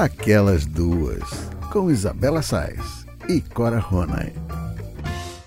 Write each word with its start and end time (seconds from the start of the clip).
Aquelas 0.00 0.64
Duas, 0.64 1.28
com 1.70 1.90
Isabela 1.90 2.40
Sais 2.40 3.04
e 3.28 3.42
Cora 3.42 3.78
Ronay. 3.78 4.32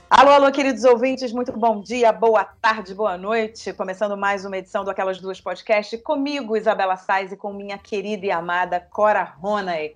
Alô, 0.08 0.29
alô, 0.29 0.52
queridos 0.52 0.83
ouvintes, 0.83 1.33
muito 1.33 1.52
bom 1.52 1.81
dia, 1.81 2.13
boa 2.13 2.46
tarde, 2.46 2.94
boa 2.94 3.18
noite. 3.18 3.74
Começando 3.74 4.16
mais 4.16 4.46
uma 4.46 4.55
edição 4.55 4.84
do 4.84 4.92
Aquelas 4.92 5.20
Duas 5.20 5.42
Podcast, 5.42 5.97
comigo, 5.97 6.55
Isabela 6.55 6.97
Sais, 6.97 7.31
e 7.31 7.36
com 7.36 7.52
minha 7.52 7.79
querida 7.79 8.28
e 8.28 8.31
amada 8.31 8.79
Cora 8.79 9.24
Ronay. 9.24 9.96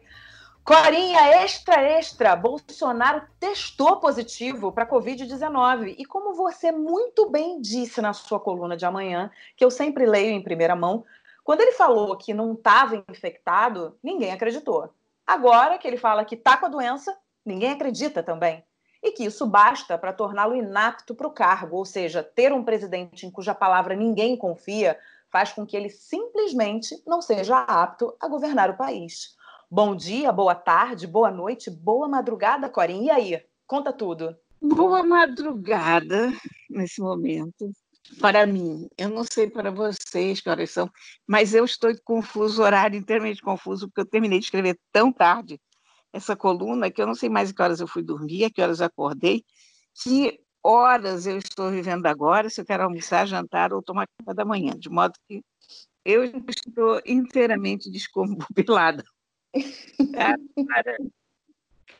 Corinha 0.68 1.44
extra, 1.44 1.82
extra. 1.82 2.36
Bolsonaro 2.36 3.22
testou 3.40 3.98
positivo 3.98 4.70
para 4.70 4.86
Covid-19. 4.86 5.96
E 5.98 6.04
como 6.04 6.34
você 6.34 6.74
muito 6.74 7.30
bem 7.30 7.62
disse 7.62 8.02
na 8.02 8.12
sua 8.12 8.38
coluna 8.38 8.76
de 8.76 8.86
amanhã, 8.86 9.32
que 9.56 9.64
eu 9.64 9.72
sempre 9.72 10.06
leio 10.06 10.32
em 10.32 10.44
primeira 10.44 10.76
mão, 10.76 11.06
quando 11.48 11.62
ele 11.62 11.72
falou 11.72 12.18
que 12.18 12.34
não 12.34 12.52
estava 12.52 13.02
infectado, 13.10 13.98
ninguém 14.04 14.34
acreditou. 14.34 14.94
Agora 15.26 15.78
que 15.78 15.88
ele 15.88 15.96
fala 15.96 16.26
que 16.26 16.36
está 16.36 16.58
com 16.58 16.66
a 16.66 16.70
doença, 16.70 17.18
ninguém 17.46 17.72
acredita 17.72 18.22
também. 18.22 18.66
E 19.02 19.12
que 19.12 19.24
isso 19.24 19.46
basta 19.48 19.98
para 19.98 20.12
torná-lo 20.12 20.58
inapto 20.58 21.16
para 21.16 21.26
o 21.26 21.32
cargo, 21.32 21.78
ou 21.78 21.86
seja, 21.86 22.22
ter 22.22 22.52
um 22.52 22.66
presidente 22.66 23.26
em 23.26 23.32
cuja 23.32 23.56
palavra 23.56 23.96
ninguém 23.96 24.36
confia 24.36 25.00
faz 25.32 25.54
com 25.54 25.66
que 25.66 25.78
ele 25.78 25.90
simplesmente 25.90 27.02
não 27.08 27.22
seja 27.22 27.60
apto 27.60 28.14
a 28.20 28.28
governar 28.28 28.70
o 28.70 28.76
país. 28.76 29.34
Bom 29.72 29.96
dia, 29.96 30.34
boa 30.34 30.54
tarde, 30.54 31.08
boa 31.08 31.32
noite, 31.32 31.70
boa 31.70 32.10
madrugada, 32.10 32.68
Corinha. 32.68 33.06
E 33.06 33.10
aí? 33.10 33.46
Conta 33.66 33.94
tudo. 33.94 34.36
Boa 34.62 35.02
madrugada 35.02 36.30
nesse 36.70 37.00
momento. 37.00 37.72
Para 38.20 38.46
mim, 38.48 38.90
eu 38.98 39.10
não 39.10 39.24
sei 39.24 39.50
para 39.50 39.70
vocês 39.70 40.42
que 40.42 40.50
horas 40.50 40.72
são, 40.72 40.90
mas 41.26 41.54
eu 41.54 41.66
estou 41.66 41.94
confuso, 42.04 42.64
horário 42.64 42.98
inteiramente 42.98 43.42
confuso, 43.42 43.88
porque 43.88 44.02
eu 44.02 44.06
terminei 44.06 44.40
de 44.40 44.46
escrever 44.46 44.80
tão 44.92 45.12
tarde 45.12 45.60
essa 46.14 46.36
coluna 46.36 46.90
que 46.90 47.02
eu 47.02 47.08
não 47.08 47.14
sei 47.14 47.30
mais 47.30 47.52
que 47.52 47.62
horas 47.62 47.80
eu 47.80 47.88
fui 47.88 48.02
dormir, 48.02 48.46
a 48.46 48.50
que 48.50 48.62
horas 48.62 48.80
eu 48.80 48.86
acordei, 48.88 49.44
que 50.02 50.40
horas 50.64 51.28
eu 51.28 51.38
estou 51.38 51.70
vivendo 51.70 52.06
agora, 52.06 52.50
se 52.50 52.60
eu 52.62 52.66
quero 52.66 52.84
almoçar, 52.84 53.28
jantar 53.28 53.74
ou 53.74 53.84
tomar 53.84 54.08
café 54.18 54.34
da 54.34 54.46
manhã, 54.46 54.78
de 54.78 54.90
modo 54.90 55.14
que 55.28 55.44
eu 56.04 56.24
estou 56.24 57.02
inteiramente 57.06 57.92
descompilada. 57.92 59.04
Cara, 60.68 60.98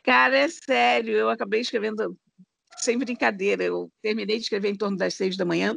cara, 0.02 0.38
é 0.38 0.48
sério, 0.48 1.14
eu 1.14 1.28
acabei 1.28 1.60
escrevendo 1.60 2.16
sem 2.80 2.98
brincadeira. 2.98 3.64
Eu 3.64 3.90
terminei 4.02 4.36
de 4.36 4.42
escrever 4.42 4.70
em 4.70 4.76
torno 4.76 4.96
das 4.96 5.14
seis 5.14 5.36
da 5.36 5.44
manhã, 5.44 5.76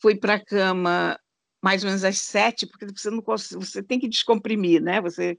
fui 0.00 0.16
para 0.16 0.34
a 0.34 0.44
cama 0.44 1.18
mais 1.62 1.84
ou 1.84 1.88
menos 1.88 2.02
às 2.04 2.18
sete, 2.18 2.66
porque 2.66 2.86
você 2.86 3.08
não 3.10 3.22
você 3.22 3.82
tem 3.82 4.00
que 4.00 4.08
descomprimir, 4.08 4.82
né? 4.82 5.00
Você 5.00 5.38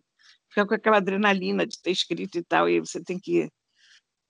fica 0.49 0.65
com 0.65 0.73
aquela 0.73 0.97
adrenalina 0.97 1.67
de 1.67 1.81
ter 1.81 1.91
escrito 1.91 2.37
e 2.37 2.43
tal, 2.43 2.69
e 2.69 2.79
você 2.79 3.03
tem 3.03 3.19
que. 3.19 3.49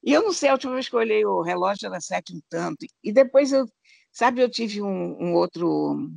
E 0.04 0.12
eu 0.12 0.23
não 0.23 0.34
sei, 0.34 0.50
a 0.50 0.54
última 0.54 0.73
vez 0.73 0.90
que 0.90 0.95
eu 0.95 1.00
olhei 1.00 1.26
o 1.26 1.42
relógio 1.42 1.88
era 1.88 2.02
sete 2.02 2.36
um 2.36 2.42
tanto. 2.50 2.86
E 3.04 3.14
depois 3.14 3.54
eu, 3.54 3.66
sabe, 4.12 4.42
eu 4.42 4.50
tive 4.50 4.82
um, 4.82 5.17
um 5.22 5.34
outro 5.36 6.10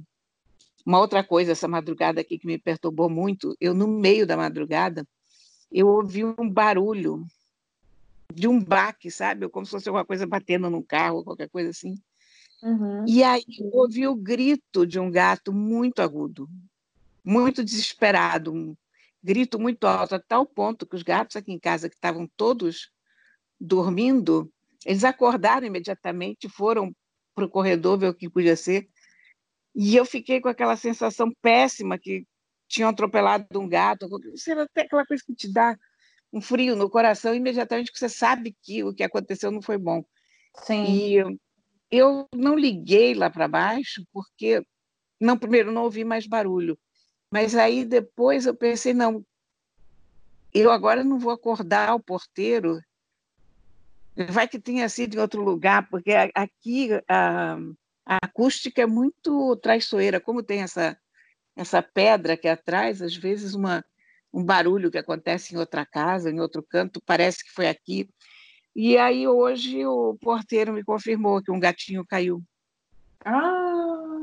uma 0.86 1.00
outra 1.00 1.24
coisa 1.24 1.52
essa 1.52 1.66
madrugada 1.66 2.20
aqui 2.20 2.38
que 2.38 2.46
me 2.46 2.58
perturbou 2.58 3.10
muito, 3.10 3.56
eu 3.60 3.74
no 3.74 3.88
meio 3.88 4.24
da 4.24 4.36
madrugada, 4.36 5.04
eu 5.70 5.88
ouvi 5.88 6.24
um 6.24 6.48
barulho 6.48 7.26
de 8.36 8.46
um 8.46 8.62
baque, 8.62 9.10
sabe? 9.10 9.48
Como 9.48 9.64
se 9.64 9.72
fosse 9.72 9.88
alguma 9.88 10.04
coisa 10.04 10.26
batendo 10.26 10.68
no 10.68 10.82
carro, 10.82 11.24
qualquer 11.24 11.48
coisa 11.48 11.70
assim. 11.70 11.94
Uhum. 12.62 13.04
E 13.06 13.22
aí 13.22 13.44
eu 13.58 13.70
ouvi 13.72 14.06
o 14.06 14.14
grito 14.14 14.86
de 14.86 15.00
um 15.00 15.10
gato 15.10 15.54
muito 15.54 16.02
agudo, 16.02 16.46
muito 17.24 17.64
desesperado, 17.64 18.52
um 18.52 18.76
grito 19.22 19.58
muito 19.58 19.86
alto, 19.86 20.14
a 20.14 20.20
tal 20.20 20.44
ponto 20.44 20.86
que 20.86 20.94
os 20.94 21.02
gatos 21.02 21.36
aqui 21.36 21.50
em 21.50 21.58
casa, 21.58 21.88
que 21.88 21.94
estavam 21.94 22.28
todos 22.36 22.90
dormindo, 23.58 24.52
eles 24.84 25.02
acordaram 25.02 25.66
imediatamente, 25.66 26.46
foram 26.46 26.94
para 27.34 27.46
o 27.46 27.50
corredor 27.50 27.98
ver 27.98 28.08
o 28.08 28.14
que 28.14 28.28
podia 28.28 28.54
ser, 28.54 28.86
e 29.74 29.96
eu 29.96 30.04
fiquei 30.04 30.42
com 30.42 30.48
aquela 30.48 30.76
sensação 30.76 31.32
péssima 31.40 31.98
que 31.98 32.26
tinham 32.68 32.90
atropelado 32.90 33.60
um 33.60 33.68
gato. 33.68 34.08
Isso 34.34 34.50
era 34.50 34.64
até 34.64 34.82
aquela 34.82 35.06
coisa 35.06 35.22
que 35.26 35.34
te 35.34 35.52
dá 35.52 35.76
um 36.32 36.40
frio 36.40 36.76
no 36.76 36.90
coração 36.90 37.34
imediatamente 37.34 37.92
que 37.92 37.98
você 37.98 38.08
sabe 38.08 38.56
que 38.62 38.84
o 38.84 38.94
que 38.94 39.02
aconteceu 39.02 39.50
não 39.50 39.62
foi 39.62 39.78
bom. 39.78 40.04
Sim. 40.64 40.84
E 40.84 41.38
eu 41.90 42.26
não 42.34 42.56
liguei 42.56 43.14
lá 43.14 43.30
para 43.30 43.48
baixo 43.48 44.04
porque 44.12 44.64
não 45.20 45.38
primeiro 45.38 45.72
não 45.72 45.84
ouvi 45.84 46.04
mais 46.04 46.26
barulho, 46.26 46.78
mas 47.30 47.54
aí 47.54 47.84
depois 47.84 48.46
eu 48.46 48.54
pensei 48.54 48.92
não, 48.92 49.24
eu 50.52 50.70
agora 50.70 51.04
não 51.04 51.18
vou 51.18 51.32
acordar 51.32 51.94
o 51.94 52.00
porteiro. 52.00 52.80
Vai 54.30 54.48
que 54.48 54.58
tenha 54.58 54.88
sido 54.88 55.14
em 55.14 55.20
outro 55.20 55.42
lugar, 55.42 55.88
porque 55.90 56.12
aqui 56.34 56.88
a, 57.06 57.58
a 58.06 58.16
acústica 58.22 58.80
é 58.80 58.86
muito 58.86 59.54
traiçoeira, 59.56 60.18
como 60.18 60.42
tem 60.42 60.62
essa, 60.62 60.98
essa 61.54 61.82
pedra 61.82 62.36
que 62.36 62.48
atrás, 62.48 63.02
às 63.02 63.14
vezes 63.14 63.52
uma, 63.52 63.84
um 64.36 64.44
barulho 64.44 64.90
que 64.90 64.98
acontece 64.98 65.54
em 65.54 65.58
outra 65.58 65.86
casa, 65.86 66.30
em 66.30 66.40
outro 66.40 66.62
canto, 66.62 67.00
parece 67.06 67.42
que 67.42 67.50
foi 67.50 67.68
aqui. 67.68 68.06
E 68.74 68.98
aí 68.98 69.26
hoje 69.26 69.86
o 69.86 70.14
porteiro 70.20 70.74
me 70.74 70.84
confirmou 70.84 71.42
que 71.42 71.50
um 71.50 71.58
gatinho 71.58 72.04
caiu. 72.06 72.42
Ah, 73.24 74.20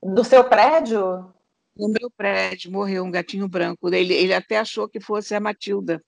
do 0.00 0.22
seu 0.22 0.44
prédio? 0.44 1.34
No 1.76 1.88
meu 1.88 2.08
prédio 2.16 2.70
morreu 2.70 3.02
um 3.02 3.10
gatinho 3.10 3.48
branco. 3.48 3.92
Ele, 3.92 4.14
ele 4.14 4.32
até 4.32 4.58
achou 4.58 4.88
que 4.88 5.00
fosse 5.00 5.34
a 5.34 5.40
Matilda. 5.40 6.00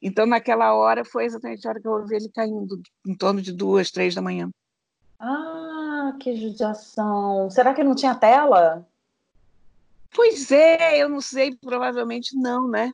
Então, 0.00 0.24
naquela 0.24 0.74
hora, 0.74 1.04
foi 1.04 1.24
exatamente 1.24 1.66
a 1.66 1.70
hora 1.70 1.80
que 1.80 1.88
eu 1.88 1.92
ouvi 1.92 2.14
ele 2.14 2.28
caindo, 2.28 2.80
em 3.04 3.16
torno 3.16 3.42
de 3.42 3.50
duas, 3.50 3.90
três 3.90 4.14
da 4.14 4.22
manhã. 4.22 4.48
Ah, 5.18 6.14
que 6.20 6.36
judiação. 6.36 7.50
Será 7.50 7.74
que 7.74 7.82
não 7.82 7.96
tinha 7.96 8.14
tela? 8.14 8.86
Pois 10.14 10.52
é, 10.52 11.02
eu 11.02 11.08
não 11.08 11.20
sei, 11.20 11.56
provavelmente 11.56 12.36
não, 12.36 12.68
né? 12.68 12.92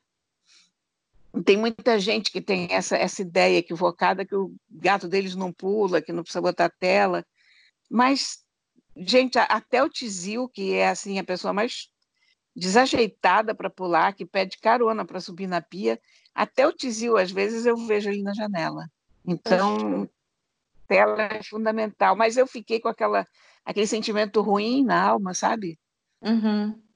Tem 1.45 1.57
muita 1.57 2.01
gente 2.01 2.33
que 2.33 2.41
tem 2.41 2.67
essa, 2.71 2.97
essa 2.97 3.21
ideia 3.21 3.59
equivocada 3.59 4.25
que 4.25 4.35
o 4.35 4.53
gato 4.71 5.07
deles 5.07 5.37
não 5.37 5.53
pula, 5.53 6.01
que 6.01 6.13
não 6.13 6.23
precisa 6.23 6.41
botar 6.41 6.71
tela. 6.71 7.25
Mas, 7.91 8.43
gente, 8.97 9.39
até 9.39 9.83
o 9.83 9.89
Tizil, 9.89 10.49
que 10.49 10.75
é 10.75 10.89
assim 10.89 11.19
a 11.19 11.25
pessoa 11.25 11.53
mais 11.53 11.91
desajeitada 12.57 13.55
para 13.55 13.69
pular, 13.69 14.15
que 14.15 14.25
pede 14.25 14.59
carona 14.59 15.05
para 15.05 15.21
subir 15.21 15.47
na 15.47 15.61
pia, 15.61 16.01
até 16.35 16.67
o 16.67 16.73
Tizil, 16.73 17.19
às 17.19 17.31
vezes, 17.31 17.67
eu 17.67 17.77
vejo 17.87 18.09
ele 18.09 18.23
na 18.23 18.33
janela. 18.33 18.91
Então, 19.27 20.09
tela 20.89 21.23
é 21.23 21.43
fundamental, 21.43 22.17
mas 22.17 22.39
eu 22.39 22.47
fiquei 22.47 22.81
com 22.81 22.89
aquela, 22.89 23.27
aquele 23.65 23.87
sentimento 23.87 24.41
ruim 24.41 24.85
na 24.85 25.01
alma, 25.01 25.35
sabe? 25.35 25.79
Uhum. 26.23 26.90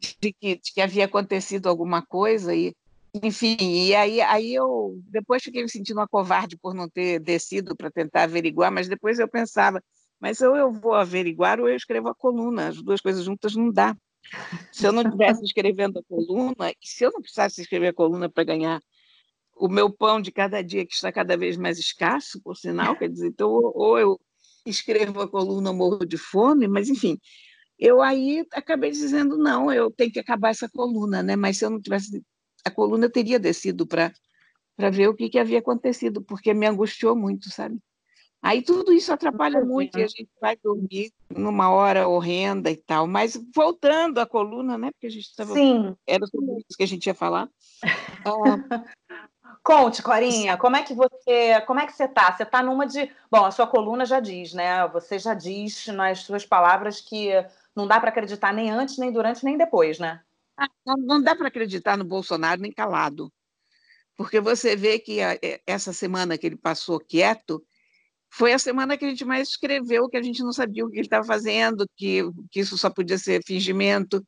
De, 0.00 0.32
que, 0.32 0.56
de 0.56 0.72
que 0.72 0.80
havia 0.80 1.04
acontecido 1.04 1.68
alguma 1.68 2.00
coisa 2.00 2.54
e 2.54 2.74
enfim, 3.12 3.56
e 3.60 3.94
aí, 3.94 4.20
aí 4.20 4.54
eu 4.54 4.96
depois 5.08 5.42
fiquei 5.42 5.62
me 5.62 5.68
sentindo 5.68 5.98
uma 5.98 6.06
covarde 6.06 6.56
por 6.56 6.72
não 6.72 6.88
ter 6.88 7.18
descido 7.18 7.76
para 7.76 7.90
tentar 7.90 8.22
averiguar, 8.22 8.70
mas 8.70 8.88
depois 8.88 9.18
eu 9.18 9.26
pensava, 9.26 9.82
mas 10.20 10.40
ou 10.40 10.56
eu 10.56 10.72
vou 10.72 10.94
averiguar 10.94 11.58
ou 11.60 11.68
eu 11.68 11.74
escrevo 11.74 12.08
a 12.08 12.14
coluna, 12.14 12.68
as 12.68 12.80
duas 12.80 13.00
coisas 13.00 13.24
juntas 13.24 13.56
não 13.56 13.70
dá. 13.72 13.96
Se 14.70 14.86
eu 14.86 14.92
não 14.92 15.02
estivesse 15.02 15.44
escrevendo 15.44 15.98
a 15.98 16.02
coluna, 16.04 16.72
se 16.80 17.04
eu 17.04 17.10
não 17.10 17.20
precisasse 17.20 17.60
escrever 17.60 17.88
a 17.88 17.92
coluna 17.92 18.28
para 18.28 18.44
ganhar 18.44 18.80
o 19.56 19.68
meu 19.68 19.90
pão 19.90 20.20
de 20.20 20.30
cada 20.30 20.62
dia, 20.62 20.86
que 20.86 20.94
está 20.94 21.10
cada 21.10 21.36
vez 21.36 21.56
mais 21.56 21.78
escasso, 21.78 22.40
por 22.42 22.56
sinal, 22.56 22.96
quer 22.96 23.08
dizer, 23.08 23.28
então, 23.28 23.50
ou 23.50 23.98
eu 23.98 24.20
escrevo 24.64 25.20
a 25.20 25.28
coluna 25.28 25.72
morro 25.72 26.06
de 26.06 26.16
fome, 26.16 26.68
mas 26.68 26.88
enfim, 26.88 27.18
eu 27.80 28.02
aí 28.02 28.46
acabei 28.52 28.90
dizendo, 28.90 29.38
não, 29.38 29.72
eu 29.72 29.90
tenho 29.90 30.12
que 30.12 30.20
acabar 30.20 30.50
essa 30.50 30.68
coluna, 30.68 31.22
né? 31.22 31.34
Mas 31.34 31.56
se 31.56 31.64
eu 31.64 31.70
não 31.70 31.80
tivesse 31.80 32.22
a 32.64 32.70
coluna, 32.70 33.06
eu 33.06 33.10
teria 33.10 33.38
descido 33.38 33.86
para 33.86 34.12
ver 34.92 35.08
o 35.08 35.14
que, 35.14 35.30
que 35.30 35.38
havia 35.38 35.60
acontecido, 35.60 36.22
porque 36.22 36.52
me 36.52 36.66
angustiou 36.66 37.16
muito, 37.16 37.50
sabe? 37.50 37.78
Aí 38.42 38.62
tudo 38.62 38.92
isso 38.92 39.12
atrapalha 39.12 39.62
muito 39.64 39.98
e 39.98 40.02
a 40.02 40.06
gente 40.06 40.30
vai 40.40 40.56
dormir 40.56 41.12
numa 41.28 41.70
hora 41.70 42.08
horrenda 42.08 42.70
e 42.70 42.76
tal. 42.76 43.06
Mas 43.06 43.38
voltando 43.54 44.18
à 44.18 44.26
coluna, 44.26 44.78
né? 44.78 44.90
Porque 44.92 45.06
a 45.06 45.10
gente 45.10 45.26
estava. 45.26 45.52
Era 46.06 46.26
sobre 46.26 46.56
isso 46.56 46.76
que 46.76 46.82
a 46.82 46.88
gente 46.88 47.06
ia 47.06 47.14
falar. 47.14 47.50
Ah, 48.24 48.84
Conte, 49.62 50.02
Corinha, 50.02 50.56
como 50.56 50.76
é 50.76 50.82
que 50.82 50.94
você, 50.94 51.60
como 51.66 51.80
é 51.80 51.86
que 51.86 51.92
você 51.92 52.08
tá? 52.08 52.32
Você 52.32 52.46
tá 52.46 52.62
numa 52.62 52.86
de, 52.86 53.10
bom, 53.30 53.44
a 53.44 53.50
sua 53.50 53.66
coluna 53.66 54.06
já 54.06 54.18
diz, 54.18 54.54
né? 54.54 54.88
Você 54.88 55.18
já 55.18 55.34
diz 55.34 55.86
nas 55.88 56.20
suas 56.20 56.46
palavras 56.46 57.00
que 57.00 57.30
não 57.80 57.88
dá 57.88 57.98
para 57.98 58.10
acreditar 58.10 58.52
nem 58.52 58.70
antes, 58.70 58.98
nem 58.98 59.10
durante, 59.12 59.44
nem 59.44 59.56
depois, 59.56 59.98
né? 59.98 60.22
Ah, 60.56 60.68
não 60.86 61.22
dá 61.22 61.34
para 61.34 61.48
acreditar 61.48 61.96
no 61.96 62.04
Bolsonaro 62.04 62.60
nem 62.60 62.72
calado, 62.72 63.32
porque 64.16 64.40
você 64.40 64.76
vê 64.76 64.98
que 64.98 65.18
essa 65.66 65.92
semana 65.92 66.36
que 66.36 66.46
ele 66.46 66.56
passou 66.56 67.00
quieto 67.00 67.64
foi 68.30 68.52
a 68.52 68.58
semana 68.58 68.96
que 68.96 69.04
a 69.04 69.08
gente 69.08 69.24
mais 69.24 69.48
escreveu 69.48 70.08
que 70.08 70.16
a 70.16 70.22
gente 70.22 70.42
não 70.42 70.52
sabia 70.52 70.84
o 70.84 70.90
que 70.90 70.96
ele 70.96 71.06
estava 71.06 71.24
fazendo, 71.24 71.86
que, 71.96 72.22
que 72.50 72.60
isso 72.60 72.76
só 72.78 72.90
podia 72.90 73.18
ser 73.18 73.42
fingimento. 73.44 74.24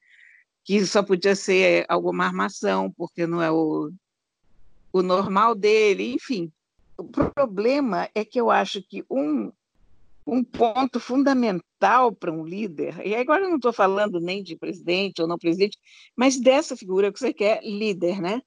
que 0.65 0.85
só 0.87 1.03
podia 1.03 1.35
ser 1.35 1.85
alguma 1.89 2.25
armação, 2.25 2.91
porque 2.93 3.27
não 3.27 3.43
é 3.43 3.51
o, 3.51 3.91
o 4.93 5.03
normal 5.03 5.55
dele, 5.55 6.13
enfim. 6.15 6.53
O 6.97 7.05
problema 7.05 8.09
é 8.15 8.25
que 8.25 8.41
eu 8.41 8.51
acho 8.51 8.83
que 8.83 9.05
um, 9.11 9.53
um 10.27 10.45
ponto 10.45 11.01
fundamental 11.01 12.13
para 12.13 12.33
um 12.33 12.45
líder, 12.45 13.05
e 13.05 13.15
agora 13.15 13.45
eu 13.45 13.49
não 13.49 13.57
estou 13.57 13.73
falando 13.73 14.21
nem 14.21 14.43
de 14.43 14.57
presidente 14.57 15.21
ou 15.21 15.27
não 15.27 15.37
presidente, 15.37 15.79
mas 16.17 16.39
dessa 16.39 16.77
figura 16.77 17.13
que 17.13 17.19
você 17.19 17.33
quer, 17.33 17.61
líder, 17.63 18.21
né? 18.21 18.41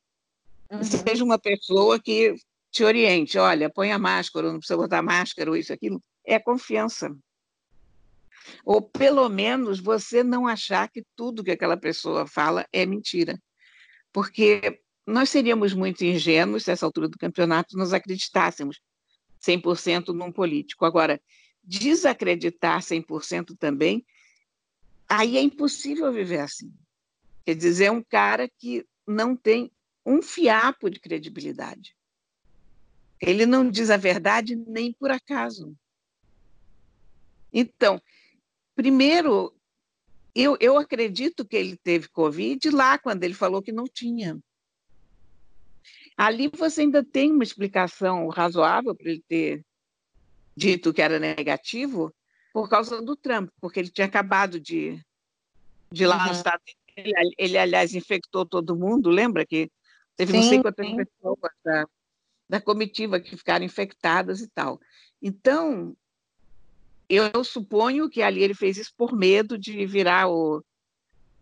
Uhum. 0.72 0.84
Seja 0.84 1.24
uma 1.24 1.38
pessoa 1.38 2.00
que 2.00 2.36
te 2.72 2.84
oriente, 2.84 3.38
olha, 3.38 3.70
põe 3.70 3.92
a 3.92 4.00
máscara, 4.00 4.52
não 4.52 4.60
precisa 4.60 4.78
botar 4.78 5.02
máscara, 5.02 5.50
ou 5.50 5.58
isso, 5.58 5.72
aquilo, 5.72 6.02
é 6.26 6.40
confiança. 6.40 7.16
Ou 8.64 8.82
pelo 8.82 9.28
menos 9.30 9.80
você 9.80 10.24
não 10.24 10.48
achar 10.48 10.90
que 10.90 11.04
tudo 11.16 11.44
que 11.44 11.52
aquela 11.52 11.78
pessoa 11.78 12.28
fala 12.28 12.66
é 12.72 12.86
mentira. 12.86 13.40
Porque 14.14 14.82
nós 15.06 15.30
seríamos 15.30 15.74
muito 15.74 16.04
ingênuos, 16.04 16.66
nessa 16.66 16.86
altura 16.86 17.08
do 17.08 17.18
campeonato, 17.18 17.78
nos 17.78 17.94
acreditássemos 17.94 18.80
100% 19.42 20.10
num 20.10 20.32
político. 20.32 20.86
Agora, 20.86 21.22
desacreditar 21.66 22.82
100% 22.82 23.56
também, 23.58 24.06
aí 25.08 25.38
é 25.38 25.42
impossível 25.42 26.12
viver 26.12 26.40
assim. 26.40 26.72
Quer 27.46 27.56
dizer, 27.56 27.86
é 27.86 27.92
um 27.92 28.04
cara 28.04 28.50
que 28.50 28.86
não 29.08 29.36
tem 29.36 29.72
um 30.06 30.22
fiapo 30.22 30.90
de 30.90 31.00
credibilidade. 31.00 31.96
Ele 33.22 33.46
não 33.46 33.70
diz 33.70 33.90
a 33.90 33.98
verdade 33.98 34.56
nem 34.56 34.92
por 34.94 35.10
acaso. 35.10 35.76
Então, 37.52 38.02
primeiro, 38.76 39.56
eu, 40.34 40.58
eu 40.60 40.78
acredito 40.78 41.46
que 41.46 41.56
ele 41.56 41.78
teve 41.78 42.10
Covid 42.10 42.70
lá, 42.70 42.98
quando 42.98 43.24
ele 43.24 43.34
falou 43.34 43.62
que 43.62 43.72
não 43.72 43.86
tinha. 43.86 44.38
Ali 46.18 46.50
você 46.50 46.82
ainda 46.82 47.04
tem 47.04 47.32
uma 47.32 47.44
explicação 47.44 48.28
razoável 48.28 48.96
para 48.96 49.10
ele 49.10 49.24
ter 49.28 49.66
dito 50.56 50.94
que 50.94 51.02
era 51.02 51.20
negativo 51.20 52.14
por 52.54 52.70
causa 52.70 53.02
do 53.02 53.16
Trump, 53.16 53.50
porque 53.60 53.80
ele 53.80 53.90
tinha 53.90 54.08
acabado 54.08 54.60
de, 54.60 55.00
de 55.92 56.04
ir 56.04 56.08
lá 56.08 56.18
uhum. 56.18 56.28
nos 56.30 56.38
Estados 56.38 56.64
Unidos. 56.64 56.86
Ele, 56.98 57.36
ele, 57.38 57.58
aliás, 57.58 57.94
infectou 57.94 58.46
todo 58.46 58.76
mundo, 58.76 59.10
lembra 59.10 59.46
que 59.46 59.70
teve 60.16 60.32
sim, 60.32 60.38
não 60.38 60.44
sei 60.48 60.62
quantas 60.62 60.88
sim. 60.88 60.96
pessoas 60.96 61.52
da, 61.64 61.86
da 62.48 62.62
comitiva 62.62 63.20
que 63.20 63.36
ficaram 63.36 63.66
infectadas 63.66 64.40
e 64.40 64.48
tal. 64.48 64.80
Então, 65.22 65.96
eu 67.10 67.44
suponho 67.44 68.10
que 68.10 68.22
ali 68.22 68.42
ele 68.42 68.54
fez 68.54 68.78
isso 68.78 68.94
por 68.96 69.14
medo 69.14 69.58
de 69.58 69.86
virar 69.86 70.30
o, 70.30 70.64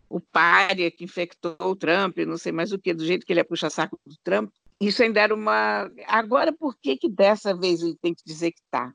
o 0.08 0.20
pária 0.20 0.90
que 0.90 1.04
infectou 1.04 1.56
o 1.60 1.76
Trump, 1.76 2.18
não 2.18 2.36
sei 2.36 2.50
mais 2.50 2.72
o 2.72 2.78
que, 2.78 2.92
do 2.92 3.04
jeito 3.04 3.24
que 3.24 3.32
ele 3.32 3.40
ia 3.40 3.44
puxar 3.44 3.70
saco 3.70 3.98
do 4.04 4.16
Trump. 4.24 4.52
Isso 4.80 5.02
ainda 5.02 5.20
era 5.20 5.34
uma. 5.34 5.90
Agora, 6.06 6.52
por 6.52 6.76
que, 6.76 6.96
que 6.96 7.08
dessa 7.08 7.56
vez 7.56 7.80
ele 7.80 7.96
tem 8.02 8.14
que 8.14 8.22
dizer 8.24 8.50
que 8.50 8.60
está? 8.60 8.92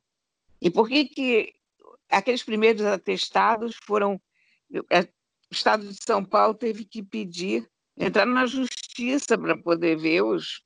E 0.62 0.70
por 0.70 0.88
que, 0.88 1.06
que 1.06 1.54
aqueles 2.10 2.44
primeiros 2.44 2.84
atestados 2.86 3.76
foram. 3.86 4.20
É, 4.92 5.02
o 5.02 5.54
Estado 5.54 5.88
de 5.88 5.98
São 6.04 6.24
Paulo 6.24 6.54
teve 6.54 6.86
que 6.86 7.02
pedir, 7.02 7.68
entrar 7.98 8.26
na 8.26 8.46
justiça 8.46 9.36
para 9.38 9.58
poder 9.58 9.98
ver 9.98 10.22
os, 10.22 10.64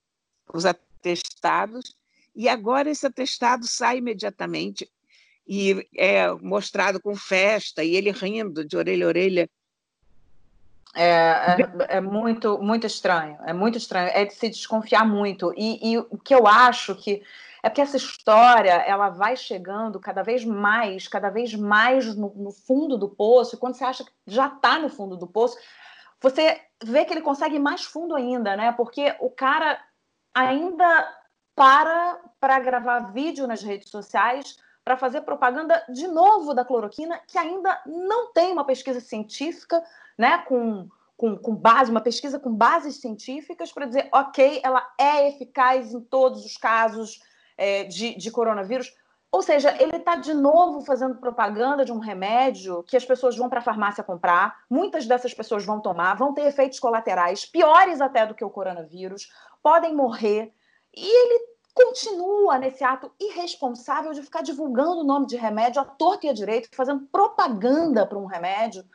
os 0.54 0.66
atestados 0.66 1.96
e 2.36 2.50
agora 2.50 2.90
esse 2.90 3.06
atestado 3.06 3.68
sai 3.68 3.98
imediatamente 3.98 4.90
e 5.48 5.88
é 5.96 6.32
mostrado 6.34 7.02
com 7.02 7.16
festa, 7.16 7.84
e 7.84 7.96
ele 7.96 8.12
rindo 8.12 8.66
de 8.66 8.78
orelha 8.78 9.06
a 9.06 9.08
orelha. 9.08 9.50
É, 10.96 11.04
é, 11.10 11.98
é, 11.98 12.02
muito, 12.02 12.60
muito 12.60 12.88
estranho, 12.88 13.38
é 13.46 13.52
muito 13.52 13.78
estranho, 13.78 14.10
é 14.14 14.26
de 14.26 14.34
se 14.34 14.48
desconfiar 14.50 15.06
muito. 15.06 15.54
E, 15.58 15.94
e, 15.94 15.98
o 15.98 16.18
que 16.18 16.34
eu 16.34 16.48
acho 16.48 16.96
que 16.96 17.22
é 17.64 17.70
porque 17.70 17.82
essa 17.82 17.96
história 17.96 18.74
ela 18.74 19.10
vai 19.10 19.38
chegando 19.38 19.98
cada 19.98 20.22
vez 20.22 20.44
mais, 20.44 21.08
cada 21.08 21.30
vez 21.30 21.56
mais 21.56 22.14
no, 22.14 22.34
no 22.36 22.52
fundo 22.52 22.98
do 22.98 23.08
poço, 23.08 23.56
e 23.56 23.58
quando 23.58 23.76
você 23.76 23.86
acha 23.86 24.04
que 24.04 24.12
já 24.28 24.48
está 24.48 24.78
no 24.78 24.90
fundo 24.90 25.16
do 25.16 25.26
poço, 25.26 25.58
você 26.22 26.62
vê 26.84 27.06
que 27.06 27.14
ele 27.14 27.22
consegue 27.22 27.56
ir 27.56 27.60
mais 27.60 27.86
fundo 27.86 28.16
ainda, 28.16 28.58
né? 28.58 28.74
Porque 28.74 29.16
o 29.22 29.30
cara 29.30 29.82
ainda 30.36 31.18
para 31.56 32.20
para 32.38 32.60
gravar 32.60 33.12
vídeo 33.14 33.48
nas 33.48 33.64
redes 33.64 33.90
sociais 33.90 34.58
para 34.84 34.98
fazer 34.98 35.22
propaganda 35.22 35.82
de 35.88 36.08
novo 36.10 36.54
da 36.54 36.66
cloroquina, 36.66 37.18
que 37.26 37.38
ainda 37.38 37.82
não 37.86 38.34
tem 38.34 38.52
uma 38.52 38.66
pesquisa 38.66 39.00
científica, 39.00 39.82
né, 40.18 40.40
com, 40.40 40.90
com, 41.16 41.38
com 41.38 41.56
base, 41.56 41.90
uma 41.90 42.02
pesquisa 42.02 42.38
com 42.38 42.54
bases 42.54 43.00
científicas 43.00 43.72
para 43.72 43.86
dizer, 43.86 44.10
ok, 44.12 44.60
ela 44.62 44.86
é 45.00 45.30
eficaz 45.30 45.94
em 45.94 46.02
todos 46.02 46.44
os 46.46 46.58
casos 46.58 47.22
é, 47.58 47.84
de, 47.84 48.16
de 48.16 48.32
coronavírus. 48.32 48.94
Ou 49.32 49.42
seja, 49.42 49.76
ele 49.82 49.98
está 49.98 50.16
de 50.16 50.34
novo 50.34 50.82
fazendo 50.82 51.16
propaganda 51.16 51.84
de 51.84 51.92
um 51.92 51.98
remédio 51.98 52.84
que 52.84 52.96
as 52.96 53.04
pessoas 53.04 53.36
vão 53.36 53.50
para 53.50 53.60
a 53.60 53.64
farmácia 53.64 54.04
comprar, 54.04 54.64
muitas 54.70 55.08
dessas 55.08 55.34
pessoas 55.34 55.66
vão 55.66 55.82
tomar, 55.82 56.16
vão 56.16 56.36
ter 56.36 56.46
efeitos 56.46 56.80
colaterais 56.80 57.44
piores 57.44 58.00
até 58.00 58.28
do 58.28 58.36
que 58.36 58.46
o 58.46 58.50
coronavírus, 58.50 59.32
podem 59.64 59.96
morrer. 59.96 60.54
E 60.96 61.04
ele 61.04 61.48
continua 61.74 62.60
nesse 62.60 62.84
ato 62.84 63.12
irresponsável 63.20 64.14
de 64.14 64.22
ficar 64.22 64.44
divulgando 64.44 65.02
o 65.02 65.04
nome 65.04 65.26
de 65.26 65.36
remédio 65.36 65.82
à 65.82 65.86
torta 65.86 66.28
e 66.28 66.30
à 66.30 66.34
direita, 66.34 66.70
fazendo 66.72 67.08
propaganda 67.12 68.06
para 68.06 68.20
um 68.20 68.28
remédio 68.28 68.86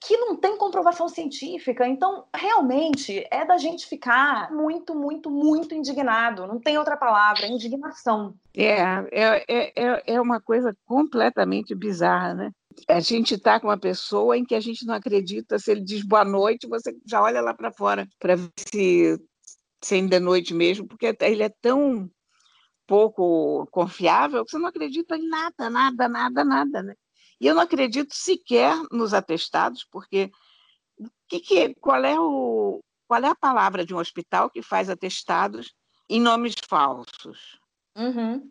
que 0.00 0.16
não 0.16 0.36
tem 0.36 0.56
comprovação 0.56 1.08
científica. 1.08 1.86
Então, 1.86 2.24
realmente, 2.34 3.26
é 3.30 3.44
da 3.44 3.58
gente 3.58 3.86
ficar 3.86 4.52
muito, 4.52 4.94
muito, 4.94 5.30
muito 5.30 5.74
indignado. 5.74 6.46
Não 6.46 6.60
tem 6.60 6.78
outra 6.78 6.96
palavra, 6.96 7.46
é 7.46 7.48
indignação. 7.48 8.34
É, 8.56 8.80
é, 9.10 9.72
é, 9.76 10.02
é 10.14 10.20
uma 10.20 10.40
coisa 10.40 10.76
completamente 10.86 11.74
bizarra, 11.74 12.34
né? 12.34 12.50
A 12.88 13.00
gente 13.00 13.34
está 13.34 13.58
com 13.58 13.66
uma 13.66 13.78
pessoa 13.78 14.36
em 14.36 14.44
que 14.44 14.54
a 14.54 14.60
gente 14.60 14.86
não 14.86 14.94
acredita, 14.94 15.58
se 15.58 15.70
ele 15.72 15.82
diz 15.82 16.04
boa 16.04 16.24
noite, 16.24 16.68
você 16.68 16.94
já 17.04 17.20
olha 17.20 17.40
lá 17.40 17.52
para 17.52 17.72
fora 17.72 18.06
para 18.20 18.36
ver 18.36 18.50
se 18.56 19.18
sendo 19.82 20.10
de 20.10 20.20
noite 20.20 20.54
mesmo, 20.54 20.86
porque 20.86 21.16
ele 21.20 21.42
é 21.42 21.48
tão 21.48 22.08
pouco 22.86 23.66
confiável 23.70 24.44
que 24.44 24.50
você 24.50 24.58
não 24.58 24.68
acredita 24.68 25.16
em 25.16 25.28
nada, 25.28 25.68
nada, 25.68 26.08
nada, 26.08 26.44
nada, 26.44 26.82
né? 26.82 26.94
E 27.40 27.46
eu 27.46 27.54
não 27.54 27.62
acredito 27.62 28.14
sequer 28.14 28.76
nos 28.90 29.14
atestados, 29.14 29.86
porque 29.90 30.30
que 31.28 31.40
que, 31.40 31.74
qual, 31.74 32.04
é 32.04 32.18
o, 32.18 32.80
qual 33.06 33.22
é 33.22 33.28
a 33.28 33.36
palavra 33.36 33.84
de 33.84 33.94
um 33.94 33.98
hospital 33.98 34.50
que 34.50 34.62
faz 34.62 34.90
atestados 34.90 35.74
em 36.08 36.20
nomes 36.20 36.54
falsos? 36.68 37.60
Uhum. 37.96 38.50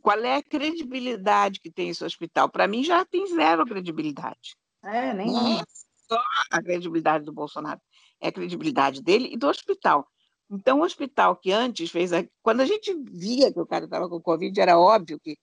Qual 0.00 0.18
é 0.18 0.36
a 0.36 0.42
credibilidade 0.42 1.60
que 1.60 1.70
tem 1.70 1.90
esse 1.90 2.04
hospital? 2.04 2.48
Para 2.48 2.66
mim 2.66 2.82
já 2.82 3.04
tem 3.04 3.26
zero 3.26 3.66
credibilidade. 3.66 4.56
É, 4.84 5.12
nem 5.12 5.26
Não 5.26 5.60
é 5.60 5.64
só 6.08 6.20
a 6.50 6.62
credibilidade 6.62 7.24
do 7.24 7.32
Bolsonaro, 7.32 7.80
é 8.20 8.28
a 8.28 8.32
credibilidade 8.32 9.02
dele 9.02 9.28
e 9.32 9.36
do 9.36 9.48
hospital. 9.48 10.06
Então, 10.50 10.80
o 10.80 10.84
hospital 10.84 11.36
que 11.36 11.50
antes 11.50 11.90
fez. 11.90 12.12
A... 12.12 12.24
Quando 12.42 12.60
a 12.60 12.66
gente 12.66 12.94
via 13.10 13.50
que 13.50 13.58
o 13.58 13.66
cara 13.66 13.86
estava 13.86 14.08
com 14.08 14.20
Covid, 14.20 14.60
era 14.60 14.78
óbvio 14.78 15.18
que 15.18 15.36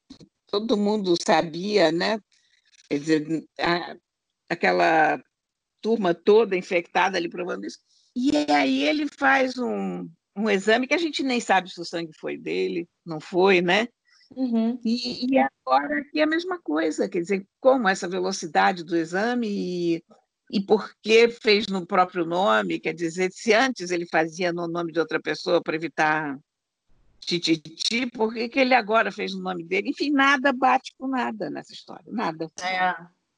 todo 0.45 0.77
mundo 0.77 1.15
sabia, 1.25 1.91
né? 1.91 2.19
Quer 2.89 2.99
dizer, 2.99 3.45
a... 3.59 3.95
aquela 4.49 5.21
turma 5.81 6.13
toda 6.13 6.57
infectada 6.57 7.17
ali 7.17 7.29
provando 7.29 7.65
isso. 7.65 7.79
E 8.15 8.31
aí 8.51 8.83
ele 8.83 9.07
faz 9.07 9.57
um, 9.57 10.09
um 10.35 10.49
exame 10.49 10.87
que 10.87 10.93
a 10.93 10.97
gente 10.97 11.23
nem 11.23 11.39
sabe 11.39 11.69
se 11.69 11.79
o 11.79 11.85
sangue 11.85 12.11
foi 12.19 12.37
dele, 12.37 12.87
não 13.05 13.19
foi, 13.19 13.61
né? 13.61 13.87
Uhum. 14.35 14.79
E, 14.85 15.25
e, 15.25 15.37
agora 15.39 16.01
aqui 16.01 16.19
é 16.19 16.23
a 16.23 16.27
mesma 16.27 16.59
coisa, 16.61 17.09
quer 17.09 17.21
dizer, 17.21 17.47
como 17.59 17.87
essa 17.87 18.07
velocidade 18.07 18.83
do 18.83 18.95
exame 18.95 19.47
e 19.47 20.03
e 20.51 20.59
por 20.59 20.91
que 21.01 21.29
fez 21.29 21.67
no 21.67 21.85
próprio 21.85 22.25
nome, 22.25 22.79
quer 22.79 22.93
dizer, 22.93 23.31
se 23.31 23.53
antes 23.53 23.91
ele 23.91 24.07
fazia 24.07 24.51
no 24.51 24.67
nome 24.67 24.91
de 24.91 24.99
outra 24.99 25.21
pessoa 25.21 25.61
para 25.61 25.75
evitar 25.75 26.39
tititi, 27.19 28.07
por 28.07 28.33
que, 28.33 28.51
ele 28.55 28.73
agora 28.73 29.11
fez 29.11 29.33
no 29.33 29.41
nome 29.41 29.63
dele? 29.63 29.89
Enfim, 29.89 30.11
nada 30.11 30.51
bate 30.51 30.93
com 30.97 31.07
nada 31.07 31.49
nessa 31.49 31.73
história, 31.73 32.05
nada. 32.07 32.49
É, 32.61 32.95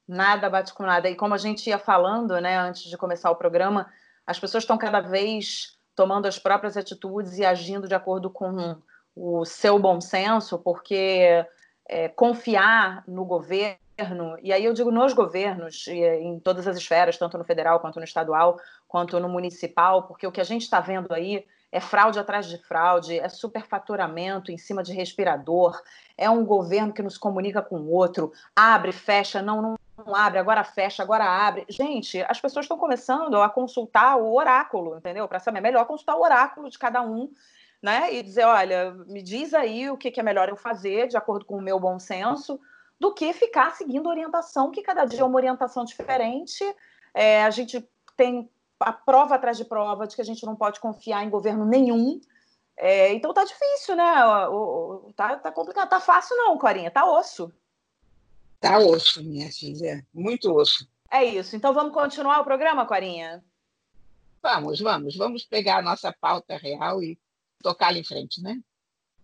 nada 0.07 0.49
bate 0.49 0.73
com 0.73 0.83
nada. 0.83 1.09
E 1.09 1.15
como 1.15 1.33
a 1.33 1.37
gente 1.37 1.67
ia 1.67 1.79
falando, 1.79 2.39
né, 2.39 2.57
antes 2.57 2.83
de 2.83 2.97
começar 2.97 3.29
o 3.31 3.35
programa, 3.35 3.91
as 4.25 4.39
pessoas 4.39 4.63
estão 4.63 4.77
cada 4.77 5.01
vez 5.01 5.77
tomando 5.95 6.27
as 6.27 6.39
próprias 6.39 6.77
atitudes 6.77 7.37
e 7.37 7.45
agindo 7.45 7.87
de 7.87 7.95
acordo 7.95 8.29
com 8.29 8.77
o 9.15 9.43
seu 9.45 9.77
bom 9.77 9.99
senso, 9.99 10.57
porque 10.59 11.45
é, 11.87 12.07
confiar 12.09 13.03
no 13.07 13.25
governo 13.25 13.81
governo, 14.01 14.37
e 14.41 14.51
aí 14.51 14.65
eu 14.65 14.73
digo 14.73 14.91
nos 14.91 15.13
governos, 15.13 15.87
em 15.87 16.39
todas 16.39 16.67
as 16.67 16.77
esferas, 16.77 17.17
tanto 17.17 17.37
no 17.37 17.43
federal 17.43 17.79
quanto 17.79 17.99
no 17.99 18.05
estadual, 18.05 18.59
quanto 18.87 19.19
no 19.19 19.29
municipal, 19.29 20.03
porque 20.03 20.25
o 20.25 20.31
que 20.31 20.41
a 20.41 20.45
gente 20.45 20.63
está 20.63 20.79
vendo 20.79 21.13
aí 21.13 21.45
é 21.71 21.79
fraude 21.79 22.19
atrás 22.19 22.47
de 22.47 22.57
fraude, 22.57 23.17
é 23.17 23.29
superfaturamento 23.29 24.51
em 24.51 24.57
cima 24.57 24.83
de 24.83 24.93
respirador, 24.93 25.81
é 26.17 26.29
um 26.29 26.45
governo 26.45 26.93
que 26.93 27.01
nos 27.01 27.17
comunica 27.17 27.61
com 27.61 27.77
o 27.79 27.91
outro, 27.91 28.31
abre, 28.55 28.91
fecha, 28.91 29.41
não, 29.41 29.61
não, 29.61 29.75
não 29.97 30.15
abre, 30.15 30.39
agora 30.39 30.63
fecha, 30.63 31.01
agora 31.01 31.23
abre. 31.23 31.65
Gente, 31.69 32.21
as 32.23 32.41
pessoas 32.41 32.65
estão 32.65 32.77
começando 32.77 33.41
a 33.41 33.49
consultar 33.49 34.17
o 34.17 34.35
oráculo, 34.35 34.97
entendeu? 34.97 35.27
Para 35.27 35.39
saber, 35.39 35.59
é 35.59 35.61
melhor 35.61 35.85
consultar 35.85 36.17
o 36.17 36.21
oráculo 36.21 36.69
de 36.69 36.77
cada 36.77 37.01
um, 37.01 37.31
né? 37.81 38.13
E 38.13 38.21
dizer, 38.21 38.45
olha, 38.45 38.91
me 39.07 39.21
diz 39.21 39.53
aí 39.53 39.89
o 39.89 39.97
que, 39.97 40.19
é 40.19 40.23
melhor 40.23 40.49
eu 40.49 40.57
fazer, 40.57 41.07
de 41.07 41.17
acordo 41.17 41.45
com 41.45 41.57
o 41.57 41.61
meu 41.61 41.79
bom 41.79 41.97
senso, 41.99 42.59
do 42.99 43.13
que 43.13 43.33
ficar 43.33 43.71
seguindo 43.75 44.09
orientação, 44.09 44.69
que 44.69 44.83
cada 44.83 45.05
dia 45.05 45.21
é 45.21 45.23
uma 45.23 45.37
orientação 45.37 45.85
diferente. 45.85 46.63
É, 47.13 47.43
a 47.43 47.49
gente 47.49 47.87
tem 48.15 48.49
a 48.81 48.91
prova 48.91 49.35
atrás 49.35 49.57
de 49.57 49.65
prova 49.65 50.07
de 50.07 50.15
que 50.15 50.21
a 50.21 50.25
gente 50.25 50.45
não 50.45 50.55
pode 50.55 50.79
confiar 50.79 51.23
em 51.23 51.29
governo 51.29 51.65
nenhum. 51.65 52.19
É, 52.77 53.13
então 53.13 53.33
tá 53.33 53.43
difícil, 53.43 53.95
né? 53.95 54.25
O, 54.47 55.07
o, 55.07 55.13
tá, 55.13 55.37
tá 55.37 55.51
complicado. 55.51 55.89
Tá 55.89 55.99
fácil, 55.99 56.35
não, 56.37 56.57
Corinha, 56.57 56.89
tá 56.89 57.05
osso. 57.05 57.53
Tá 58.59 58.77
osso, 58.79 59.23
minha 59.23 59.51
filha. 59.51 60.05
Muito 60.13 60.53
osso. 60.53 60.87
É 61.09 61.23
isso. 61.23 61.55
Então 61.55 61.73
vamos 61.73 61.93
continuar 61.93 62.39
o 62.39 62.43
programa, 62.43 62.85
Corinha? 62.85 63.43
Vamos, 64.41 64.79
vamos. 64.79 65.15
Vamos 65.15 65.45
pegar 65.45 65.77
a 65.77 65.81
nossa 65.81 66.11
pauta 66.13 66.57
real 66.57 67.01
e 67.03 67.19
tocar 67.61 67.95
em 67.95 68.03
frente, 68.03 68.41
né? 68.41 68.59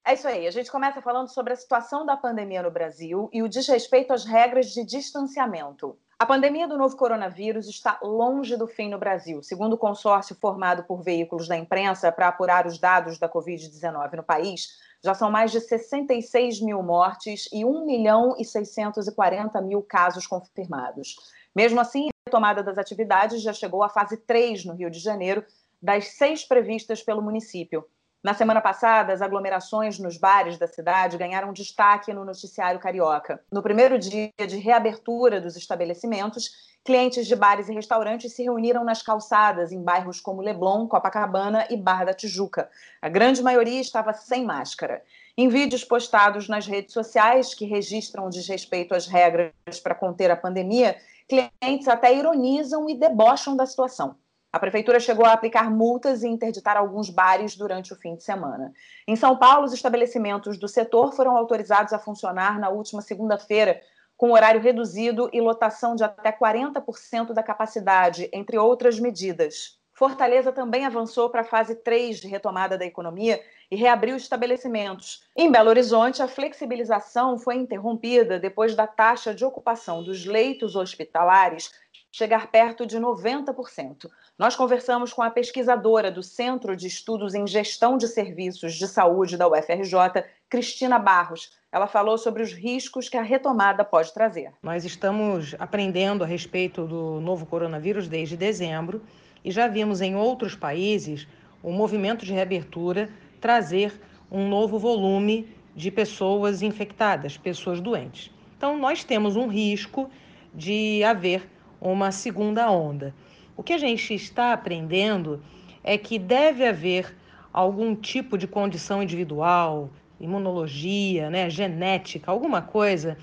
É 0.05 0.13
isso 0.13 0.27
aí. 0.27 0.47
A 0.47 0.51
gente 0.51 0.71
começa 0.71 1.01
falando 1.01 1.27
sobre 1.27 1.53
a 1.53 1.55
situação 1.55 2.05
da 2.05 2.15
pandemia 2.15 2.61
no 2.61 2.71
Brasil 2.71 3.29
e 3.33 3.43
o 3.43 3.49
desrespeito 3.49 4.13
às 4.13 4.23
regras 4.23 4.67
de 4.67 4.85
distanciamento. 4.85 5.99
A 6.19 6.25
pandemia 6.25 6.67
do 6.67 6.79
novo 6.79 6.97
coronavírus 6.97 7.67
está 7.67 7.99
longe 8.01 8.57
do 8.57 8.65
fim 8.65 8.89
no 8.89 8.97
Brasil. 8.97 9.43
Segundo 9.43 9.73
o 9.73 9.77
consórcio 9.77 10.35
formado 10.35 10.83
por 10.83 11.03
veículos 11.03 11.47
da 11.47 11.55
imprensa 11.55 12.11
para 12.11 12.27
apurar 12.27 12.65
os 12.65 12.79
dados 12.79 13.19
da 13.19 13.29
Covid-19 13.29 14.13
no 14.13 14.23
país, 14.23 14.79
já 15.03 15.13
são 15.13 15.29
mais 15.29 15.51
de 15.51 15.61
66 15.61 16.59
mil 16.61 16.81
mortes 16.81 17.47
e 17.53 17.63
1 17.63 17.85
milhão 17.85 18.35
e 18.39 18.43
640 18.43 19.61
mil 19.61 19.83
casos 19.83 20.25
confirmados. 20.25 21.17
Mesmo 21.55 21.79
assim, 21.79 22.07
a 22.07 22.29
retomada 22.29 22.63
das 22.63 22.79
atividades 22.79 23.43
já 23.43 23.53
chegou 23.53 23.83
à 23.83 23.89
fase 23.89 24.17
3 24.17 24.65
no 24.65 24.73
Rio 24.73 24.89
de 24.89 24.97
Janeiro, 24.97 25.45
das 25.79 26.07
seis 26.17 26.43
previstas 26.43 27.03
pelo 27.03 27.21
município. 27.21 27.85
Na 28.23 28.33
semana 28.33 28.59
passada, 28.59 29.13
as 29.13 29.21
aglomerações 29.21 29.99
nos 29.99 30.17
bares 30.17 30.57
da 30.57 30.67
cidade 30.67 31.17
ganharam 31.17 31.53
destaque 31.53 32.11
no 32.11 32.25
noticiário 32.25 32.79
carioca. 32.79 33.43
No 33.51 33.61
primeiro 33.61 33.99
dia 33.99 34.31
de 34.47 34.57
reabertura 34.57 35.39
dos 35.39 35.55
estabelecimentos, 35.55 36.49
clientes 36.83 37.27
de 37.27 37.35
bares 37.35 37.69
e 37.69 37.73
restaurantes 37.73 38.33
se 38.33 38.43
reuniram 38.43 38.83
nas 38.83 39.03
calçadas 39.03 39.71
em 39.71 39.83
bairros 39.83 40.19
como 40.19 40.41
Leblon, 40.41 40.87
Copacabana 40.87 41.67
e 41.69 41.77
Barra 41.77 42.05
da 42.05 42.13
Tijuca. 42.13 42.69
A 43.01 43.07
grande 43.07 43.43
maioria 43.43 43.79
estava 43.79 44.11
sem 44.13 44.43
máscara. 44.43 45.03
Em 45.37 45.47
vídeos 45.47 45.83
postados 45.83 46.49
nas 46.49 46.65
redes 46.65 46.93
sociais 46.93 47.53
que 47.53 47.65
registram 47.65 48.25
o 48.25 48.29
desrespeito 48.29 48.95
às 48.95 49.05
regras 49.05 49.51
para 49.83 49.93
conter 49.93 50.31
a 50.31 50.35
pandemia, 50.35 50.97
clientes 51.27 51.87
até 51.87 52.15
ironizam 52.15 52.89
e 52.89 52.95
debocham 52.97 53.55
da 53.55 53.65
situação. 53.65 54.15
A 54.51 54.59
prefeitura 54.59 54.99
chegou 54.99 55.25
a 55.25 55.33
aplicar 55.33 55.69
multas 55.69 56.23
e 56.23 56.27
interditar 56.27 56.77
alguns 56.77 57.09
bares 57.09 57.55
durante 57.55 57.91
o 57.91 57.95
fim 57.95 58.15
de 58.15 58.23
semana. 58.23 58.73
Em 59.07 59.15
São 59.15 59.37
Paulo, 59.37 59.65
os 59.65 59.73
estabelecimentos 59.73 60.57
do 60.57 60.67
setor 60.67 61.13
foram 61.13 61.35
autorizados 61.35 61.91
a 61.91 61.99
funcionar 61.99 62.59
na 62.59 62.69
última 62.69 63.01
segunda-feira, 63.01 63.81
com 64.15 64.31
horário 64.31 64.61
reduzido 64.61 65.29
e 65.33 65.41
lotação 65.41 65.95
de 65.95 66.03
até 66.03 66.31
40% 66.31 67.33
da 67.33 67.43
capacidade, 67.43 68.29
entre 68.33 68.57
outras 68.57 68.99
medidas. 68.99 69.77
Fortaleza 69.97 70.51
também 70.51 70.85
avançou 70.85 71.27
para 71.27 71.41
a 71.41 71.43
fase 71.43 71.73
3 71.73 72.19
de 72.19 72.27
retomada 72.27 72.77
da 72.77 72.85
economia 72.85 73.41
e 73.69 73.75
reabriu 73.75 74.15
estabelecimentos. 74.15 75.23
Em 75.35 75.51
Belo 75.51 75.69
Horizonte, 75.69 76.21
a 76.21 76.27
flexibilização 76.27 77.37
foi 77.37 77.55
interrompida 77.55 78.39
depois 78.39 78.75
da 78.75 78.85
taxa 78.85 79.33
de 79.33 79.43
ocupação 79.43 80.03
dos 80.03 80.23
leitos 80.23 80.75
hospitalares 80.75 81.71
chegar 82.17 82.47
perto 82.47 82.83
de 82.83 82.97
90%. 82.97 84.09
Nós 84.39 84.55
conversamos 84.55 85.13
com 85.13 85.21
a 85.21 85.29
pesquisadora 85.29 86.09
do 86.09 86.23
Centro 86.23 86.75
de 86.75 86.87
Estudos 86.87 87.35
em 87.35 87.45
Gestão 87.45 87.95
de 87.95 88.07
Serviços 88.07 88.73
de 88.73 88.87
Saúde 88.87 89.37
da 89.37 89.47
UFRJ, 89.47 90.25
Cristina 90.49 90.97
Barros. 90.97 91.51
Ela 91.71 91.85
falou 91.85 92.17
sobre 92.17 92.41
os 92.41 92.51
riscos 92.51 93.07
que 93.07 93.17
a 93.17 93.21
retomada 93.21 93.85
pode 93.85 94.11
trazer. 94.13 94.51
Nós 94.63 94.83
estamos 94.83 95.55
aprendendo 95.59 96.23
a 96.23 96.27
respeito 96.27 96.87
do 96.87 97.21
novo 97.21 97.45
coronavírus 97.45 98.07
desde 98.07 98.35
dezembro 98.35 99.03
e 99.45 99.51
já 99.51 99.67
vimos 99.67 100.01
em 100.01 100.15
outros 100.15 100.55
países 100.55 101.27
o 101.61 101.71
movimento 101.71 102.25
de 102.25 102.33
reabertura 102.33 103.09
trazer 103.39 103.93
um 104.31 104.49
novo 104.49 104.79
volume 104.79 105.55
de 105.75 105.91
pessoas 105.91 106.63
infectadas, 106.63 107.37
pessoas 107.37 107.79
doentes. 107.79 108.31
Então, 108.57 108.75
nós 108.75 109.03
temos 109.03 109.35
um 109.35 109.47
risco 109.47 110.09
de 110.51 111.03
haver 111.03 111.47
uma 111.81 112.11
segunda 112.11 112.69
onda. 112.69 113.13
O 113.55 113.63
que 113.63 113.73
a 113.73 113.77
gente 113.77 114.13
está 114.13 114.53
aprendendo 114.53 115.41
é 115.83 115.97
que 115.97 116.19
deve 116.19 116.65
haver 116.65 117.15
algum 117.51 117.95
tipo 117.95 118.37
de 118.37 118.47
condição 118.47 119.01
individual, 119.01 119.89
imunologia, 120.19 121.29
né, 121.29 121.49
genética, 121.49 122.31
alguma 122.31 122.61
coisa, 122.61 123.17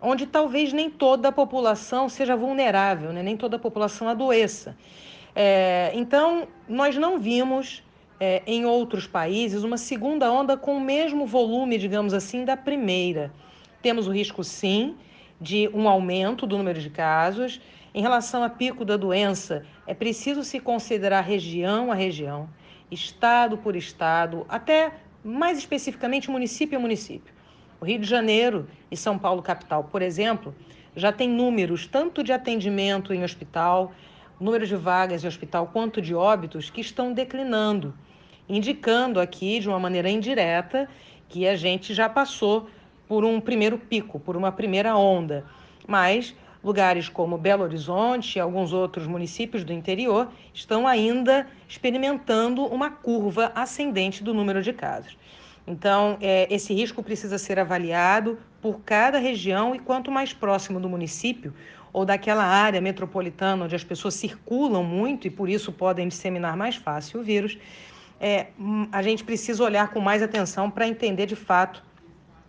onde 0.00 0.26
talvez 0.26 0.72
nem 0.72 0.88
toda 0.88 1.28
a 1.28 1.32
população 1.32 2.08
seja 2.08 2.36
vulnerável, 2.36 3.12
né, 3.12 3.22
nem 3.22 3.36
toda 3.36 3.56
a 3.56 3.58
população 3.58 4.08
adoeça. 4.08 4.76
É, 5.34 5.92
então, 5.94 6.48
nós 6.68 6.96
não 6.96 7.18
vimos 7.18 7.82
é, 8.18 8.42
em 8.46 8.64
outros 8.64 9.06
países 9.06 9.62
uma 9.62 9.76
segunda 9.76 10.30
onda 10.32 10.56
com 10.56 10.76
o 10.76 10.80
mesmo 10.80 11.26
volume, 11.26 11.78
digamos 11.78 12.12
assim, 12.12 12.44
da 12.44 12.56
primeira. 12.56 13.32
Temos 13.80 14.08
o 14.08 14.10
risco, 14.10 14.42
sim, 14.42 14.96
de 15.40 15.68
um 15.72 15.88
aumento 15.88 16.46
do 16.46 16.58
número 16.58 16.80
de 16.80 16.90
casos, 16.90 17.60
em 17.94 18.02
relação 18.02 18.42
a 18.42 18.50
pico 18.50 18.84
da 18.84 18.96
doença, 18.96 19.64
é 19.86 19.94
preciso 19.94 20.44
se 20.44 20.60
considerar 20.60 21.22
região 21.22 21.90
a 21.90 21.94
região, 21.94 22.48
estado 22.90 23.58
por 23.58 23.76
estado, 23.76 24.44
até 24.48 24.92
mais 25.24 25.58
especificamente 25.58 26.30
município 26.30 26.78
a 26.78 26.80
município. 26.80 27.34
O 27.80 27.84
Rio 27.84 27.98
de 27.98 28.06
Janeiro 28.06 28.68
e 28.90 28.96
São 28.96 29.18
Paulo 29.18 29.42
capital, 29.42 29.84
por 29.84 30.02
exemplo, 30.02 30.54
já 30.96 31.12
tem 31.12 31.28
números 31.28 31.86
tanto 31.86 32.22
de 32.22 32.32
atendimento 32.32 33.14
em 33.14 33.22
hospital, 33.22 33.92
número 34.40 34.66
de 34.66 34.76
vagas 34.76 35.20
de 35.20 35.28
hospital, 35.28 35.68
quanto 35.72 36.00
de 36.02 36.14
óbitos 36.14 36.70
que 36.70 36.80
estão 36.80 37.12
declinando, 37.12 37.94
indicando 38.48 39.20
aqui 39.20 39.60
de 39.60 39.68
uma 39.68 39.78
maneira 39.78 40.10
indireta 40.10 40.88
que 41.28 41.46
a 41.46 41.56
gente 41.56 41.92
já 41.94 42.08
passou 42.08 42.68
por 43.06 43.24
um 43.24 43.40
primeiro 43.40 43.78
pico, 43.78 44.18
por 44.20 44.36
uma 44.36 44.52
primeira 44.52 44.96
onda. 44.96 45.44
Mas 45.86 46.34
Lugares 46.68 47.08
como 47.08 47.38
Belo 47.38 47.64
Horizonte 47.64 48.36
e 48.36 48.40
alguns 48.40 48.74
outros 48.74 49.06
municípios 49.06 49.64
do 49.64 49.72
interior 49.72 50.28
estão 50.52 50.86
ainda 50.86 51.46
experimentando 51.66 52.62
uma 52.66 52.90
curva 52.90 53.50
ascendente 53.54 54.22
do 54.22 54.34
número 54.34 54.60
de 54.60 54.74
casos. 54.74 55.16
Então, 55.66 56.18
é, 56.20 56.46
esse 56.54 56.74
risco 56.74 57.02
precisa 57.02 57.38
ser 57.38 57.58
avaliado 57.58 58.38
por 58.60 58.80
cada 58.80 59.16
região 59.16 59.74
e 59.74 59.78
quanto 59.78 60.12
mais 60.12 60.34
próximo 60.34 60.78
do 60.78 60.90
município 60.90 61.54
ou 61.90 62.04
daquela 62.04 62.44
área 62.44 62.82
metropolitana 62.82 63.64
onde 63.64 63.74
as 63.74 63.82
pessoas 63.82 64.12
circulam 64.12 64.84
muito 64.84 65.26
e 65.26 65.30
por 65.30 65.48
isso 65.48 65.72
podem 65.72 66.06
disseminar 66.06 66.54
mais 66.54 66.76
fácil 66.76 67.20
o 67.20 67.24
vírus, 67.24 67.56
é, 68.20 68.48
a 68.92 69.00
gente 69.00 69.24
precisa 69.24 69.64
olhar 69.64 69.88
com 69.88 70.00
mais 70.00 70.22
atenção 70.22 70.70
para 70.70 70.86
entender 70.86 71.24
de 71.24 71.36
fato 71.36 71.82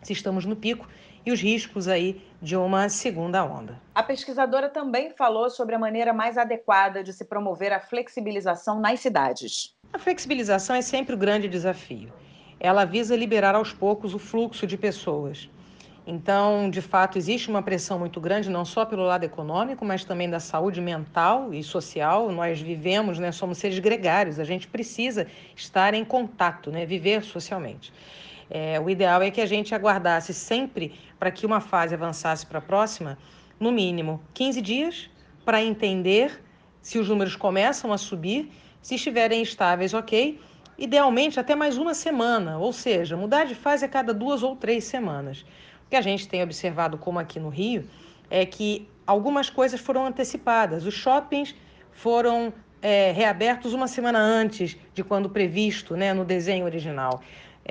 se 0.04 0.12
estamos 0.12 0.44
no 0.44 0.58
pico 0.58 0.86
e 1.30 1.32
os 1.32 1.42
riscos 1.42 1.88
aí 1.88 2.22
de 2.42 2.56
uma 2.56 2.90
segunda 2.90 3.44
onda. 3.46 3.80
A 3.94 4.02
pesquisadora 4.02 4.68
também 4.68 5.12
falou 5.12 5.50
sobre 5.50 5.76
a 5.76 5.80
maneira 5.80 6.12
mais 6.12 6.38
adequada 6.38 7.04
de 7.04 7.14
se 7.14 7.24
promover 7.24 7.72
a 7.72 7.80
flexibilização 7.80 8.80
nas 8.80 9.00
cidades. 9.00 9.76
A 9.94 10.00
flexibilização 10.00 10.76
é 10.76 10.82
sempre 10.82 11.14
o 11.14 11.18
grande 11.18 11.48
desafio. 11.48 12.12
Ela 12.60 12.84
visa 12.84 13.16
liberar 13.16 13.56
aos 13.56 13.72
poucos 13.72 14.14
o 14.14 14.20
fluxo 14.20 14.66
de 14.66 14.78
pessoas. 14.78 15.50
Então, 16.08 16.70
de 16.72 16.82
fato, 16.82 17.20
existe 17.20 17.50
uma 17.50 17.62
pressão 17.62 18.00
muito 18.00 18.20
grande, 18.20 18.50
não 18.50 18.66
só 18.66 18.84
pelo 18.84 19.04
lado 19.04 19.24
econômico, 19.24 19.86
mas 19.86 20.04
também 20.04 20.28
da 20.28 20.40
saúde 20.40 20.82
mental 20.82 21.54
e 21.54 21.64
social. 21.64 22.32
Nós 22.32 22.60
vivemos, 22.60 23.20
né, 23.20 23.32
somos 23.32 23.60
seres 23.60 23.78
gregários, 23.78 24.40
a 24.40 24.44
gente 24.44 24.68
precisa 24.68 25.28
estar 25.56 25.94
em 25.94 26.04
contato, 26.04 26.72
né, 26.72 26.84
viver 26.86 27.24
socialmente. 27.24 27.94
É, 28.50 28.80
o 28.80 28.90
ideal 28.90 29.22
é 29.22 29.30
que 29.30 29.42
a 29.42 29.46
gente 29.46 29.76
aguardasse 29.76 30.34
sempre 30.34 30.94
para 31.20 31.30
que 31.30 31.46
uma 31.46 31.62
fase 31.62 31.94
avançasse 31.94 32.46
para 32.46 32.60
a 32.60 32.62
próxima, 32.62 33.18
no 33.60 33.72
mínimo 33.72 34.22
15 34.34 34.62
dias, 34.62 35.10
para 35.46 35.62
entender 35.62 36.44
se 36.82 36.98
os 36.98 37.10
números 37.10 37.36
começam 37.36 37.94
a 37.94 37.98
subir, 37.98 38.52
se 38.82 38.96
estiverem 38.96 39.42
estáveis, 39.42 39.94
ok. 39.94 40.40
Idealmente 40.78 41.40
até 41.40 41.56
mais 41.56 41.78
uma 41.78 41.94
semana, 41.94 42.58
ou 42.58 42.72
seja, 42.72 43.18
mudar 43.18 43.46
de 43.46 43.54
fase 43.54 43.86
a 43.86 43.88
cada 43.88 44.14
duas 44.14 44.42
ou 44.42 44.56
três 44.56 44.86
semanas. 44.86 45.46
O 45.86 45.90
que 45.90 45.96
a 45.96 46.02
gente 46.02 46.28
tem 46.28 46.42
observado, 46.42 46.98
como 46.98 47.20
aqui 47.20 47.40
no 47.40 47.50
Rio, 47.50 47.86
é 48.30 48.46
que 48.46 48.88
algumas 49.06 49.50
coisas 49.50 49.80
foram 49.80 50.06
antecipadas. 50.06 50.86
Os 50.86 50.94
shoppings 50.94 51.54
foram 51.92 52.54
é, 52.82 53.12
reabertos 53.12 53.74
uma 53.74 53.88
semana 53.88 54.20
antes 54.20 54.78
de 54.94 55.04
quando 55.04 55.30
previsto 55.30 55.96
né, 55.98 56.14
no 56.14 56.24
desenho 56.24 56.66
original. 56.66 57.22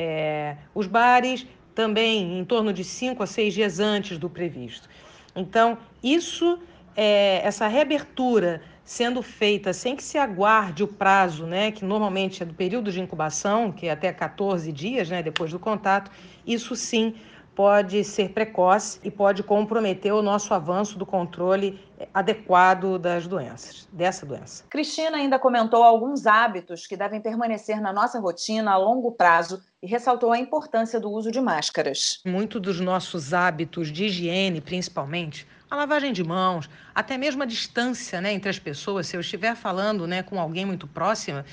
É, 0.00 0.56
os 0.72 0.86
bares 0.86 1.44
também 1.74 2.38
em 2.38 2.44
torno 2.44 2.72
de 2.72 2.84
cinco 2.84 3.20
a 3.20 3.26
seis 3.26 3.52
dias 3.52 3.80
antes 3.80 4.16
do 4.16 4.30
previsto. 4.30 4.88
Então, 5.34 5.76
isso, 6.00 6.60
é, 6.96 7.40
essa 7.44 7.66
reabertura 7.66 8.62
sendo 8.84 9.20
feita 9.22 9.72
sem 9.72 9.96
que 9.96 10.02
se 10.04 10.16
aguarde 10.16 10.84
o 10.84 10.86
prazo, 10.88 11.46
né, 11.46 11.72
que 11.72 11.84
normalmente 11.84 12.44
é 12.44 12.46
do 12.46 12.54
período 12.54 12.92
de 12.92 13.00
incubação, 13.00 13.72
que 13.72 13.88
é 13.88 13.90
até 13.90 14.12
14 14.12 14.70
dias, 14.70 15.10
né, 15.10 15.20
depois 15.20 15.50
do 15.50 15.58
contato, 15.58 16.12
isso 16.46 16.76
sim 16.76 17.16
pode 17.58 18.04
ser 18.04 18.28
precoce 18.28 19.00
e 19.02 19.10
pode 19.10 19.42
comprometer 19.42 20.14
o 20.14 20.22
nosso 20.22 20.54
avanço 20.54 20.96
do 20.96 21.04
controle 21.04 21.84
adequado 22.14 23.00
das 23.00 23.26
doenças, 23.26 23.88
dessa 23.90 24.24
doença. 24.24 24.62
Cristina 24.70 25.16
ainda 25.16 25.40
comentou 25.40 25.82
alguns 25.82 26.24
hábitos 26.24 26.86
que 26.86 26.96
devem 26.96 27.20
permanecer 27.20 27.80
na 27.80 27.92
nossa 27.92 28.20
rotina 28.20 28.70
a 28.70 28.76
longo 28.76 29.10
prazo 29.10 29.60
e 29.82 29.88
ressaltou 29.88 30.30
a 30.30 30.38
importância 30.38 31.00
do 31.00 31.10
uso 31.10 31.32
de 31.32 31.40
máscaras. 31.40 32.20
Muito 32.24 32.60
dos 32.60 32.78
nossos 32.78 33.34
hábitos 33.34 33.90
de 33.90 34.04
higiene, 34.04 34.60
principalmente, 34.60 35.44
a 35.68 35.74
lavagem 35.74 36.12
de 36.12 36.22
mãos, 36.22 36.70
até 36.94 37.18
mesmo 37.18 37.42
a 37.42 37.46
distância 37.46 38.20
né, 38.20 38.32
entre 38.32 38.48
as 38.48 38.60
pessoas. 38.60 39.08
Se 39.08 39.16
eu 39.16 39.20
estiver 39.20 39.56
falando 39.56 40.06
né, 40.06 40.22
com 40.22 40.40
alguém 40.40 40.64
muito 40.64 40.86
próxima, 40.86 41.44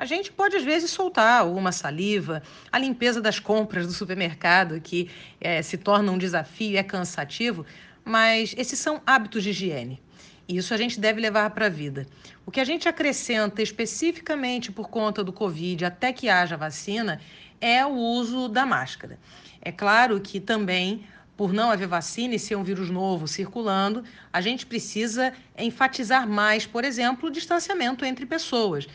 a 0.00 0.06
gente 0.06 0.32
pode 0.32 0.56
às 0.56 0.64
vezes 0.64 0.90
soltar 0.90 1.46
uma 1.46 1.72
saliva, 1.72 2.42
a 2.72 2.78
limpeza 2.78 3.20
das 3.20 3.38
compras 3.38 3.86
do 3.86 3.92
supermercado, 3.92 4.80
que 4.80 5.10
é, 5.38 5.60
se 5.60 5.76
torna 5.76 6.10
um 6.10 6.16
desafio, 6.16 6.78
é 6.78 6.82
cansativo, 6.82 7.66
mas 8.02 8.54
esses 8.56 8.78
são 8.78 9.02
hábitos 9.06 9.42
de 9.42 9.50
higiene. 9.50 10.00
E 10.48 10.56
isso 10.56 10.72
a 10.72 10.78
gente 10.78 10.98
deve 10.98 11.20
levar 11.20 11.50
para 11.50 11.66
a 11.66 11.68
vida. 11.68 12.06
O 12.46 12.50
que 12.50 12.60
a 12.60 12.64
gente 12.64 12.88
acrescenta 12.88 13.60
especificamente 13.60 14.72
por 14.72 14.88
conta 14.88 15.22
do 15.22 15.34
Covid, 15.34 15.84
até 15.84 16.14
que 16.14 16.30
haja 16.30 16.56
vacina, 16.56 17.20
é 17.60 17.84
o 17.84 17.94
uso 17.94 18.48
da 18.48 18.64
máscara. 18.64 19.18
É 19.60 19.70
claro 19.70 20.18
que 20.18 20.40
também 20.40 21.04
por 21.36 21.52
não 21.52 21.70
haver 21.70 21.88
vacina 21.88 22.34
e 22.34 22.38
ser 22.38 22.56
um 22.56 22.64
vírus 22.64 22.88
novo 22.88 23.28
circulando, 23.28 24.02
a 24.32 24.40
gente 24.40 24.64
precisa 24.64 25.32
enfatizar 25.58 26.26
mais, 26.26 26.64
por 26.64 26.84
exemplo, 26.84 27.28
o 27.28 27.32
distanciamento 27.32 28.04
entre 28.04 28.24
pessoas. 28.24 28.86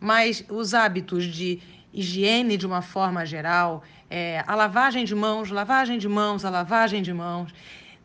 Mas 0.00 0.44
os 0.48 0.74
hábitos 0.74 1.24
de 1.24 1.60
higiene 1.92 2.56
de 2.56 2.66
uma 2.66 2.82
forma 2.82 3.24
geral, 3.24 3.82
é, 4.10 4.44
a 4.46 4.54
lavagem 4.54 5.04
de 5.04 5.14
mãos, 5.14 5.50
lavagem 5.50 5.98
de 5.98 6.08
mãos, 6.08 6.44
a 6.44 6.50
lavagem 6.50 7.02
de 7.02 7.12
mãos, 7.12 7.52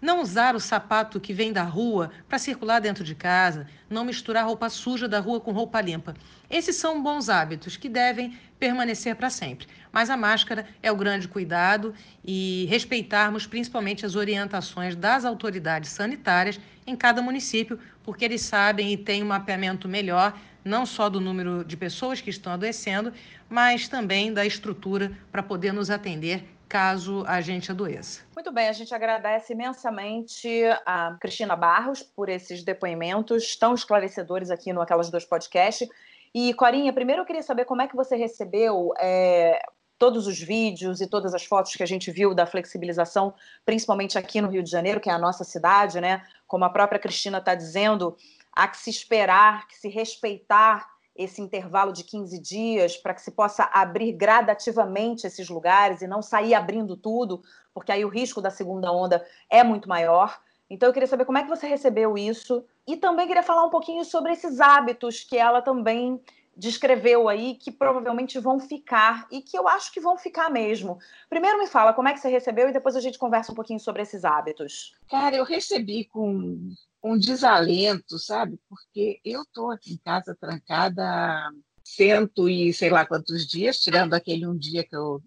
não 0.02 0.22
usar 0.22 0.56
o 0.56 0.60
sapato 0.60 1.20
que 1.20 1.32
vem 1.32 1.54
da 1.54 1.62
rua 1.62 2.12
para 2.28 2.40
circular 2.40 2.80
dentro 2.80 3.04
de 3.04 3.14
casa, 3.14 3.68
não 3.88 4.04
misturar 4.04 4.46
roupa 4.46 4.68
suja 4.68 5.08
da 5.08 5.20
rua 5.20 5.40
com 5.40 5.52
roupa 5.52 5.80
limpa. 5.80 6.16
Esses 6.50 6.76
são 6.78 7.04
bons 7.04 7.30
hábitos 7.30 7.78
que 7.78 7.88
devem 7.88 8.36
permanecer 8.58 9.16
para 9.16 9.30
sempre. 9.30 9.68
Mas 9.92 10.10
a 10.10 10.18
máscara 10.18 10.66
é 10.82 10.92
o 10.92 10.96
grande 10.96 11.28
cuidado 11.28 11.94
e 12.26 12.66
respeitarmos 12.68 13.46
principalmente 13.46 14.06
as 14.06 14.16
orientações 14.16 14.96
das 14.96 15.24
autoridades 15.24 15.92
sanitárias 15.92 16.60
em 16.88 16.96
cada 16.96 17.22
município, 17.22 17.78
porque 18.04 18.26
eles 18.26 18.42
sabem 18.42 18.92
e 18.92 18.98
têm 18.98 19.22
um 19.22 19.28
mapeamento 19.28 19.88
melhor 19.88 20.34
não 20.64 20.86
só 20.86 21.10
do 21.10 21.20
número 21.20 21.64
de 21.64 21.76
pessoas 21.76 22.22
que 22.22 22.30
estão 22.30 22.54
adoecendo, 22.54 23.14
mas 23.50 23.88
também 23.88 24.34
da 24.34 24.46
estrutura 24.46 25.12
para 25.32 25.44
poder 25.44 25.72
nos 25.72 25.90
atender 25.90 26.44
caso 26.72 27.26
a 27.28 27.42
gente 27.42 27.70
adoeça. 27.70 28.22
Muito 28.34 28.50
bem, 28.50 28.70
a 28.70 28.72
gente 28.72 28.96
agradece 28.96 29.52
imensamente 29.52 30.64
a 30.86 31.18
Cristina 31.20 31.54
Barros 31.54 32.02
por 32.02 32.30
esses 32.30 32.64
depoimentos 32.64 33.58
tão 33.58 33.74
esclarecedores 33.74 34.50
aqui 34.50 34.72
no 34.72 34.82
Aquelas 34.82 35.10
Duas 35.10 35.26
Podcast. 35.26 35.90
E, 36.34 36.54
Corinha, 36.54 36.94
primeiro 36.94 37.24
eu 37.24 37.26
queria 37.26 37.44
saber 37.44 37.66
como 37.66 37.82
é 37.82 37.88
que 37.90 37.96
você 37.96 38.16
recebeu 38.16 38.94
é, 38.98 39.62
todos 40.00 40.28
os 40.28 40.40
vídeos 40.40 41.02
e 41.02 41.08
todas 41.08 41.36
as 41.36 41.44
fotos 41.44 41.76
que 41.76 41.84
a 41.84 41.86
gente 41.86 42.10
viu 42.10 42.34
da 42.34 42.46
flexibilização, 42.46 43.34
principalmente 43.66 44.18
aqui 44.18 44.40
no 44.40 44.48
Rio 44.48 44.64
de 44.64 44.72
Janeiro, 44.72 45.02
que 45.02 45.10
é 45.10 45.14
a 45.14 45.20
nossa 45.20 45.44
cidade, 45.44 46.00
né? 46.00 46.24
Como 46.48 46.64
a 46.64 46.70
própria 46.70 47.00
Cristina 47.00 47.40
está 47.40 47.54
dizendo, 47.54 48.16
há 48.54 48.68
que 48.68 48.78
se 48.78 48.90
esperar, 48.90 49.68
que 49.68 49.78
se 49.78 49.88
respeitar 49.88 50.90
esse 51.16 51.42
intervalo 51.42 51.92
de 51.92 52.04
15 52.04 52.40
dias 52.40 52.98
para 52.98 53.14
que 53.14 53.22
se 53.22 53.32
possa 53.32 53.70
abrir 53.74 54.14
gradativamente 54.14 55.28
esses 55.28 55.50
lugares 55.50 56.02
e 56.02 56.08
não 56.08 56.22
sair 56.22 56.54
abrindo 56.54 56.96
tudo, 56.96 57.42
porque 57.74 57.92
aí 57.92 58.04
o 58.06 58.10
risco 58.10 58.42
da 58.42 58.50
segunda 58.50 58.92
onda 58.92 59.26
é 59.50 59.64
muito 59.64 59.90
maior. 59.90 60.40
Então 60.70 60.88
eu 60.88 60.94
queria 60.94 61.08
saber 61.08 61.26
como 61.26 61.38
é 61.38 61.44
que 61.44 61.50
você 61.50 61.68
recebeu 61.68 62.18
isso 62.18 62.64
e 62.88 62.96
também 62.96 63.28
queria 63.28 63.44
falar 63.44 63.66
um 63.66 63.70
pouquinho 63.70 64.06
sobre 64.06 64.32
esses 64.32 64.62
hábitos 64.62 65.22
que 65.22 65.38
ela 65.38 65.62
também 65.62 66.22
descreveu 66.56 67.28
aí 67.28 67.56
que 67.56 67.72
provavelmente 67.72 68.40
vão 68.40 68.60
ficar 68.60 69.28
e 69.32 69.42
que 69.42 69.58
eu 69.58 69.68
acho 69.68 69.92
que 69.92 70.00
vão 70.00 70.18
ficar 70.18 70.50
mesmo. 70.50 70.98
Primeiro 71.30 71.58
me 71.58 71.68
fala 71.68 71.94
como 71.94 72.08
é 72.08 72.14
que 72.14 72.20
você 72.20 72.30
recebeu 72.30 72.70
e 72.70 72.74
depois 72.74 72.96
a 72.96 73.02
gente 73.02 73.18
conversa 73.18 73.52
um 73.52 73.56
pouquinho 73.56 73.80
sobre 73.80 74.02
esses 74.02 74.24
hábitos. 74.24 74.96
Cara, 75.10 75.36
eu 75.36 75.44
recebi 75.44 76.06
com 76.06 76.74
um 77.04 77.18
desalento, 77.18 78.20
sabe? 78.20 78.60
Porque 78.70 79.20
eu 79.26 79.42
estou 79.42 79.72
aqui 79.72 79.94
em 79.94 79.98
casa 79.98 80.36
trancada 80.40 81.04
há 81.04 81.52
cento 81.84 82.48
e 82.48 82.74
sei 82.74 82.90
lá 82.90 83.06
quantos 83.06 83.48
dias, 83.48 83.80
tirando 83.80 84.14
aquele 84.14 84.48
um 84.48 84.58
dia 84.58 84.84
que 84.84 84.96
eu 84.96 85.22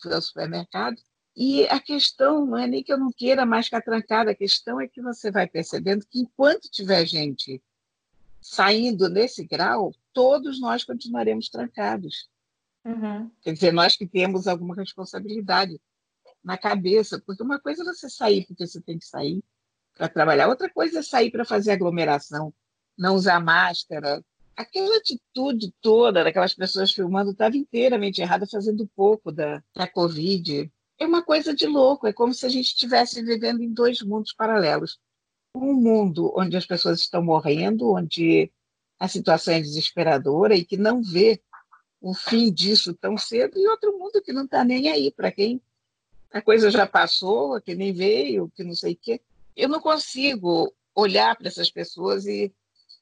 fui 0.00 0.12
ao 0.12 0.22
supermercado. 0.22 0.96
E 1.36 1.66
a 1.68 1.78
questão 1.80 2.44
não 2.46 2.58
é 2.58 2.66
nem 2.66 2.82
que 2.82 2.92
eu 2.92 2.98
não 2.98 3.12
queira 3.12 3.46
mais 3.46 3.66
ficar 3.66 3.82
trancada, 3.82 4.30
a 4.30 4.34
questão 4.34 4.80
é 4.80 4.88
que 4.88 5.00
você 5.00 5.30
vai 5.30 5.46
percebendo 5.46 6.04
que 6.06 6.20
enquanto 6.20 6.68
tiver 6.70 7.06
gente 7.06 7.62
saindo 8.40 9.08
nesse 9.08 9.44
grau, 9.44 9.92
todos 10.12 10.60
nós 10.60 10.84
continuaremos 10.84 11.48
trancados. 11.48 12.28
Uhum. 12.84 13.30
Quer 13.42 13.52
dizer, 13.52 13.72
nós 13.72 13.96
que 13.96 14.06
temos 14.06 14.46
alguma 14.46 14.74
responsabilidade 14.74 15.80
na 16.42 16.56
cabeça, 16.56 17.20
porque 17.24 17.42
uma 17.42 17.60
coisa 17.60 17.82
é 17.82 17.84
você 17.84 18.08
sair 18.08 18.46
porque 18.46 18.66
você 18.66 18.80
tem 18.80 18.98
que 18.98 19.04
sair, 19.04 19.42
para 19.98 20.08
trabalhar. 20.08 20.48
Outra 20.48 20.70
coisa 20.70 21.00
é 21.00 21.02
sair 21.02 21.30
para 21.30 21.44
fazer 21.44 21.72
aglomeração, 21.72 22.54
não 22.96 23.16
usar 23.16 23.40
máscara. 23.40 24.24
Aquela 24.56 24.96
atitude 24.96 25.72
toda 25.82 26.24
daquelas 26.24 26.54
pessoas 26.54 26.92
filmando 26.92 27.32
estava 27.32 27.56
inteiramente 27.56 28.22
errada, 28.22 28.46
fazendo 28.46 28.88
pouco 28.96 29.30
da, 29.30 29.62
da 29.74 29.86
Covid. 29.86 30.70
É 30.98 31.06
uma 31.06 31.22
coisa 31.22 31.54
de 31.54 31.66
louco, 31.66 32.06
é 32.06 32.12
como 32.12 32.32
se 32.32 32.46
a 32.46 32.48
gente 32.48 32.66
estivesse 32.66 33.22
vivendo 33.22 33.62
em 33.62 33.72
dois 33.72 34.00
mundos 34.00 34.32
paralelos. 34.32 34.98
Um 35.54 35.74
mundo 35.74 36.32
onde 36.36 36.56
as 36.56 36.66
pessoas 36.66 37.00
estão 37.00 37.22
morrendo, 37.22 37.92
onde 37.92 38.50
a 38.98 39.06
situação 39.06 39.54
é 39.54 39.60
desesperadora 39.60 40.56
e 40.56 40.64
que 40.64 40.76
não 40.76 41.02
vê 41.02 41.40
o 42.00 42.14
fim 42.14 42.52
disso 42.52 42.94
tão 42.94 43.16
cedo, 43.16 43.58
e 43.58 43.68
outro 43.68 43.96
mundo 43.98 44.22
que 44.22 44.32
não 44.32 44.44
está 44.44 44.64
nem 44.64 44.88
aí 44.88 45.10
para 45.10 45.32
quem 45.32 45.60
a 46.32 46.40
coisa 46.40 46.70
já 46.70 46.86
passou, 46.86 47.60
que 47.60 47.74
nem 47.74 47.92
veio, 47.92 48.50
que 48.54 48.62
não 48.62 48.74
sei 48.74 48.92
o 48.92 48.98
quê 49.00 49.20
eu 49.58 49.68
não 49.68 49.80
consigo 49.80 50.72
olhar 50.94 51.36
para 51.36 51.48
essas 51.48 51.70
pessoas 51.70 52.26
e, 52.26 52.52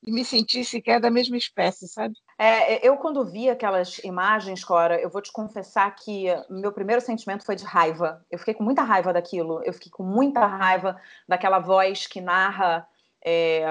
e, 0.05 0.11
me 0.11 0.25
sentir 0.25 0.65
sequer 0.65 1.01
da 1.01 1.11
mesma 1.11 1.37
espécie, 1.37 1.87
sabe? 1.87 2.15
É, 2.39 2.87
eu, 2.87 2.97
quando 2.97 3.25
vi 3.25 3.49
aquelas 3.49 3.99
imagens, 3.99 4.65
Cora, 4.65 5.01
eu 5.01 5.11
vou 5.11 5.21
te 5.21 5.31
confessar 5.31 5.95
que 5.95 6.27
meu 6.49 6.73
primeiro 6.73 7.01
sentimento 7.01 7.45
foi 7.45 7.57
de 7.57 7.65
raiva. 7.65 8.25
Eu 8.31 8.39
fiquei 8.39 8.55
com 8.55 8.65
muita 8.65 8.83
raiva 8.83 9.13
daquilo. 9.13 9.63
Eu 9.65 9.73
fiquei 9.73 9.91
com 9.91 10.03
muita 10.03 10.45
raiva 10.47 11.01
daquela 11.29 11.59
voz 11.59 12.07
que 12.07 12.21
narra 12.21 12.87
é, 13.23 13.65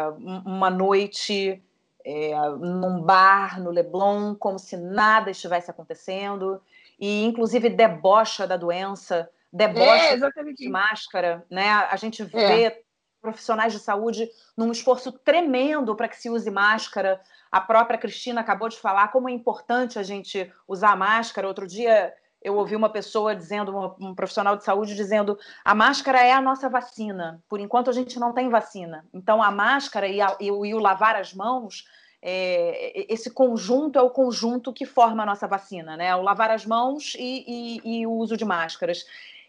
uma 0.45 0.69
noite 0.69 1.63
é, 2.03 2.37
num 2.59 3.01
bar 3.01 3.59
no 3.59 3.71
Leblon, 3.71 4.35
como 4.35 4.59
se 4.59 4.77
nada 4.77 5.31
estivesse 5.31 5.71
acontecendo, 5.71 6.61
e 6.99 7.23
inclusive 7.25 7.69
debocha 7.69 8.45
da 8.45 8.57
doença 8.57 9.29
deboche 9.55 10.05
é, 10.05 10.53
de 10.53 10.69
máscara, 10.69 11.45
né? 11.49 11.69
A 11.69 11.95
gente 11.95 12.21
é. 12.21 12.25
vê 12.25 12.63
é. 12.65 12.81
profissionais 13.21 13.71
de 13.71 13.79
saúde 13.79 14.29
num 14.55 14.71
esforço 14.71 15.11
tremendo 15.11 15.95
para 15.95 16.09
que 16.09 16.17
se 16.17 16.29
use 16.29 16.51
máscara. 16.51 17.21
A 17.49 17.61
própria 17.61 17.97
Cristina 17.97 18.41
acabou 18.41 18.67
de 18.67 18.77
falar 18.77 19.07
como 19.07 19.29
é 19.29 19.31
importante 19.31 19.97
a 19.97 20.03
gente 20.03 20.51
usar 20.67 20.97
máscara. 20.97 21.47
Outro 21.47 21.65
dia 21.65 22.13
eu 22.41 22.55
ouvi 22.57 22.75
uma 22.75 22.89
pessoa 22.89 23.35
dizendo, 23.35 23.95
um 23.99 24.13
profissional 24.13 24.55
de 24.55 24.63
saúde 24.63 24.93
dizendo, 24.93 25.39
a 25.63 25.73
máscara 25.73 26.21
é 26.21 26.33
a 26.33 26.41
nossa 26.41 26.69
vacina. 26.69 27.41
Por 27.47 27.59
enquanto 27.59 27.89
a 27.89 27.93
gente 27.93 28.19
não 28.19 28.33
tem 28.33 28.49
vacina. 28.49 29.05
Então 29.13 29.41
a 29.41 29.49
máscara 29.51 30.07
e, 30.07 30.21
a, 30.21 30.35
e, 30.39 30.51
o, 30.51 30.65
e 30.65 30.75
o 30.75 30.79
lavar 30.79 31.15
as 31.15 31.33
mãos 31.33 31.85
é, 32.27 33.05
esse 33.13 33.29
conjunto 33.29 33.99
é 33.99 34.01
o 34.01 34.09
conjunto 34.09 34.73
que 34.73 34.83
forma 34.83 35.21
a 35.21 35.25
nossa 35.27 35.47
vacina, 35.47 35.95
né? 35.95 36.15
O 36.15 36.23
lavar 36.23 36.49
as 36.49 36.65
mãos 36.65 37.15
e, 37.19 37.45
e, 37.85 37.99
e, 37.99 38.07
o 38.07 38.13
uso 38.13 38.35
de 38.35 38.43
máscaras. 38.43 39.05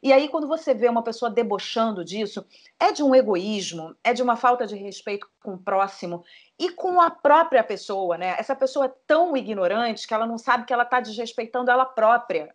E 0.07 0.13
aí, 0.13 0.29
quando 0.29 0.47
você 0.47 0.73
vê 0.73 0.89
uma 0.89 1.03
pessoa 1.03 1.29
debochando 1.29 2.05
disso, 2.05 2.47
é 2.79 2.93
de 2.93 3.03
um 3.03 3.13
egoísmo, 3.13 3.93
é 4.05 4.15
de 4.15 4.23
uma 4.23 4.37
falta 4.37 4.65
de 4.65 4.77
respeito 4.77 5.29
com 5.43 5.55
o 5.55 5.59
próximo 5.59 6.23
e 6.57 6.71
com 6.71 7.01
a 7.01 7.11
própria 7.11 7.65
pessoa, 7.65 8.17
né? 8.17 8.37
Essa 8.39 8.55
pessoa 8.55 8.87
é 8.87 8.95
tão 9.05 9.37
ignorante 9.37 10.07
que 10.07 10.15
ela 10.15 10.25
não 10.25 10.39
sabe 10.39 10.65
que 10.65 10.73
ela 10.73 10.85
está 10.85 11.01
desrespeitando 11.01 11.73
ela 11.73 11.85
própria. 11.85 12.55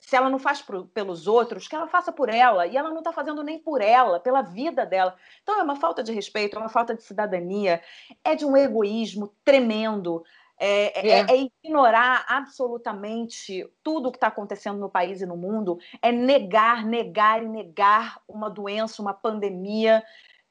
Se 0.00 0.16
ela 0.16 0.28
não 0.28 0.40
faz 0.40 0.64
pelos 0.92 1.28
outros, 1.28 1.68
que 1.68 1.76
ela 1.76 1.86
faça 1.86 2.10
por 2.10 2.28
ela. 2.28 2.66
E 2.66 2.76
ela 2.76 2.90
não 2.90 2.98
está 2.98 3.12
fazendo 3.12 3.44
nem 3.44 3.60
por 3.60 3.80
ela, 3.80 4.18
pela 4.18 4.42
vida 4.42 4.84
dela. 4.84 5.14
Então 5.44 5.60
é 5.60 5.62
uma 5.62 5.76
falta 5.76 6.02
de 6.02 6.12
respeito, 6.12 6.56
é 6.56 6.58
uma 6.58 6.68
falta 6.68 6.92
de 6.92 7.04
cidadania, 7.04 7.80
é 8.24 8.34
de 8.34 8.44
um 8.44 8.56
egoísmo 8.56 9.32
tremendo. 9.44 10.24
É, 10.62 11.08
é. 11.08 11.20
é, 11.20 11.26
é, 11.28 11.50
ignorar 11.64 12.26
absolutamente 12.28 13.66
tudo 13.82 14.08
o 14.08 14.12
que 14.12 14.18
está 14.18 14.26
acontecendo 14.26 14.78
no 14.78 14.90
país 14.90 15.22
e 15.22 15.26
no 15.26 15.34
mundo, 15.34 15.78
é 16.02 16.12
negar, 16.12 16.84
negar 16.84 17.42
e 17.42 17.48
negar 17.48 18.20
uma 18.28 18.50
doença, 18.50 19.00
uma 19.00 19.14
pandemia 19.14 20.02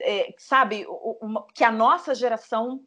é, 0.02 0.34
sabe, 0.38 0.86
uma, 1.22 1.45
que 1.54 1.63
a 1.63 1.72
nossa 1.72 2.15
geração 2.15 2.82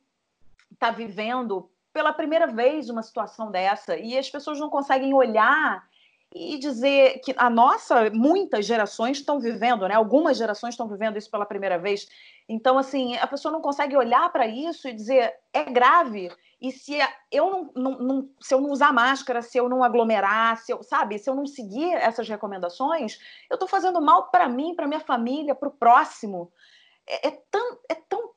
está 0.72 0.90
vivendo 0.90 1.70
pela 1.92 2.12
primeira 2.12 2.46
vez 2.46 2.88
uma 2.88 3.02
situação 3.02 3.50
dessa 3.50 3.96
e 3.96 4.16
as 4.16 4.30
pessoas 4.30 4.58
não 4.58 4.70
conseguem 4.70 5.12
olhar 5.12 5.87
e 6.35 6.58
dizer 6.58 7.20
que 7.20 7.35
a 7.37 7.50
nossa, 7.50 8.08
muitas 8.08 8.64
gerações 8.64 9.18
estão 9.18 9.38
vivendo, 9.38 9.87
né? 9.87 9.94
Algumas 9.94 10.38
gerações 10.38 10.72
estão 10.72 10.88
vivendo 10.88 11.18
isso 11.18 11.30
pela 11.30 11.44
primeira 11.44 11.78
vez. 11.78 12.08
Então, 12.48 12.78
assim, 12.78 13.16
a 13.18 13.26
pessoa 13.26 13.52
não 13.52 13.61
consegue 13.61 13.94
olhar 13.94 14.32
para 14.32 14.46
isso 14.46 14.88
e 14.88 14.94
dizer 14.94 15.35
é 15.52 15.64
grave. 15.64 16.30
E 16.62 16.70
se 16.70 16.96
eu 17.33 17.51
não, 17.51 17.72
não, 17.75 17.98
não, 17.98 18.31
se 18.40 18.55
eu 18.55 18.61
não 18.61 18.70
usar 18.70 18.92
máscara, 18.92 19.42
se 19.42 19.59
eu 19.59 19.68
não 19.68 19.83
aglomerar, 19.83 20.57
se 20.59 20.72
eu, 20.72 20.81
sabe, 20.81 21.18
se 21.18 21.29
eu 21.29 21.35
não 21.35 21.44
seguir 21.44 21.92
essas 21.94 22.29
recomendações, 22.29 23.18
eu 23.51 23.57
estou 23.57 23.68
fazendo 23.68 24.01
mal 24.01 24.31
para 24.31 24.48
mim, 24.48 24.72
para 24.77 24.87
minha 24.87 25.01
família, 25.01 25.57
para 25.57 25.68
o 25.68 25.72
próximo. 25.72 26.53
É, 27.05 27.27
é, 27.27 27.42
tão, 27.51 27.79
é 27.90 27.96
tão 28.09 28.31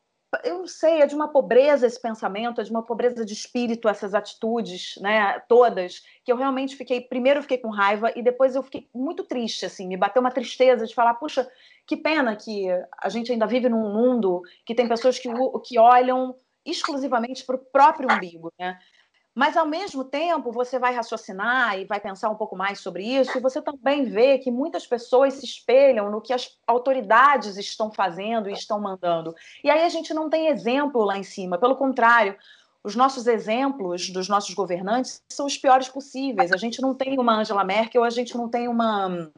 eu 0.44 0.58
não 0.58 0.68
sei, 0.68 1.02
é 1.02 1.06
de 1.06 1.16
uma 1.16 1.28
pobreza 1.28 1.86
esse 1.86 2.02
pensamento, 2.02 2.60
é 2.60 2.64
de 2.64 2.72
uma 2.72 2.84
pobreza 2.84 3.24
de 3.24 3.32
espírito 3.32 3.88
essas 3.88 4.14
atitudes, 4.14 4.96
né, 5.00 5.40
todas, 5.48 6.04
que 6.24 6.32
eu 6.32 6.36
realmente 6.36 6.76
fiquei, 6.76 7.00
primeiro 7.00 7.40
eu 7.40 7.44
fiquei 7.44 7.60
com 7.60 7.70
raiva 7.70 8.12
e 8.16 8.22
depois 8.22 8.56
eu 8.56 8.64
fiquei 8.64 8.90
muito 8.94 9.24
triste, 9.24 9.66
assim, 9.66 9.88
me 9.88 9.96
bateu 9.96 10.20
uma 10.20 10.32
tristeza 10.32 10.86
de 10.86 10.96
falar, 10.96 11.14
puxa, 11.14 11.50
que 11.88 11.96
pena 11.96 12.36
que 12.36 12.68
a 13.02 13.08
gente 13.08 13.32
ainda 13.32 13.46
vive 13.46 13.70
num 13.70 13.94
mundo 13.94 14.42
que 14.66 14.76
tem 14.76 14.90
pessoas 14.90 15.20
que, 15.20 15.30
que 15.64 15.80
olham 15.80 16.36
exclusivamente 16.66 17.46
para 17.46 17.56
o 17.56 17.60
próprio 17.60 18.12
umbigo, 18.12 18.52
né? 18.60 18.80
Mas, 19.38 19.58
ao 19.58 19.68
mesmo 19.68 20.06
tempo, 20.06 20.50
você 20.50 20.80
vai 20.80 20.96
raciocinar 20.96 21.78
e 21.78 21.84
vai 21.84 22.00
pensar 22.00 22.30
um 22.30 22.36
pouco 22.36 22.56
mais 22.56 22.80
sobre 22.80 23.04
isso, 23.04 23.38
e 23.38 23.42
você 23.42 23.62
também 23.62 24.06
vê 24.06 24.38
que 24.38 24.50
muitas 24.50 24.88
pessoas 24.88 25.34
se 25.34 25.46
espelham 25.46 26.10
no 26.10 26.22
que 26.22 26.32
as 26.32 26.58
autoridades 26.66 27.58
estão 27.58 27.92
fazendo 27.92 28.50
e 28.50 28.54
estão 28.54 28.80
mandando. 28.80 29.36
E 29.62 29.70
aí 29.70 29.84
a 29.84 29.90
gente 29.90 30.14
não 30.14 30.30
tem 30.30 30.48
exemplo 30.48 31.04
lá 31.04 31.18
em 31.18 31.24
cima, 31.24 31.58
pelo 31.58 31.76
contrário, 31.76 32.38
os 32.82 32.96
nossos 32.96 33.28
exemplos 33.28 34.10
dos 34.10 34.30
nossos 34.30 34.54
governantes 34.54 35.22
são 35.28 35.48
os 35.48 35.58
piores 35.58 35.90
possíveis. 35.90 36.52
A 36.52 36.58
gente 36.58 36.80
não 36.82 36.94
tem 36.94 37.20
uma 37.20 37.34
Angela 37.34 37.64
Merkel, 37.64 38.04
a 38.04 38.12
gente 38.12 38.38
não 38.38 38.48
tem 38.48 38.68
uma 38.68 39.32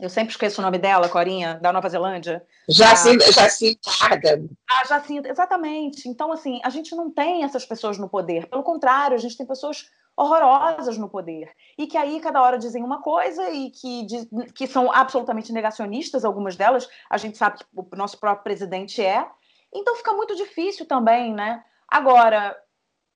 eu 0.00 0.08
sempre 0.08 0.30
esqueço 0.30 0.60
o 0.60 0.64
nome 0.64 0.78
dela, 0.78 1.08
Corinha, 1.08 1.58
da 1.60 1.72
Nova 1.72 1.88
Zelândia. 1.88 2.44
Jacinta, 2.68 3.24
a... 3.24 3.32
Jacinta 3.32 3.90
Ardern. 4.00 4.48
A 4.70 4.84
Jacinta, 4.84 5.28
exatamente. 5.28 6.08
Então, 6.08 6.30
assim, 6.30 6.60
a 6.62 6.70
gente 6.70 6.94
não 6.94 7.10
tem 7.10 7.42
essas 7.42 7.66
pessoas 7.66 7.98
no 7.98 8.08
poder. 8.08 8.46
Pelo 8.46 8.62
contrário, 8.62 9.16
a 9.16 9.20
gente 9.20 9.36
tem 9.36 9.44
pessoas 9.44 9.90
horrorosas 10.16 10.96
no 10.96 11.08
poder. 11.08 11.50
E 11.76 11.86
que 11.86 11.96
aí, 11.96 12.20
cada 12.20 12.40
hora 12.40 12.58
dizem 12.58 12.84
uma 12.84 13.02
coisa 13.02 13.50
e 13.50 13.70
que, 13.70 14.06
que 14.54 14.66
são 14.68 14.92
absolutamente 14.92 15.52
negacionistas, 15.52 16.24
algumas 16.24 16.54
delas. 16.54 16.88
A 17.10 17.16
gente 17.16 17.36
sabe 17.36 17.58
que 17.58 17.64
o 17.74 17.96
nosso 17.96 18.18
próprio 18.18 18.44
presidente 18.44 19.04
é. 19.04 19.28
Então, 19.74 19.96
fica 19.96 20.12
muito 20.12 20.36
difícil 20.36 20.86
também, 20.86 21.34
né? 21.34 21.64
Agora, 21.88 22.56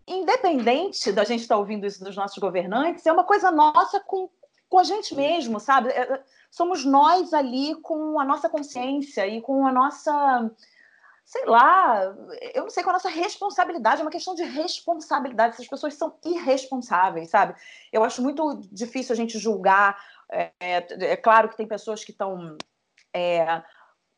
independente 0.06 1.12
da 1.12 1.22
gente 1.22 1.42
estar 1.42 1.56
ouvindo 1.56 1.86
isso 1.86 2.02
dos 2.02 2.16
nossos 2.16 2.38
governantes, 2.38 3.06
é 3.06 3.12
uma 3.12 3.24
coisa 3.24 3.52
nossa 3.52 4.00
com, 4.00 4.28
com 4.68 4.78
a 4.78 4.84
gente 4.84 5.14
mesmo, 5.14 5.60
sabe? 5.60 5.90
Somos 6.52 6.84
nós 6.84 7.32
ali 7.32 7.74
com 7.76 8.20
a 8.20 8.24
nossa 8.26 8.46
consciência 8.46 9.26
e 9.26 9.40
com 9.40 9.66
a 9.66 9.72
nossa 9.72 10.52
sei 11.24 11.46
lá, 11.46 12.14
eu 12.52 12.64
não 12.64 12.70
sei, 12.70 12.82
com 12.82 12.90
a 12.90 12.94
nossa 12.94 13.08
responsabilidade, 13.08 14.02
é 14.02 14.04
uma 14.04 14.10
questão 14.10 14.34
de 14.34 14.42
responsabilidade. 14.42 15.54
Essas 15.54 15.68
pessoas 15.68 15.94
são 15.94 16.14
irresponsáveis, 16.22 17.30
sabe? 17.30 17.54
Eu 17.90 18.04
acho 18.04 18.20
muito 18.20 18.60
difícil 18.70 19.14
a 19.14 19.16
gente 19.16 19.38
julgar. 19.38 19.98
É, 20.30 20.52
é, 20.60 20.86
é 21.12 21.16
claro 21.16 21.48
que 21.48 21.56
tem 21.56 21.66
pessoas 21.66 22.04
que 22.04 22.10
estão 22.10 22.58
é, 23.14 23.62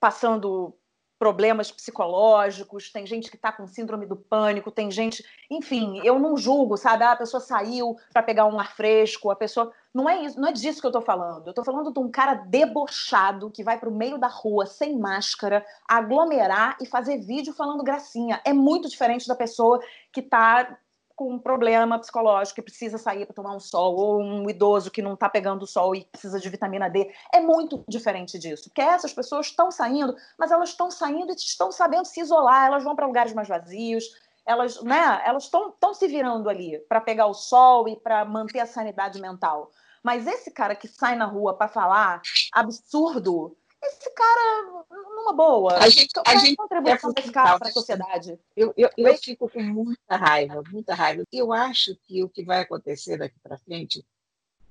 passando 0.00 0.76
problemas 1.24 1.72
psicológicos, 1.72 2.92
tem 2.92 3.06
gente 3.06 3.30
que 3.30 3.36
está 3.36 3.50
com 3.50 3.66
síndrome 3.66 4.04
do 4.04 4.14
pânico, 4.14 4.70
tem 4.70 4.90
gente. 4.90 5.24
Enfim, 5.50 5.98
eu 6.04 6.18
não 6.18 6.36
julgo, 6.36 6.76
sabe? 6.76 7.02
Ah, 7.02 7.12
a 7.12 7.16
pessoa 7.16 7.40
saiu 7.40 7.96
para 8.12 8.22
pegar 8.22 8.44
um 8.44 8.60
ar 8.60 8.76
fresco, 8.76 9.30
a 9.30 9.34
pessoa. 9.34 9.72
Não 9.94 10.06
é 10.06 10.22
isso, 10.22 10.38
não 10.38 10.48
é 10.48 10.52
disso 10.52 10.82
que 10.82 10.86
eu 10.86 10.90
estou 10.90 11.00
falando. 11.00 11.46
Eu 11.46 11.52
estou 11.52 11.64
falando 11.64 11.90
de 11.90 11.98
um 11.98 12.10
cara 12.10 12.34
debochado 12.34 13.50
que 13.50 13.64
vai 13.64 13.78
para 13.78 13.88
o 13.88 13.94
meio 13.94 14.18
da 14.18 14.26
rua 14.26 14.66
sem 14.66 14.98
máscara, 14.98 15.64
aglomerar 15.88 16.76
e 16.78 16.84
fazer 16.84 17.16
vídeo 17.16 17.54
falando 17.54 17.82
gracinha. 17.82 18.38
É 18.44 18.52
muito 18.52 18.86
diferente 18.86 19.26
da 19.26 19.34
pessoa 19.34 19.80
que 20.12 20.20
está 20.20 20.76
com 21.16 21.32
um 21.32 21.38
problema 21.38 21.98
psicológico 21.98 22.56
que 22.56 22.62
precisa 22.62 22.98
sair 22.98 23.24
para 23.24 23.34
tomar 23.34 23.54
um 23.54 23.60
sol, 23.60 23.96
ou 23.96 24.20
um 24.20 24.48
idoso 24.50 24.90
que 24.90 25.02
não 25.02 25.14
está 25.14 25.28
pegando 25.28 25.66
sol 25.66 25.94
e 25.94 26.04
precisa 26.04 26.40
de 26.40 26.48
vitamina 26.48 26.88
D. 26.88 27.12
É 27.32 27.40
muito 27.40 27.84
diferente 27.88 28.38
disso, 28.38 28.64
porque 28.64 28.80
essas 28.80 29.12
pessoas 29.12 29.46
estão 29.46 29.70
saindo, 29.70 30.14
mas 30.38 30.50
elas 30.50 30.70
estão 30.70 30.90
saindo 30.90 31.32
e 31.32 31.36
estão 31.36 31.70
sabendo 31.70 32.04
se 32.04 32.20
isolar, 32.20 32.66
elas 32.66 32.82
vão 32.82 32.96
para 32.96 33.06
lugares 33.06 33.32
mais 33.32 33.48
vazios, 33.48 34.04
elas 34.46 34.82
né, 34.82 35.22
elas 35.24 35.44
estão 35.44 35.94
se 35.94 36.06
virando 36.06 36.50
ali 36.50 36.78
para 36.88 37.00
pegar 37.00 37.26
o 37.26 37.34
sol 37.34 37.88
e 37.88 37.96
para 37.96 38.24
manter 38.24 38.60
a 38.60 38.66
sanidade 38.66 39.20
mental. 39.20 39.70
Mas 40.02 40.26
esse 40.26 40.50
cara 40.50 40.76
que 40.76 40.86
sai 40.86 41.16
na 41.16 41.24
rua 41.24 41.56
para 41.56 41.66
falar 41.66 42.20
absurdo, 42.52 43.56
esse 43.86 44.10
cara, 44.14 44.84
numa 44.90 45.32
boa, 45.32 45.78
a 45.78 45.88
gente, 45.88 46.12
a 46.26 46.36
gente 46.36 46.56
contribuição 46.56 47.10
é 47.10 47.14
desse 47.14 47.32
cara 47.32 47.58
para 47.58 47.68
a 47.68 47.72
sociedade. 47.72 48.38
Eu, 48.56 48.72
eu, 48.76 48.90
eu 48.96 49.16
fico 49.16 49.48
com 49.48 49.62
muita 49.62 50.16
raiva, 50.16 50.62
muita 50.70 50.94
raiva. 50.94 51.24
Eu 51.32 51.52
acho 51.52 51.96
que 52.06 52.22
o 52.22 52.28
que 52.28 52.44
vai 52.44 52.60
acontecer 52.60 53.16
daqui 53.16 53.38
para 53.42 53.58
frente 53.58 54.04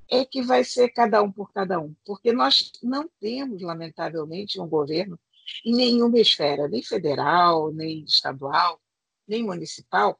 é 0.09 0.25
que 0.25 0.41
vai 0.41 0.63
ser 0.63 0.89
cada 0.89 1.21
um 1.21 1.31
por 1.31 1.51
cada 1.51 1.79
um, 1.79 1.95
porque 2.05 2.31
nós 2.31 2.71
não 2.81 3.09
temos, 3.19 3.61
lamentavelmente, 3.61 4.59
um 4.59 4.67
governo 4.67 5.19
em 5.65 5.75
nenhuma 5.75 6.19
esfera, 6.19 6.67
nem 6.67 6.81
federal, 6.81 7.71
nem 7.71 8.03
estadual, 8.03 8.79
nem 9.27 9.43
municipal, 9.43 10.19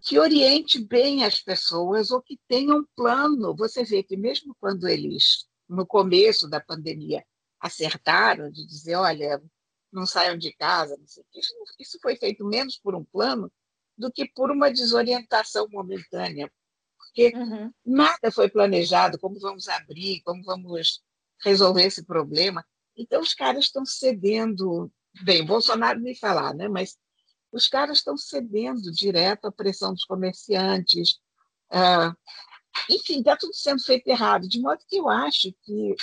que 0.00 0.18
oriente 0.18 0.78
bem 0.78 1.24
as 1.24 1.40
pessoas 1.40 2.10
ou 2.10 2.20
que 2.20 2.38
tenha 2.46 2.74
um 2.74 2.84
plano. 2.94 3.54
Você 3.56 3.84
vê 3.84 4.02
que 4.02 4.16
mesmo 4.16 4.54
quando 4.60 4.86
eles, 4.86 5.46
no 5.68 5.86
começo 5.86 6.48
da 6.48 6.60
pandemia, 6.60 7.24
acertaram 7.64 8.50
de 8.50 8.66
dizer, 8.66 8.94
olha, 8.96 9.42
não 9.90 10.04
saiam 10.04 10.36
de 10.36 10.52
casa, 10.52 10.98
isso, 11.34 11.54
isso 11.78 11.98
foi 12.02 12.14
feito 12.14 12.44
menos 12.44 12.76
por 12.76 12.94
um 12.94 13.02
plano 13.02 13.50
do 13.96 14.12
que 14.12 14.28
por 14.28 14.50
uma 14.50 14.70
desorientação 14.70 15.66
momentânea, 15.70 16.52
porque 16.98 17.32
uhum. 17.34 17.72
nada 17.86 18.30
foi 18.30 18.50
planejado, 18.50 19.18
como 19.18 19.40
vamos 19.40 19.66
abrir, 19.68 20.20
como 20.22 20.42
vamos 20.44 21.02
resolver 21.42 21.84
esse 21.84 22.04
problema. 22.04 22.62
Então, 22.94 23.22
os 23.22 23.32
caras 23.32 23.64
estão 23.64 23.86
cedendo, 23.86 24.92
bem, 25.22 25.44
Bolsonaro 25.44 26.00
nem 26.00 26.14
falar, 26.14 26.52
né? 26.52 26.68
mas 26.68 26.98
os 27.50 27.66
caras 27.66 27.98
estão 27.98 28.16
cedendo 28.16 28.92
direto 28.92 29.46
à 29.46 29.52
pressão 29.52 29.94
dos 29.94 30.04
comerciantes. 30.04 31.18
Ah, 31.70 32.14
enfim, 32.90 33.20
está 33.20 33.36
tudo 33.36 33.54
sendo 33.54 33.82
feito 33.82 34.06
errado, 34.08 34.46
de 34.46 34.60
modo 34.60 34.84
que 34.86 34.96
eu 34.96 35.08
acho 35.08 35.54
que 35.62 35.94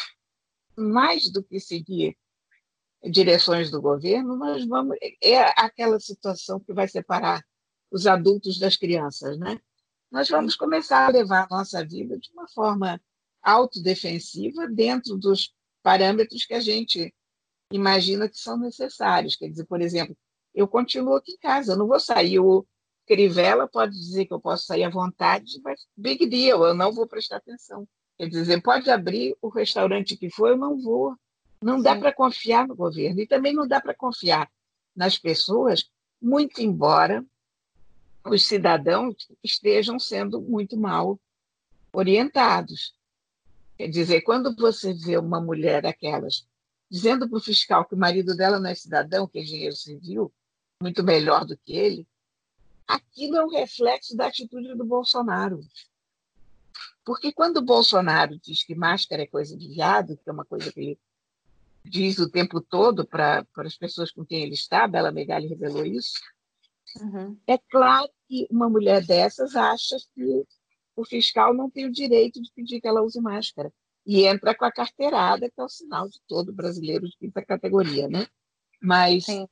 mais 0.81 1.31
do 1.31 1.43
que 1.43 1.59
seguir 1.59 2.17
direções 3.03 3.71
do 3.71 3.81
governo, 3.81 4.35
nós 4.35 4.65
vamos 4.67 4.97
é 5.21 5.39
aquela 5.59 5.99
situação 5.99 6.59
que 6.59 6.73
vai 6.73 6.87
separar 6.87 7.43
os 7.91 8.05
adultos 8.05 8.59
das 8.59 8.77
crianças, 8.77 9.37
né? 9.37 9.59
Nós 10.11 10.29
vamos 10.29 10.55
começar 10.55 11.07
a 11.07 11.11
levar 11.11 11.47
a 11.49 11.55
nossa 11.55 11.85
vida 11.85 12.17
de 12.17 12.29
uma 12.33 12.47
forma 12.47 13.01
autodefensiva 13.41 14.67
dentro 14.67 15.17
dos 15.17 15.53
parâmetros 15.81 16.45
que 16.45 16.53
a 16.53 16.59
gente 16.59 17.13
imagina 17.71 18.29
que 18.29 18.37
são 18.37 18.57
necessários. 18.57 19.35
Quer 19.35 19.49
dizer, 19.49 19.65
por 19.65 19.81
exemplo, 19.81 20.15
eu 20.53 20.67
continuo 20.67 21.15
aqui 21.15 21.33
em 21.33 21.37
casa, 21.37 21.73
eu 21.73 21.77
não 21.77 21.87
vou 21.87 21.99
sair. 21.99 22.39
O 22.39 22.65
Crivella 23.07 23.67
pode 23.67 23.93
dizer 23.93 24.25
que 24.25 24.33
eu 24.33 24.39
posso 24.39 24.65
sair 24.65 24.83
à 24.83 24.89
vontade, 24.89 25.59
mas 25.63 25.85
big 25.95 26.25
deal, 26.27 26.65
eu 26.65 26.73
não 26.73 26.91
vou 26.91 27.07
prestar 27.07 27.37
atenção. 27.37 27.87
Quer 28.21 28.29
dizer, 28.29 28.61
pode 28.61 28.87
abrir 28.87 29.35
o 29.41 29.49
restaurante 29.49 30.15
que 30.15 30.29
for, 30.29 30.49
eu 30.49 30.55
não 30.55 30.79
vou. 30.79 31.15
Não 31.59 31.81
dá 31.81 31.95
para 31.95 32.13
confiar 32.13 32.67
no 32.67 32.75
governo. 32.75 33.19
E 33.19 33.25
também 33.25 33.51
não 33.51 33.67
dá 33.67 33.81
para 33.81 33.95
confiar 33.95 34.47
nas 34.95 35.17
pessoas, 35.17 35.89
muito 36.21 36.61
embora 36.61 37.25
os 38.23 38.45
cidadãos 38.45 39.27
estejam 39.43 39.97
sendo 39.97 40.39
muito 40.39 40.77
mal 40.77 41.19
orientados. 41.91 42.93
Quer 43.75 43.87
dizer, 43.87 44.21
quando 44.21 44.55
você 44.55 44.93
vê 44.93 45.17
uma 45.17 45.41
mulher 45.41 45.81
daquelas 45.81 46.45
dizendo 46.91 47.27
para 47.27 47.39
o 47.39 47.41
fiscal 47.41 47.85
que 47.85 47.95
o 47.95 47.97
marido 47.97 48.37
dela 48.37 48.59
não 48.59 48.69
é 48.69 48.75
cidadão, 48.75 49.25
que 49.25 49.39
é 49.39 49.41
engenheiro 49.41 49.75
civil, 49.75 50.31
muito 50.79 51.03
melhor 51.03 51.43
do 51.43 51.57
que 51.57 51.73
ele, 51.73 52.07
aquilo 52.87 53.37
é 53.37 53.43
um 53.43 53.49
reflexo 53.49 54.15
da 54.15 54.27
atitude 54.27 54.75
do 54.75 54.85
Bolsonaro. 54.85 55.59
Porque 57.11 57.33
quando 57.33 57.57
o 57.57 57.61
Bolsonaro 57.61 58.39
diz 58.39 58.63
que 58.63 58.73
máscara 58.73 59.23
é 59.23 59.27
coisa 59.27 59.57
de 59.57 59.67
viado, 59.67 60.15
que 60.15 60.29
é 60.29 60.31
uma 60.31 60.45
coisa 60.45 60.71
que 60.71 60.79
ele 60.79 60.99
diz 61.83 62.17
o 62.19 62.29
tempo 62.29 62.61
todo 62.61 63.05
para 63.05 63.45
as 63.57 63.75
pessoas 63.75 64.11
com 64.11 64.23
quem 64.23 64.43
ele 64.43 64.53
está, 64.53 64.85
a 64.85 64.87
Bela 64.87 65.11
Megali 65.11 65.45
revelou 65.45 65.85
isso, 65.85 66.13
uhum. 67.01 67.37
é 67.45 67.57
claro 67.57 68.09
que 68.29 68.47
uma 68.49 68.69
mulher 68.69 69.05
dessas 69.05 69.57
acha 69.57 69.97
que 70.15 70.45
o 70.95 71.03
fiscal 71.03 71.53
não 71.53 71.69
tem 71.69 71.85
o 71.85 71.91
direito 71.91 72.41
de 72.41 72.49
pedir 72.55 72.79
que 72.79 72.87
ela 72.87 73.01
use 73.01 73.19
máscara. 73.19 73.73
E 74.05 74.25
entra 74.25 74.55
com 74.55 74.63
a 74.63 74.71
carteirada, 74.71 75.49
que 75.49 75.59
é 75.59 75.63
o 75.65 75.67
sinal 75.67 76.07
de 76.07 76.21
todo 76.29 76.53
brasileiro 76.53 77.09
de 77.09 77.17
quinta 77.17 77.43
categoria, 77.43 78.07
né? 78.07 78.25
Mas, 78.81 79.25
Sim. 79.25 79.49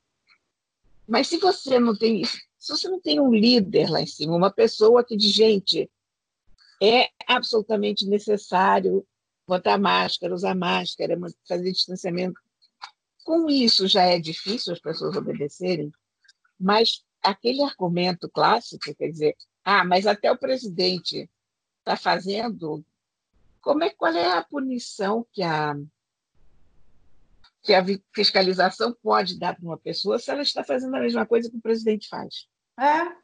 mas 1.06 1.28
se 1.28 1.36
você 1.36 1.78
não 1.78 1.94
tem 1.94 2.24
se 2.24 2.72
você 2.72 2.88
não 2.88 3.02
tem 3.02 3.20
um 3.20 3.34
líder 3.34 3.90
lá 3.90 4.00
em 4.00 4.08
cima, 4.08 4.34
uma 4.34 4.50
pessoa 4.50 5.04
que 5.04 5.18
diz, 5.18 5.34
gente, 5.34 5.92
é 6.82 7.10
absolutamente 7.28 8.06
necessário 8.06 9.06
botar 9.48 9.78
máscara, 9.78 10.34
usar 10.34 10.56
máscara, 10.56 11.18
fazer 11.48 11.72
distanciamento. 11.72 12.40
Com 13.24 13.50
isso 13.50 13.88
já 13.88 14.04
é 14.04 14.20
difícil 14.20 14.74
as 14.74 14.80
pessoas 14.80 15.16
obedecerem, 15.16 15.92
mas 16.60 17.04
aquele 17.22 17.62
argumento 17.62 18.30
clássico, 18.30 18.94
quer 18.96 19.10
dizer, 19.10 19.36
ah, 19.64 19.84
mas 19.84 20.08
até 20.08 20.32
o 20.32 20.38
presidente 20.38 21.30
está 21.80 21.98
fazendo, 21.98 22.84
como 23.62 23.84
é, 23.84 23.90
qual 23.90 24.14
é 24.14 24.38
a 24.38 24.44
punição 24.44 25.26
que 25.32 25.44
a, 25.44 25.76
que 27.62 27.74
a 27.74 27.84
fiscalização 28.14 28.96
pode 29.02 29.38
dar 29.38 29.56
para 29.56 29.66
uma 29.66 29.78
pessoa 29.78 30.18
se 30.18 30.32
ela 30.32 30.42
está 30.42 30.64
fazendo 30.64 30.96
a 30.96 31.02
mesma 31.02 31.26
coisa 31.26 31.50
que 31.50 31.58
o 31.58 31.62
presidente 31.62 32.08
faz? 32.08 32.48
É. 32.80 33.16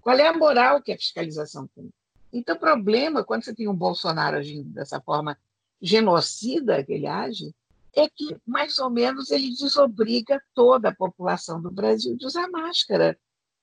Qual 0.00 0.18
é 0.18 0.26
a 0.26 0.36
moral 0.36 0.82
que 0.82 0.92
a 0.92 0.96
fiscalização 0.96 1.66
tem? 1.68 1.90
Então, 2.34 2.56
o 2.56 2.58
problema, 2.58 3.22
quando 3.22 3.44
você 3.44 3.54
tem 3.54 3.68
um 3.68 3.74
Bolsonaro 3.74 4.36
agindo 4.36 4.68
dessa 4.70 5.00
forma 5.00 5.38
genocida 5.80 6.82
que 6.82 6.92
ele 6.92 7.06
age, 7.06 7.54
é 7.94 8.08
que, 8.08 8.36
mais 8.44 8.78
ou 8.80 8.90
menos, 8.90 9.30
ele 9.30 9.50
desobriga 9.50 10.42
toda 10.52 10.88
a 10.88 10.94
população 10.94 11.62
do 11.62 11.70
Brasil 11.70 12.16
de 12.16 12.26
usar 12.26 12.50
máscara, 12.50 13.16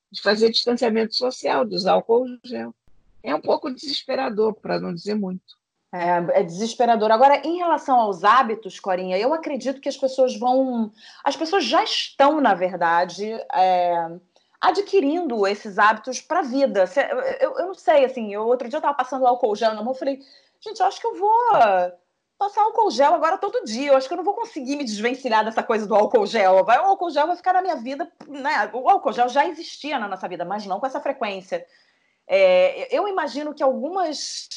de 0.09 0.21
fazer 0.21 0.49
distanciamento 0.49 1.13
social, 1.15 1.65
de 1.65 1.75
usar 1.75 1.93
álcool 1.93 2.25
gel. 2.45 2.73
É 3.21 3.35
um 3.35 3.41
pouco 3.41 3.69
desesperador, 3.69 4.53
para 4.53 4.79
não 4.79 4.93
dizer 4.93 5.15
muito. 5.15 5.59
É, 5.93 6.39
é, 6.39 6.43
desesperador. 6.43 7.11
Agora, 7.11 7.45
em 7.45 7.57
relação 7.57 7.99
aos 7.99 8.23
hábitos, 8.23 8.79
Corinha, 8.79 9.17
eu 9.17 9.33
acredito 9.33 9.81
que 9.81 9.89
as 9.89 9.97
pessoas 9.97 10.39
vão. 10.39 10.89
As 11.23 11.35
pessoas 11.35 11.65
já 11.65 11.83
estão, 11.83 12.39
na 12.39 12.53
verdade, 12.53 13.25
é, 13.53 14.17
adquirindo 14.61 15.47
esses 15.47 15.79
hábitos 15.79 16.21
para 16.21 16.39
a 16.39 16.43
vida. 16.43 16.85
Eu, 17.39 17.57
eu, 17.57 17.67
não 17.67 17.73
sei, 17.73 18.05
assim, 18.05 18.31
eu, 18.31 18.45
outro 18.45 18.69
dia 18.69 18.77
eu 18.77 18.79
estava 18.79 18.95
passando 18.95 19.25
álcool 19.25 19.55
gel 19.55 19.73
na 19.73 19.81
mão, 19.81 19.93
eu 19.93 19.97
falei, 19.97 20.21
gente, 20.59 20.79
eu 20.79 20.85
acho 20.85 21.01
que 21.01 21.07
eu 21.07 21.15
vou 21.15 21.31
passar 22.37 22.61
álcool 22.61 22.89
gel 22.89 23.13
agora 23.13 23.37
todo 23.37 23.65
dia. 23.65 23.91
Eu 23.91 23.97
acho 23.97 24.07
que 24.07 24.13
eu 24.13 24.17
não 24.17 24.23
vou 24.23 24.35
conseguir 24.35 24.75
me 24.75 24.83
desvencilhar 24.83 25.43
dessa 25.43 25.61
coisa 25.63 25.87
do 25.87 25.95
álcool 25.95 26.25
gel. 26.25 26.63
Vai, 26.63 26.79
o 26.79 26.85
álcool 26.85 27.09
gel 27.09 27.27
vai 27.27 27.35
ficar 27.35 27.53
na 27.53 27.61
minha 27.61 27.75
vida, 27.75 28.11
né? 28.27 28.69
O 28.73 28.87
álcool 28.89 29.13
gel 29.13 29.29
já 29.29 29.47
existia 29.47 29.99
na 29.99 30.07
nossa 30.07 30.27
vida, 30.27 30.45
mas 30.45 30.65
não 30.65 30.79
com 30.79 30.85
essa 30.85 30.99
frequência. 30.99 31.65
É, 32.27 32.95
eu 32.95 33.07
imagino 33.07 33.53
que 33.53 33.63
algumas. 33.63 34.47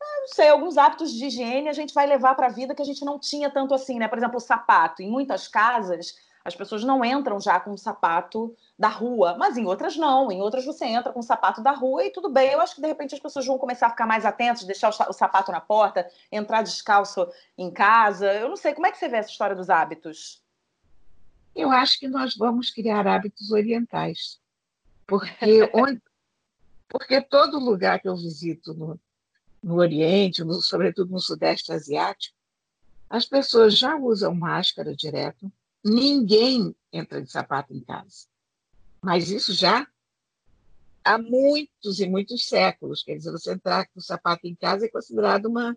Não 0.00 0.28
sei, 0.28 0.48
alguns 0.48 0.78
hábitos 0.78 1.12
de 1.12 1.26
higiene 1.26 1.68
a 1.68 1.72
gente 1.72 1.92
vai 1.92 2.06
levar 2.06 2.34
para 2.34 2.46
a 2.46 2.50
vida 2.50 2.74
que 2.74 2.82
a 2.82 2.84
gente 2.84 3.04
não 3.04 3.18
tinha 3.18 3.50
tanto 3.50 3.74
assim, 3.74 3.98
né? 3.98 4.08
Por 4.08 4.16
exemplo, 4.16 4.36
o 4.36 4.40
sapato. 4.40 5.02
Em 5.02 5.10
muitas 5.10 5.46
casas, 5.48 6.14
as 6.48 6.56
pessoas 6.56 6.82
não 6.82 7.04
entram 7.04 7.40
já 7.40 7.60
com 7.60 7.72
o 7.72 7.78
sapato 7.78 8.54
da 8.78 8.88
rua, 8.88 9.36
mas 9.38 9.56
em 9.56 9.66
outras 9.66 9.96
não. 9.96 10.32
Em 10.32 10.40
outras 10.40 10.64
você 10.64 10.86
entra 10.86 11.12
com 11.12 11.20
o 11.20 11.22
sapato 11.22 11.62
da 11.62 11.72
rua 11.72 12.04
e 12.04 12.10
tudo 12.10 12.28
bem. 12.28 12.50
Eu 12.50 12.60
acho 12.60 12.74
que 12.74 12.80
de 12.80 12.86
repente 12.86 13.14
as 13.14 13.20
pessoas 13.20 13.46
vão 13.46 13.58
começar 13.58 13.86
a 13.86 13.90
ficar 13.90 14.06
mais 14.06 14.24
atentas, 14.24 14.64
deixar 14.64 14.88
o 14.88 15.12
sapato 15.12 15.52
na 15.52 15.60
porta, 15.60 16.08
entrar 16.32 16.62
descalço 16.62 17.28
em 17.56 17.70
casa. 17.70 18.32
Eu 18.32 18.48
não 18.48 18.56
sei, 18.56 18.74
como 18.74 18.86
é 18.86 18.90
que 18.90 18.98
você 18.98 19.08
vê 19.08 19.18
essa 19.18 19.30
história 19.30 19.54
dos 19.54 19.70
hábitos? 19.70 20.42
Eu 21.54 21.70
acho 21.70 21.98
que 21.98 22.08
nós 22.08 22.36
vamos 22.36 22.70
criar 22.70 23.06
hábitos 23.06 23.50
orientais. 23.50 24.40
Porque, 25.06 25.70
onde, 25.74 26.00
porque 26.88 27.20
todo 27.20 27.58
lugar 27.58 28.00
que 28.00 28.08
eu 28.08 28.16
visito 28.16 28.74
no, 28.74 29.00
no 29.62 29.76
Oriente, 29.76 30.44
no, 30.44 30.54
sobretudo 30.54 31.10
no 31.10 31.20
Sudeste 31.20 31.72
Asiático, 31.72 32.36
as 33.10 33.24
pessoas 33.24 33.76
já 33.76 33.96
usam 33.96 34.34
máscara 34.34 34.94
direto, 34.94 35.50
Ninguém 35.84 36.74
entra 36.92 37.22
de 37.22 37.30
sapato 37.30 37.72
em 37.74 37.80
casa. 37.80 38.26
Mas 39.02 39.30
isso 39.30 39.52
já 39.52 39.86
há 41.04 41.18
muitos 41.18 42.00
e 42.00 42.08
muitos 42.08 42.46
séculos. 42.46 43.02
Quer 43.02 43.16
dizer, 43.16 43.30
você 43.30 43.52
entrar 43.52 43.86
com 43.86 43.98
o 43.98 44.02
sapato 44.02 44.46
em 44.46 44.54
casa 44.54 44.86
é 44.86 44.90
considerado 44.90 45.46
uma 45.46 45.76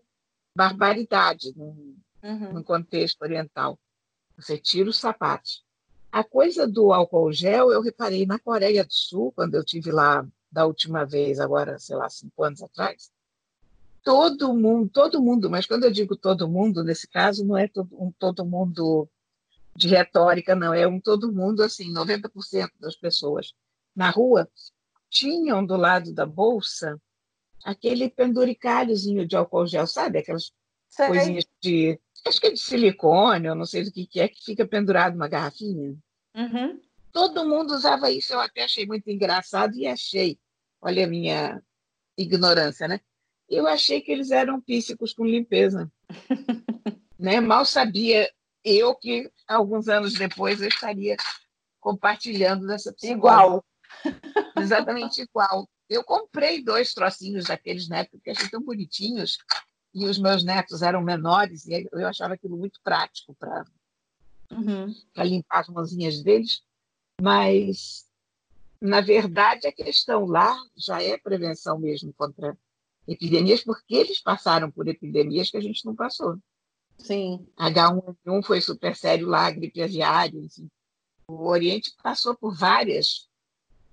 barbaridade 0.56 1.54
num, 1.56 1.96
uhum. 2.24 2.54
num 2.54 2.64
contexto 2.64 3.22
oriental. 3.22 3.80
Você 4.36 4.58
tira 4.58 4.90
os 4.90 4.98
sapatos. 4.98 5.64
A 6.12 6.24
coisa 6.24 6.68
do 6.68 6.92
álcool 6.92 7.32
gel, 7.32 7.72
eu 7.72 7.82
reparei 7.82 8.26
na 8.26 8.38
Coreia 8.38 8.84
do 8.84 8.94
Sul, 8.94 9.32
quando 9.32 9.56
eu 9.56 9.64
tive 9.64 9.92
lá 9.92 10.28
da 10.52 10.66
última 10.66 11.06
vez, 11.06 11.40
agora, 11.40 11.80
sei 11.80 11.96
lá, 11.96 12.10
cinco 12.10 12.44
anos 12.44 12.62
atrás. 12.62 13.10
Todo 14.04 14.54
mundo, 14.54 14.90
todo 14.90 15.22
mundo, 15.22 15.50
mas 15.50 15.66
quando 15.66 15.86
eu 15.86 15.92
digo 15.92 16.18
todo 16.18 16.50
mundo, 16.50 16.84
nesse 16.84 17.08
caso, 17.08 17.46
não 17.46 17.56
é 17.56 17.68
todo, 17.68 17.90
um 17.94 18.12
todo 18.12 18.44
mundo 18.44 19.08
de 19.76 19.88
retórica, 19.88 20.56
não, 20.56 20.74
é 20.74 20.88
um 20.88 21.00
todo 21.00 21.32
mundo, 21.32 21.64
assim, 21.64 21.94
90% 21.94 22.70
das 22.80 22.96
pessoas 22.96 23.54
na 23.96 24.10
rua 24.10 24.50
tinham 25.10 25.66
do 25.66 25.76
lado 25.76 26.14
da 26.14 26.26
bolsa 26.26 27.00
aquele 27.64 28.10
penduricalhozinho 28.10 29.28
de 29.28 29.36
álcool 29.36 29.68
gel, 29.68 29.88
sabe? 29.88 30.20
Aquelas 30.20 30.52
Sei. 30.90 31.08
coisinhas 31.08 31.46
de. 31.62 32.00
Acho 32.26 32.40
que 32.40 32.48
é 32.48 32.52
de 32.52 32.60
silicone, 32.60 33.48
eu 33.48 33.56
não 33.56 33.66
sei 33.66 33.84
do 33.84 33.92
que, 33.92 34.06
que 34.06 34.20
é, 34.20 34.28
que 34.28 34.44
fica 34.44 34.68
pendurado 34.68 35.16
uma 35.16 35.28
garrafinha. 35.28 35.96
Uhum. 36.36 36.80
Todo 37.12 37.48
mundo 37.48 37.74
usava 37.74 38.12
isso, 38.12 38.34
eu 38.34 38.40
até 38.40 38.64
achei 38.64 38.86
muito 38.86 39.10
engraçado 39.10 39.76
e 39.76 39.88
achei, 39.88 40.40
olha 40.80 41.04
a 41.04 41.08
minha 41.08 41.62
ignorância, 42.18 42.88
né? 42.88 43.02
Eu 43.50 43.68
achei 43.68 44.02
que 44.02 44.12
eles 44.12 44.32
eram 44.32 44.62
píssicos 44.62 45.14
com 45.14 45.26
limpeza. 45.26 45.92
né? 47.20 47.42
Mal 47.42 47.66
sabia 47.66 48.30
eu 48.64 48.96
que 48.96 49.32
alguns 49.48 49.88
anos 49.88 50.14
depois 50.14 50.62
eu 50.62 50.68
estaria 50.68 51.18
compartilhando 51.80 52.68
dessa 52.68 52.94
psicose. 52.94 53.18
Igual. 53.18 53.66
Exatamente 54.58 55.22
igual. 55.22 55.68
Eu 55.90 56.04
comprei 56.04 56.64
dois 56.64 56.94
trocinhos 56.94 57.46
daqueles 57.46 57.90
na 57.90 57.98
época, 57.98 58.20
que 58.24 58.30
achei 58.30 58.50
tão 58.50 58.62
bonitinhos, 58.62 59.38
e 59.94 60.06
os 60.06 60.18
meus 60.18 60.44
netos 60.44 60.82
eram 60.82 61.02
menores, 61.02 61.66
e 61.66 61.90
eu 61.92 62.08
achava 62.08 62.36
aquilo 62.36 62.56
muito 62.56 62.80
prático 62.82 63.36
para 63.36 63.66
uhum. 64.52 64.94
limpar 65.18 65.60
as 65.60 65.68
mãozinhas 65.68 66.24
deles. 66.24 66.64
Mas, 67.22 68.06
na 68.80 69.02
verdade, 69.02 69.68
a 69.68 69.72
questão 69.72 70.26
lá 70.26 70.58
já 70.78 71.02
é 71.04 71.18
prevenção 71.18 71.78
mesmo 71.78 72.14
contra 72.14 72.58
epidemias, 73.08 73.64
porque 73.64 73.96
eles 73.96 74.22
passaram 74.22 74.72
por 74.72 74.88
epidemias 74.88 75.52
que 75.52 75.58
a 75.58 75.62
gente 75.62 75.86
não 75.86 75.96
passou. 75.96 76.38
Sim. 77.04 77.48
H1N1 77.58 78.44
foi 78.44 78.62
super 78.62 78.96
sério 78.96 79.28
lá, 79.28 79.50
gripe 79.50 79.82
aviária. 79.82 80.40
Assim. 80.46 80.70
O 81.28 81.48
Oriente 81.48 81.94
passou 82.02 82.36
por 82.36 82.56
várias 82.56 83.28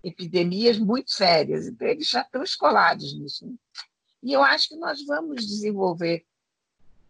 epidemias 0.02 0.78
muito 0.78 1.10
sérias, 1.10 1.66
então 1.66 1.88
eles 1.88 2.08
já 2.08 2.20
estão 2.20 2.42
escolados 2.42 3.18
nisso. 3.18 3.46
Né? 3.46 3.54
E 4.22 4.32
eu 4.32 4.42
acho 4.42 4.68
que 4.68 4.76
nós 4.76 5.04
vamos 5.04 5.46
desenvolver 5.46 6.24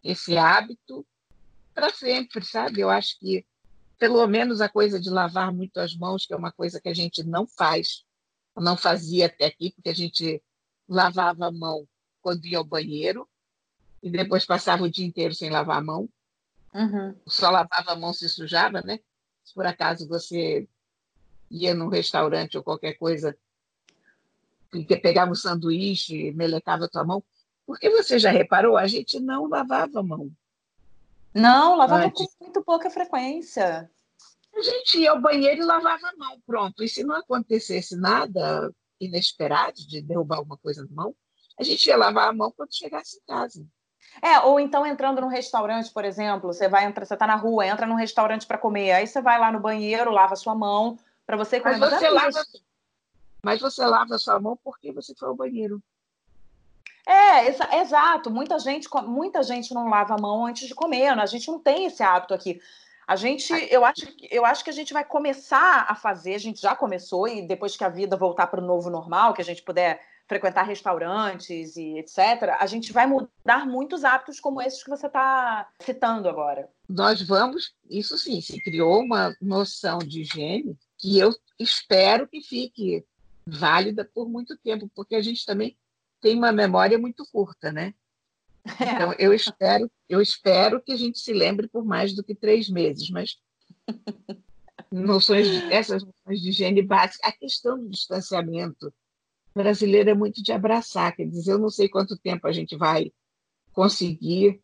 esse 0.03 0.37
hábito 0.37 1.05
para 1.73 1.91
sempre, 1.91 2.43
sabe? 2.45 2.81
Eu 2.81 2.89
acho 2.89 3.19
que, 3.19 3.45
pelo 3.97 4.25
menos, 4.27 4.61
a 4.61 4.69
coisa 4.69 4.99
de 4.99 5.09
lavar 5.09 5.53
muito 5.53 5.77
as 5.79 5.95
mãos, 5.95 6.25
que 6.25 6.33
é 6.33 6.37
uma 6.37 6.51
coisa 6.51 6.79
que 6.79 6.89
a 6.89 6.93
gente 6.93 7.23
não 7.23 7.45
faz, 7.45 8.05
não 8.55 8.77
fazia 8.77 9.25
até 9.25 9.45
aqui, 9.45 9.71
porque 9.71 9.89
a 9.89 9.95
gente 9.95 10.41
lavava 10.87 11.47
a 11.47 11.51
mão 11.51 11.87
quando 12.21 12.45
ia 12.45 12.57
ao 12.57 12.63
banheiro, 12.63 13.27
e 14.01 14.09
depois 14.09 14.45
passava 14.45 14.83
o 14.83 14.89
dia 14.89 15.05
inteiro 15.05 15.33
sem 15.33 15.49
lavar 15.49 15.77
a 15.77 15.83
mão. 15.83 16.09
Uhum. 16.73 17.15
Só 17.27 17.49
lavava 17.49 17.91
a 17.91 17.95
mão 17.95 18.13
se 18.13 18.29
sujava, 18.29 18.81
né? 18.81 18.99
Se 19.43 19.53
por 19.53 19.65
acaso 19.65 20.07
você 20.07 20.67
ia 21.49 21.73
num 21.73 21.87
restaurante 21.87 22.57
ou 22.57 22.63
qualquer 22.63 22.93
coisa 22.93 23.35
e 24.73 24.85
pegava 24.97 25.31
um 25.31 25.35
sanduíche, 25.35 26.31
melecava 26.31 26.85
a 26.85 26.89
tua 26.89 27.03
mão. 27.03 27.23
Porque 27.65 27.89
você 27.89 28.19
já 28.19 28.31
reparou, 28.31 28.77
a 28.77 28.87
gente 28.87 29.19
não 29.19 29.47
lavava 29.47 29.99
a 29.99 30.03
mão. 30.03 30.31
Não, 31.33 31.75
lavava 31.75 32.05
Antes. 32.05 32.33
com 32.35 32.45
muito 32.45 32.63
pouca 32.63 32.89
frequência. 32.89 33.89
A 34.55 34.61
gente 34.61 34.99
ia 34.99 35.11
ao 35.11 35.21
banheiro 35.21 35.61
e 35.61 35.65
lavava 35.65 36.07
a 36.07 36.15
mão, 36.15 36.41
pronto. 36.45 36.83
E 36.83 36.89
se 36.89 37.03
não 37.03 37.15
acontecesse 37.15 37.95
nada 37.95 38.73
inesperado 38.99 39.77
de 39.87 40.01
derrubar 40.01 40.37
alguma 40.37 40.57
coisa 40.57 40.83
na 40.83 40.91
mão, 40.91 41.15
a 41.57 41.63
gente 41.63 41.85
ia 41.85 41.97
lavar 41.97 42.29
a 42.29 42.33
mão 42.33 42.51
quando 42.51 42.75
chegasse 42.75 43.17
em 43.17 43.21
casa. 43.27 43.65
É, 44.21 44.39
ou 44.39 44.59
então 44.59 44.85
entrando 44.85 45.21
num 45.21 45.27
restaurante, 45.27 45.91
por 45.91 46.03
exemplo, 46.03 46.51
você 46.51 46.67
vai 46.67 46.85
entrar, 46.85 47.05
você 47.05 47.13
está 47.13 47.25
na 47.25 47.35
rua, 47.35 47.65
entra 47.65 47.85
num 47.85 47.95
restaurante 47.95 48.45
para 48.45 48.57
comer, 48.57 48.91
aí 48.91 49.07
você 49.07 49.21
vai 49.21 49.39
lá 49.39 49.51
no 49.51 49.59
banheiro, 49.59 50.11
lava 50.11 50.35
sua 50.35 50.55
mão 50.55 50.97
para 51.25 51.37
você 51.37 51.59
comer. 51.59 51.77
Mas 51.77 51.91
você, 51.91 52.09
lava, 52.09 52.43
mas 53.43 53.61
você 53.61 53.85
lava 53.85 54.15
a 54.15 54.19
sua 54.19 54.39
mão 54.39 54.57
porque 54.63 54.91
você 54.91 55.13
foi 55.15 55.29
ao 55.29 55.35
banheiro. 55.35 55.81
É, 57.07 57.47
exa 57.47 57.67
exato. 57.77 58.29
Muita 58.29 58.59
gente, 58.59 58.87
muita 59.03 59.41
gente 59.41 59.73
não 59.73 59.89
lava 59.89 60.15
a 60.15 60.21
mão 60.21 60.45
antes 60.45 60.67
de 60.67 60.75
comer. 60.75 61.15
Né? 61.15 61.23
A 61.23 61.25
gente 61.25 61.47
não 61.47 61.59
tem 61.59 61.85
esse 61.85 62.03
hábito 62.03 62.33
aqui. 62.33 62.61
A 63.07 63.15
gente, 63.15 63.51
eu 63.71 63.83
acho, 63.83 64.05
eu 64.29 64.45
acho 64.45 64.63
que 64.63 64.69
a 64.69 64.73
gente 64.73 64.93
vai 64.93 65.03
começar 65.03 65.87
a 65.89 65.95
fazer, 65.95 66.35
a 66.35 66.39
gente 66.39 66.61
já 66.61 66.75
começou, 66.75 67.27
e 67.27 67.41
depois 67.41 67.75
que 67.75 67.83
a 67.83 67.89
vida 67.89 68.15
voltar 68.15 68.45
para 68.45 68.61
o 68.61 68.65
novo 68.65 68.91
normal, 68.91 69.33
que 69.33 69.41
a 69.41 69.45
gente 69.45 69.63
puder 69.63 69.99
frequentar 70.29 70.61
restaurantes 70.61 71.75
e 71.75 71.97
etc., 71.97 72.55
a 72.59 72.67
gente 72.67 72.93
vai 72.93 73.07
mudar 73.07 73.65
muitos 73.65 74.03
hábitos 74.03 74.39
como 74.39 74.61
esses 74.61 74.83
que 74.83 74.89
você 74.89 75.07
está 75.07 75.67
citando 75.81 76.29
agora. 76.29 76.69
Nós 76.87 77.19
vamos, 77.23 77.73
isso 77.89 78.15
sim, 78.15 78.39
se 78.39 78.61
criou 78.61 79.01
uma 79.01 79.35
noção 79.41 79.97
de 79.97 80.21
higiene 80.21 80.77
que 80.99 81.17
eu 81.17 81.31
espero 81.57 82.27
que 82.27 82.41
fique 82.41 83.03
válida 83.45 84.05
por 84.05 84.29
muito 84.29 84.55
tempo, 84.55 84.87
porque 84.95 85.15
a 85.15 85.21
gente 85.21 85.43
também 85.43 85.75
tem 86.21 86.37
uma 86.37 86.51
memória 86.51 86.99
muito 86.99 87.25
curta, 87.31 87.71
né? 87.71 87.93
É. 88.79 88.93
Então, 88.93 89.15
eu 89.17 89.33
espero, 89.33 89.89
eu 90.07 90.21
espero 90.21 90.79
que 90.79 90.91
a 90.91 90.95
gente 90.95 91.17
se 91.17 91.33
lembre 91.33 91.67
por 91.67 91.83
mais 91.83 92.13
do 92.13 92.23
que 92.23 92.35
três 92.35 92.69
meses, 92.69 93.09
mas 93.09 93.39
noções 94.91 95.49
de, 95.49 95.73
essas 95.73 96.03
noções 96.03 96.39
de 96.39 96.49
higiene 96.49 96.83
básica, 96.83 97.27
a 97.27 97.31
questão 97.31 97.79
do 97.79 97.89
distanciamento 97.89 98.93
brasileiro 99.59 100.09
é 100.09 100.13
muito 100.13 100.41
de 100.41 100.53
abraçar, 100.53 101.13
quer 101.13 101.25
dizer, 101.25 101.51
eu 101.51 101.59
não 101.59 101.69
sei 101.69 101.89
quanto 101.89 102.17
tempo 102.17 102.47
a 102.47 102.51
gente 102.53 102.77
vai 102.77 103.11
conseguir 103.73 104.61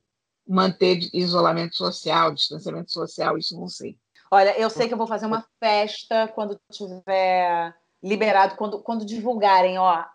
manter 0.47 1.09
isolamento 1.13 1.75
social, 1.75 2.33
distanciamento 2.33 2.93
social, 2.93 3.37
isso 3.37 3.59
não 3.59 3.67
sei. 3.67 3.97
Olha, 4.31 4.57
eu 4.57 4.69
sei 4.69 4.87
que 4.87 4.93
eu 4.93 4.97
vou 4.97 5.05
fazer 5.05 5.25
uma 5.25 5.45
festa 5.59 6.29
quando 6.29 6.57
tiver 6.71 7.75
liberado, 8.01 8.55
quando, 8.55 8.79
quando 8.79 9.05
divulgarem, 9.05 9.77
ó, 9.77 10.05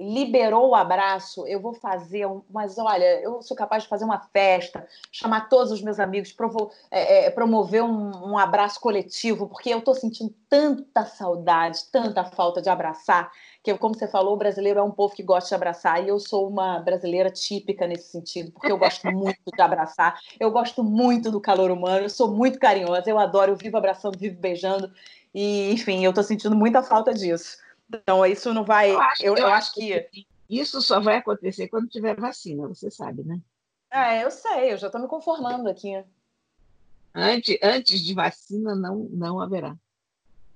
liberou 0.00 0.70
o 0.70 0.74
abraço, 0.74 1.46
eu 1.46 1.60
vou 1.60 1.74
fazer, 1.74 2.24
um, 2.26 2.42
mas 2.48 2.78
olha, 2.78 3.20
eu 3.20 3.42
sou 3.42 3.54
capaz 3.54 3.82
de 3.82 3.88
fazer 3.88 4.06
uma 4.06 4.18
festa, 4.32 4.86
chamar 5.12 5.50
todos 5.50 5.70
os 5.70 5.82
meus 5.82 6.00
amigos, 6.00 6.32
provo, 6.32 6.72
é, 6.90 7.26
é, 7.26 7.30
promover 7.30 7.82
um, 7.82 8.30
um, 8.30 8.38
abraço 8.38 8.80
coletivo, 8.80 9.46
porque 9.46 9.68
eu 9.68 9.80
estou 9.80 9.94
sentindo 9.94 10.34
tanta 10.48 11.04
saudade, 11.04 11.84
tanta 11.92 12.24
falta 12.24 12.62
de 12.62 12.70
abraçar, 12.70 13.30
que, 13.62 13.76
como 13.76 13.94
você 13.94 14.08
falou, 14.08 14.34
o 14.34 14.38
brasileiro 14.38 14.80
é 14.80 14.82
um 14.82 14.90
povo 14.90 15.14
que 15.14 15.22
gosta 15.22 15.48
de 15.48 15.54
abraçar, 15.54 16.02
e 16.02 16.08
eu 16.08 16.18
sou 16.18 16.48
uma 16.48 16.78
brasileira 16.80 17.30
típica 17.30 17.86
nesse 17.86 18.10
sentido, 18.10 18.52
porque 18.52 18.72
eu 18.72 18.78
gosto 18.78 19.06
muito 19.12 19.38
de 19.54 19.60
abraçar, 19.60 20.18
eu 20.38 20.50
gosto 20.50 20.82
muito 20.82 21.30
do 21.30 21.40
calor 21.40 21.70
humano, 21.70 22.06
eu 22.06 22.10
sou 22.10 22.30
muito 22.30 22.58
carinhosa, 22.58 23.10
eu 23.10 23.18
adoro, 23.18 23.52
eu 23.52 23.56
vivo 23.56 23.76
abraçando, 23.76 24.18
vivo 24.18 24.40
beijando, 24.40 24.90
e, 25.34 25.72
enfim, 25.72 26.04
eu 26.04 26.10
estou 26.10 26.24
sentindo 26.24 26.56
muita 26.56 26.82
falta 26.82 27.12
disso. 27.12 27.58
Então, 27.88 28.24
isso 28.24 28.52
não 28.54 28.64
vai. 28.64 28.90
Eu 28.90 29.00
acho, 29.00 29.22
eu, 29.22 29.36
eu 29.36 29.46
acho 29.46 29.74
que. 29.74 30.26
Isso 30.48 30.82
só 30.82 30.98
vai 30.98 31.16
acontecer 31.16 31.68
quando 31.68 31.88
tiver 31.88 32.18
vacina, 32.18 32.66
você 32.66 32.90
sabe, 32.90 33.22
né? 33.22 33.38
É, 33.88 34.24
eu 34.24 34.30
sei, 34.32 34.72
eu 34.72 34.78
já 34.78 34.86
estou 34.88 35.00
me 35.00 35.06
conformando 35.06 35.68
aqui. 35.68 36.02
Antes, 37.14 37.56
antes 37.62 38.00
de 38.00 38.14
vacina, 38.14 38.74
não, 38.74 39.08
não 39.10 39.40
haverá. 39.40 39.76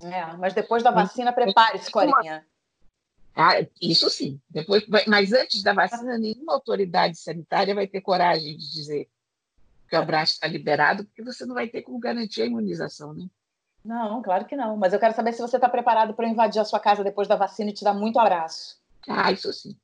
É, 0.02 0.36
mas 0.36 0.52
depois 0.52 0.82
da 0.82 0.90
vacina, 0.90 1.32
prepare-se, 1.32 1.90
Corinha. 1.90 2.44
Ah, 3.36 3.54
isso 3.82 4.08
sim. 4.10 4.40
Depois, 4.48 4.86
mas 5.06 5.32
antes 5.32 5.62
da 5.62 5.72
vacina, 5.72 6.16
nenhuma 6.18 6.54
autoridade 6.54 7.18
sanitária 7.18 7.74
vai 7.74 7.86
ter 7.86 8.00
coragem 8.00 8.56
de 8.56 8.72
dizer 8.72 9.08
que 9.88 9.96
o 9.96 9.98
abraço 9.98 10.34
está 10.34 10.46
liberado, 10.46 11.04
porque 11.04 11.22
você 11.22 11.44
não 11.44 11.54
vai 11.54 11.68
ter 11.68 11.82
como 11.82 11.98
garantir 11.98 12.42
a 12.42 12.46
imunização, 12.46 13.12
né? 13.12 13.26
Não, 13.84 14.22
claro 14.22 14.46
que 14.46 14.56
não. 14.56 14.76
Mas 14.76 14.92
eu 14.92 15.00
quero 15.00 15.14
saber 15.14 15.32
se 15.32 15.42
você 15.42 15.56
está 15.56 15.68
preparado 15.68 16.14
para 16.14 16.28
invadir 16.28 16.60
a 16.60 16.64
sua 16.64 16.80
casa 16.80 17.04
depois 17.04 17.28
da 17.28 17.36
vacina 17.36 17.70
e 17.70 17.74
te 17.74 17.84
dar 17.84 17.92
muito 17.92 18.18
abraço. 18.18 18.80
Ah, 19.06 19.30
isso 19.30 19.52
sim. 19.52 19.76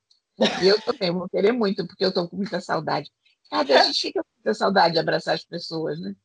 E 0.63 0.67
eu 0.67 0.81
também 0.81 1.11
vou 1.11 1.29
querer 1.29 1.51
muito, 1.51 1.85
porque 1.85 2.03
eu 2.03 2.09
estou 2.09 2.27
com 2.27 2.35
muita 2.35 2.59
saudade. 2.59 3.11
Ah, 3.51 3.59
a 3.59 3.83
gente 3.83 4.01
fica 4.01 4.23
com 4.23 4.29
muita 4.37 4.53
saudade 4.53 4.93
de 4.93 4.99
abraçar 4.99 5.35
as 5.35 5.43
pessoas, 5.43 5.99
né? 5.99 6.15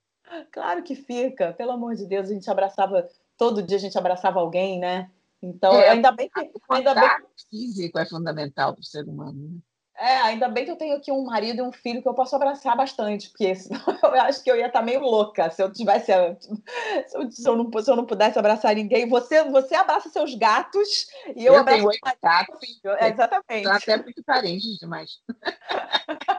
Claro 0.51 0.83
que 0.83 0.95
fica. 0.95 1.53
Pelo 1.53 1.73
amor 1.73 1.95
de 1.95 2.07
Deus, 2.07 2.31
a 2.31 2.33
gente 2.33 2.51
abraçava, 2.51 3.09
todo 3.37 3.63
dia 3.63 3.77
a 3.77 3.81
gente 3.81 3.99
abraçava 3.99 4.41
alguém, 4.41 4.79
né? 4.79 5.11
Então, 5.43 5.75
é, 5.75 5.91
ainda 5.91 6.11
bem 6.13 6.29
que. 6.29 6.51
Ainda 6.71 6.95
bem... 6.95 7.11
físico 7.51 7.99
é 7.99 8.07
fundamental 8.07 8.73
para 8.73 8.81
o 8.81 8.85
ser 8.85 9.05
humano. 9.05 9.35
Né? 9.35 9.59
É, 9.99 10.17
ainda 10.19 10.49
bem 10.49 10.65
que 10.65 10.71
eu 10.71 10.77
tenho 10.77 10.95
aqui 10.95 11.11
um 11.11 11.25
marido 11.25 11.59
e 11.59 11.63
um 11.63 11.73
filho 11.73 12.03
que 12.03 12.09
eu 12.09 12.13
posso 12.13 12.37
abraçar 12.37 12.77
bastante, 12.77 13.31
porque 13.31 13.55
senão 13.55 13.81
eu 14.03 14.21
acho 14.23 14.43
que 14.43 14.51
eu 14.51 14.57
ia 14.57 14.67
estar 14.67 14.83
meio 14.83 15.01
louca 15.01 15.51
se 15.51 15.63
eu 15.63 15.73
tivesse. 15.73 16.07
Se 16.07 17.17
eu, 17.17 17.31
se 17.31 17.49
eu, 17.49 17.57
não, 17.57 17.83
se 17.83 17.91
eu 17.91 17.97
não 17.97 18.05
pudesse 18.05 18.39
abraçar 18.39 18.75
ninguém. 18.75 19.09
Você, 19.09 19.43
você 19.45 19.75
abraça 19.75 20.11
seus 20.11 20.35
gatos 20.35 21.07
e 21.35 21.47
eu, 21.47 21.55
eu 21.55 21.61
abraço. 21.61 21.89
Tenho 21.89 22.17
gatos. 22.23 22.81
É, 22.85 23.09
exatamente. 23.09 23.65
São 23.65 23.73
até 23.73 23.97
muito 23.97 24.23
carentes 24.25 24.79
demais. 24.79 25.11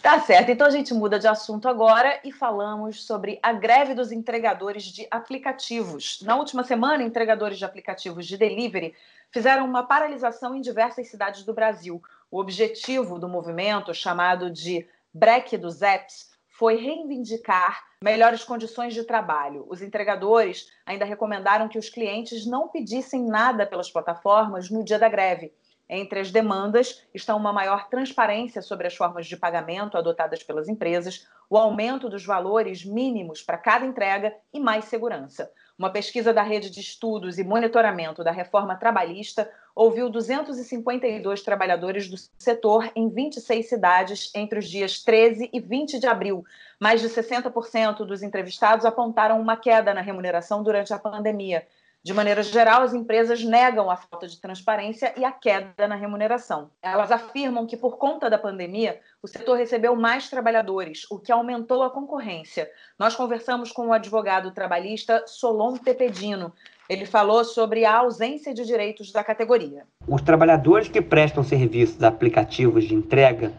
Tá 0.00 0.20
certo, 0.20 0.50
então 0.50 0.66
a 0.66 0.70
gente 0.70 0.94
muda 0.94 1.18
de 1.18 1.28
assunto 1.28 1.68
agora 1.68 2.18
e 2.24 2.32
falamos 2.32 3.04
sobre 3.04 3.38
a 3.42 3.52
greve 3.52 3.94
dos 3.94 4.10
entregadores 4.10 4.84
de 4.84 5.06
aplicativos. 5.10 6.20
Na 6.22 6.36
última 6.36 6.64
semana, 6.64 7.02
entregadores 7.02 7.58
de 7.58 7.64
aplicativos 7.64 8.26
de 8.26 8.36
delivery 8.36 8.94
fizeram 9.30 9.64
uma 9.64 9.82
paralisação 9.82 10.54
em 10.54 10.60
diversas 10.60 11.08
cidades 11.08 11.44
do 11.44 11.54
Brasil. 11.54 12.02
O 12.30 12.40
objetivo 12.40 13.18
do 13.18 13.28
movimento, 13.28 13.92
chamado 13.94 14.50
de 14.50 14.86
Break 15.12 15.56
dos 15.58 15.82
Apps, 15.82 16.32
foi 16.48 16.76
reivindicar 16.76 17.82
melhores 18.02 18.44
condições 18.44 18.94
de 18.94 19.04
trabalho. 19.04 19.64
Os 19.68 19.82
entregadores 19.82 20.70
ainda 20.86 21.04
recomendaram 21.04 21.68
que 21.68 21.78
os 21.78 21.88
clientes 21.88 22.46
não 22.46 22.68
pedissem 22.68 23.24
nada 23.24 23.66
pelas 23.66 23.90
plataformas 23.90 24.70
no 24.70 24.84
dia 24.84 24.98
da 24.98 25.08
greve. 25.08 25.52
Entre 25.88 26.20
as 26.20 26.30
demandas 26.30 27.02
estão 27.12 27.36
uma 27.36 27.52
maior 27.52 27.88
transparência 27.88 28.62
sobre 28.62 28.86
as 28.86 28.94
formas 28.94 29.26
de 29.26 29.36
pagamento 29.36 29.98
adotadas 29.98 30.42
pelas 30.42 30.68
empresas, 30.68 31.26
o 31.50 31.58
aumento 31.58 32.08
dos 32.08 32.24
valores 32.24 32.84
mínimos 32.84 33.42
para 33.42 33.58
cada 33.58 33.84
entrega 33.84 34.34
e 34.54 34.58
mais 34.58 34.86
segurança. 34.86 35.50
Uma 35.78 35.90
pesquisa 35.90 36.32
da 36.32 36.42
Rede 36.42 36.70
de 36.70 36.80
Estudos 36.80 37.38
e 37.38 37.44
Monitoramento 37.44 38.24
da 38.24 38.30
Reforma 38.30 38.76
Trabalhista 38.76 39.50
ouviu 39.74 40.08
252 40.08 41.42
trabalhadores 41.42 42.08
do 42.08 42.16
setor 42.38 42.90
em 42.94 43.08
26 43.08 43.68
cidades 43.68 44.30
entre 44.34 44.58
os 44.58 44.68
dias 44.68 45.02
13 45.02 45.50
e 45.52 45.60
20 45.60 45.98
de 45.98 46.06
abril. 46.06 46.44
Mais 46.80 47.00
de 47.00 47.08
60% 47.08 48.06
dos 48.06 48.22
entrevistados 48.22 48.84
apontaram 48.86 49.40
uma 49.40 49.56
queda 49.56 49.92
na 49.92 50.00
remuneração 50.00 50.62
durante 50.62 50.94
a 50.94 50.98
pandemia. 50.98 51.66
De 52.04 52.12
maneira 52.12 52.42
geral, 52.42 52.82
as 52.82 52.92
empresas 52.92 53.44
negam 53.44 53.88
a 53.88 53.94
falta 53.94 54.26
de 54.26 54.40
transparência 54.40 55.14
e 55.16 55.24
a 55.24 55.30
queda 55.30 55.86
na 55.86 55.94
remuneração. 55.94 56.68
Elas 56.82 57.12
afirmam 57.12 57.64
que, 57.64 57.76
por 57.76 57.96
conta 57.96 58.28
da 58.28 58.36
pandemia, 58.36 58.98
o 59.22 59.28
setor 59.28 59.56
recebeu 59.56 59.94
mais 59.94 60.28
trabalhadores, 60.28 61.08
o 61.08 61.20
que 61.20 61.30
aumentou 61.30 61.80
a 61.84 61.90
concorrência. 61.90 62.68
Nós 62.98 63.14
conversamos 63.14 63.70
com 63.70 63.86
o 63.86 63.92
advogado 63.92 64.50
trabalhista 64.50 65.22
Solon 65.28 65.76
Tepedino. 65.76 66.52
Ele 66.88 67.06
falou 67.06 67.44
sobre 67.44 67.84
a 67.84 67.98
ausência 67.98 68.52
de 68.52 68.66
direitos 68.66 69.12
da 69.12 69.22
categoria. 69.22 69.84
Os 70.08 70.22
trabalhadores 70.22 70.88
que 70.88 71.00
prestam 71.00 71.44
serviços 71.44 72.02
aplicativos 72.02 72.82
de 72.82 72.96
entrega 72.96 73.52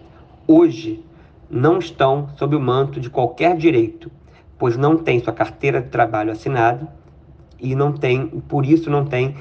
hoje 0.46 1.02
não 1.50 1.80
estão 1.80 2.28
sob 2.36 2.58
o 2.58 2.60
manto 2.60 3.00
de 3.00 3.10
qualquer 3.10 3.56
direito, 3.56 4.12
pois 4.60 4.76
não 4.76 4.98
têm 4.98 5.24
sua 5.24 5.32
carteira 5.32 5.82
de 5.82 5.88
trabalho 5.88 6.34
assinada 6.34 7.03
e 7.64 7.74
não 7.74 7.94
tem, 7.94 8.28
por 8.28 8.66
isso 8.66 8.90
não 8.90 9.06
tem 9.06 9.36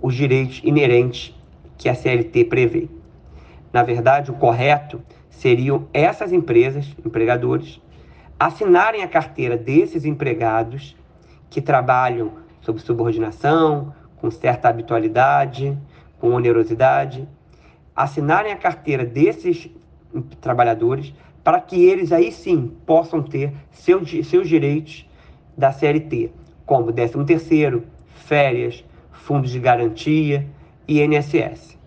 os 0.00 0.14
direitos 0.14 0.60
inerentes 0.64 1.34
que 1.76 1.88
a 1.88 1.94
CLT 1.94 2.46
prevê. 2.46 2.88
Na 3.72 3.82
verdade, 3.82 4.30
o 4.30 4.34
correto 4.34 5.00
seriam 5.28 5.86
essas 5.92 6.32
empresas, 6.32 6.96
empregadores, 7.04 7.80
assinarem 8.40 9.02
a 9.02 9.08
carteira 9.08 9.56
desses 9.56 10.04
empregados 10.04 10.96
que 11.50 11.60
trabalham 11.60 12.32
sob 12.62 12.80
subordinação, 12.80 13.94
com 14.16 14.30
certa 14.30 14.68
habitualidade, 14.68 15.76
com 16.18 16.30
onerosidade, 16.30 17.28
assinarem 17.94 18.52
a 18.52 18.56
carteira 18.56 19.04
desses 19.04 19.70
trabalhadores 20.40 21.12
para 21.44 21.60
que 21.60 21.84
eles 21.84 22.12
aí 22.12 22.32
sim 22.32 22.72
possam 22.86 23.22
ter 23.22 23.52
seu, 23.70 24.04
seus 24.24 24.48
direitos 24.48 25.08
da 25.56 25.72
CLT, 25.72 26.30
como 26.68 26.92
13º, 26.92 27.82
férias, 28.14 28.84
fundos 29.10 29.50
de 29.50 29.58
garantia 29.58 30.46
e 30.86 31.00
INSS. 31.02 31.78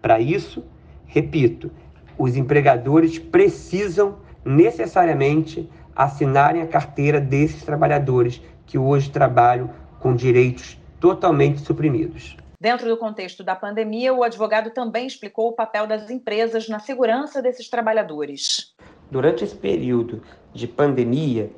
Para 0.00 0.18
isso, 0.18 0.64
repito, 1.06 1.70
os 2.16 2.34
empregadores 2.34 3.18
precisam 3.18 4.16
necessariamente 4.42 5.68
assinarem 5.94 6.62
a 6.62 6.66
carteira 6.66 7.20
desses 7.20 7.62
trabalhadores 7.62 8.40
que 8.64 8.78
hoje 8.78 9.10
trabalham 9.10 9.70
com 10.00 10.16
direitos 10.16 10.80
totalmente 10.98 11.60
suprimidos. 11.60 12.38
Dentro 12.58 12.88
do 12.88 12.96
contexto 12.96 13.44
da 13.44 13.54
pandemia, 13.54 14.14
o 14.14 14.24
advogado 14.24 14.70
também 14.70 15.06
explicou 15.06 15.48
o 15.48 15.52
papel 15.52 15.86
das 15.86 16.08
empresas 16.08 16.70
na 16.70 16.78
segurança 16.78 17.42
desses 17.42 17.68
trabalhadores. 17.68 18.74
Durante 19.10 19.44
esse 19.44 19.54
período 19.54 20.22
de 20.54 20.66
pandemia, 20.66 21.50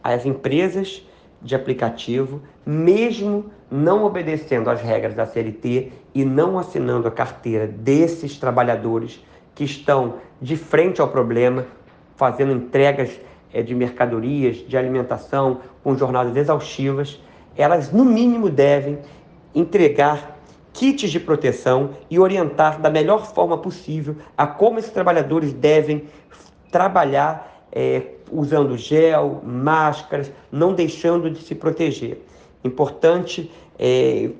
as 0.00 0.24
empresas 0.24 1.04
de 1.44 1.54
aplicativo, 1.54 2.40
mesmo 2.64 3.50
não 3.70 4.04
obedecendo 4.04 4.70
às 4.70 4.80
regras 4.80 5.14
da 5.14 5.26
CLT 5.26 5.92
e 6.14 6.24
não 6.24 6.58
assinando 6.58 7.06
a 7.06 7.10
carteira 7.10 7.66
desses 7.66 8.38
trabalhadores 8.38 9.22
que 9.54 9.62
estão 9.62 10.14
de 10.40 10.56
frente 10.56 11.00
ao 11.00 11.08
problema, 11.08 11.66
fazendo 12.16 12.52
entregas 12.52 13.20
é, 13.52 13.62
de 13.62 13.74
mercadorias, 13.74 14.56
de 14.56 14.76
alimentação, 14.76 15.60
com 15.82 15.96
jornadas 15.96 16.34
exaustivas, 16.34 17.20
elas 17.56 17.92
no 17.92 18.04
mínimo 18.04 18.48
devem 18.48 18.98
entregar 19.54 20.38
kits 20.72 21.10
de 21.10 21.20
proteção 21.20 21.90
e 22.10 22.18
orientar 22.18 22.80
da 22.80 22.90
melhor 22.90 23.26
forma 23.26 23.58
possível 23.58 24.16
a 24.36 24.46
como 24.46 24.78
esses 24.78 24.90
trabalhadores 24.90 25.52
devem 25.52 26.04
trabalhar 26.70 27.64
é, 27.70 28.02
usando 28.34 28.76
gel, 28.76 29.40
máscaras, 29.44 30.30
não 30.50 30.74
deixando 30.74 31.30
de 31.30 31.42
se 31.42 31.54
proteger. 31.54 32.18
Importante, 32.64 33.50
é, 33.78 34.30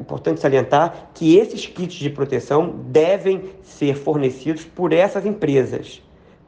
importante 0.00 0.40
salientar 0.40 1.10
que 1.14 1.36
esses 1.36 1.66
kits 1.66 1.94
de 1.94 2.10
proteção 2.10 2.74
devem 2.86 3.50
ser 3.62 3.96
fornecidos 3.96 4.64
por 4.64 4.92
essas 4.92 5.26
empresas, 5.26 6.02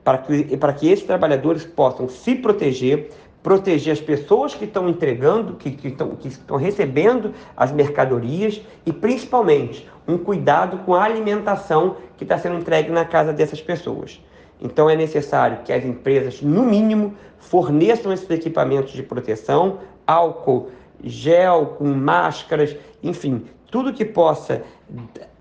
para 0.05 0.19
que, 0.19 0.57
para 0.57 0.73
que 0.73 0.89
esses 0.89 1.05
trabalhadores 1.05 1.65
possam 1.65 2.09
se 2.09 2.35
proteger, 2.35 3.11
proteger 3.43 3.93
as 3.93 4.01
pessoas 4.01 4.55
que 4.55 4.65
estão 4.65 4.89
entregando, 4.89 5.55
que, 5.55 5.71
que, 5.73 5.89
estão, 5.89 6.11
que 6.17 6.29
estão 6.29 6.57
recebendo 6.57 7.35
as 7.57 7.73
mercadorias 7.73 8.63
e, 8.87 8.93
principalmente, 8.93 9.87
um 10.07 10.17
cuidado 10.17 10.79
com 10.79 10.95
a 10.95 11.05
alimentação 11.05 11.97
que 12.17 12.25
está 12.25 12.39
sendo 12.39 12.59
entregue 12.59 12.91
na 12.91 13.05
casa 13.05 13.33
dessas 13.33 13.61
pessoas. 13.61 14.21
Então 14.61 14.89
é 14.89 14.97
necessário 14.97 15.59
que 15.65 15.73
as 15.73 15.85
empresas, 15.85 16.41
no 16.41 16.65
mínimo, 16.65 17.15
forneçam 17.39 18.13
esses 18.13 18.29
equipamentos 18.31 18.93
de 18.93 19.03
proteção, 19.03 19.81
álcool, 20.07 20.71
gel, 21.03 21.75
com 21.79 21.85
máscaras, 21.85 22.77
enfim, 23.03 23.45
tudo 23.71 23.93
que 23.93 24.05
possa 24.05 24.63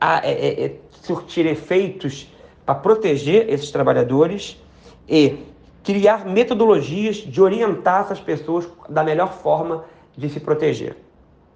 é, 0.02 0.32
é, 0.32 0.66
é, 0.66 0.76
surtir 0.90 1.46
efeitos 1.46 2.28
para 2.66 2.76
proteger 2.76 3.50
esses 3.50 3.72
trabalhadores 3.72 4.62
e 5.08 5.38
criar 5.84 6.26
metodologias 6.26 7.18
de 7.18 7.42
orientar 7.42 8.06
essas 8.06 8.20
pessoas 8.20 8.68
da 8.90 9.04
melhor 9.04 9.34
forma 9.34 9.86
de 10.16 10.30
se 10.30 10.40
proteger. 10.40 10.96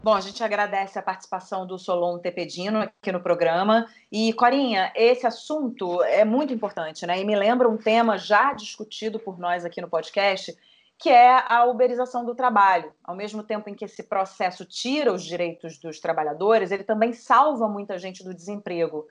Bom, 0.04 0.14
a 0.14 0.22
gente 0.22 0.44
agradece 0.44 0.98
a 0.98 1.02
participação 1.02 1.66
do 1.66 1.78
Solon 1.78 2.20
Tepedino 2.20 2.80
aqui 2.80 3.12
no 3.12 3.20
programa. 3.20 3.86
E, 4.12 4.32
Corinha, 4.34 4.92
esse 4.96 5.26
assunto 5.26 6.02
é 6.04 6.24
muito 6.24 6.54
importante, 6.54 7.06
né? 7.06 7.20
E 7.20 7.26
me 7.26 7.36
lembra 7.36 7.68
um 7.68 7.78
tema 7.78 8.18
já 8.18 8.54
discutido 8.54 9.20
por 9.20 9.38
nós 9.38 9.66
aqui 9.66 9.82
no 9.82 9.90
podcast, 9.90 10.56
que 11.00 11.10
é 11.10 11.44
a 11.48 11.66
uberização 11.66 12.24
do 12.24 12.36
trabalho. 12.36 12.94
Ao 13.04 13.16
mesmo 13.16 13.44
tempo 13.44 13.70
em 13.70 13.74
que 13.74 13.86
esse 13.86 14.04
processo 14.04 14.66
tira 14.66 15.12
os 15.12 15.24
direitos 15.24 15.78
dos 15.78 16.00
trabalhadores, 16.00 16.72
ele 16.72 16.84
também 16.84 17.12
salva 17.12 17.68
muita 17.68 17.98
gente 17.98 18.24
do 18.24 18.34
desemprego. 18.34 19.06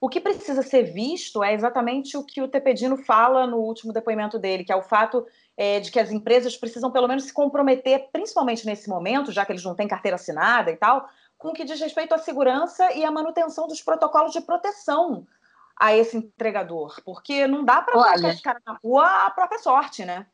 O 0.00 0.08
que 0.08 0.20
precisa 0.20 0.62
ser 0.62 0.82
visto 0.82 1.42
é 1.42 1.54
exatamente 1.54 2.16
o 2.16 2.24
que 2.24 2.42
o 2.42 2.48
Tepedino 2.48 2.98
fala 2.98 3.46
no 3.46 3.56
último 3.56 3.92
depoimento 3.92 4.38
dele, 4.38 4.64
que 4.64 4.72
é 4.72 4.76
o 4.76 4.82
fato 4.82 5.26
é, 5.56 5.80
de 5.80 5.90
que 5.90 5.98
as 5.98 6.10
empresas 6.10 6.56
precisam 6.56 6.90
pelo 6.90 7.08
menos 7.08 7.24
se 7.24 7.32
comprometer, 7.32 8.10
principalmente 8.12 8.66
nesse 8.66 8.88
momento, 8.88 9.32
já 9.32 9.44
que 9.46 9.52
eles 9.52 9.64
não 9.64 9.74
têm 9.74 9.88
carteira 9.88 10.16
assinada 10.16 10.70
e 10.70 10.76
tal, 10.76 11.08
com 11.38 11.48
o 11.48 11.52
que 11.52 11.64
diz 11.64 11.80
respeito 11.80 12.14
à 12.14 12.18
segurança 12.18 12.92
e 12.92 13.04
à 13.04 13.10
manutenção 13.10 13.66
dos 13.66 13.80
protocolos 13.80 14.32
de 14.32 14.40
proteção 14.40 15.26
a 15.78 15.94
esse 15.94 16.16
entregador, 16.16 17.00
porque 17.04 17.46
não 17.46 17.64
dá 17.64 17.82
para 17.82 17.92
colocar 17.92 18.28
esse 18.28 18.42
cara 18.42 18.60
na 18.66 18.74
rua 18.82 19.26
a 19.26 19.30
própria 19.30 19.58
sorte, 19.58 20.04
né? 20.04 20.26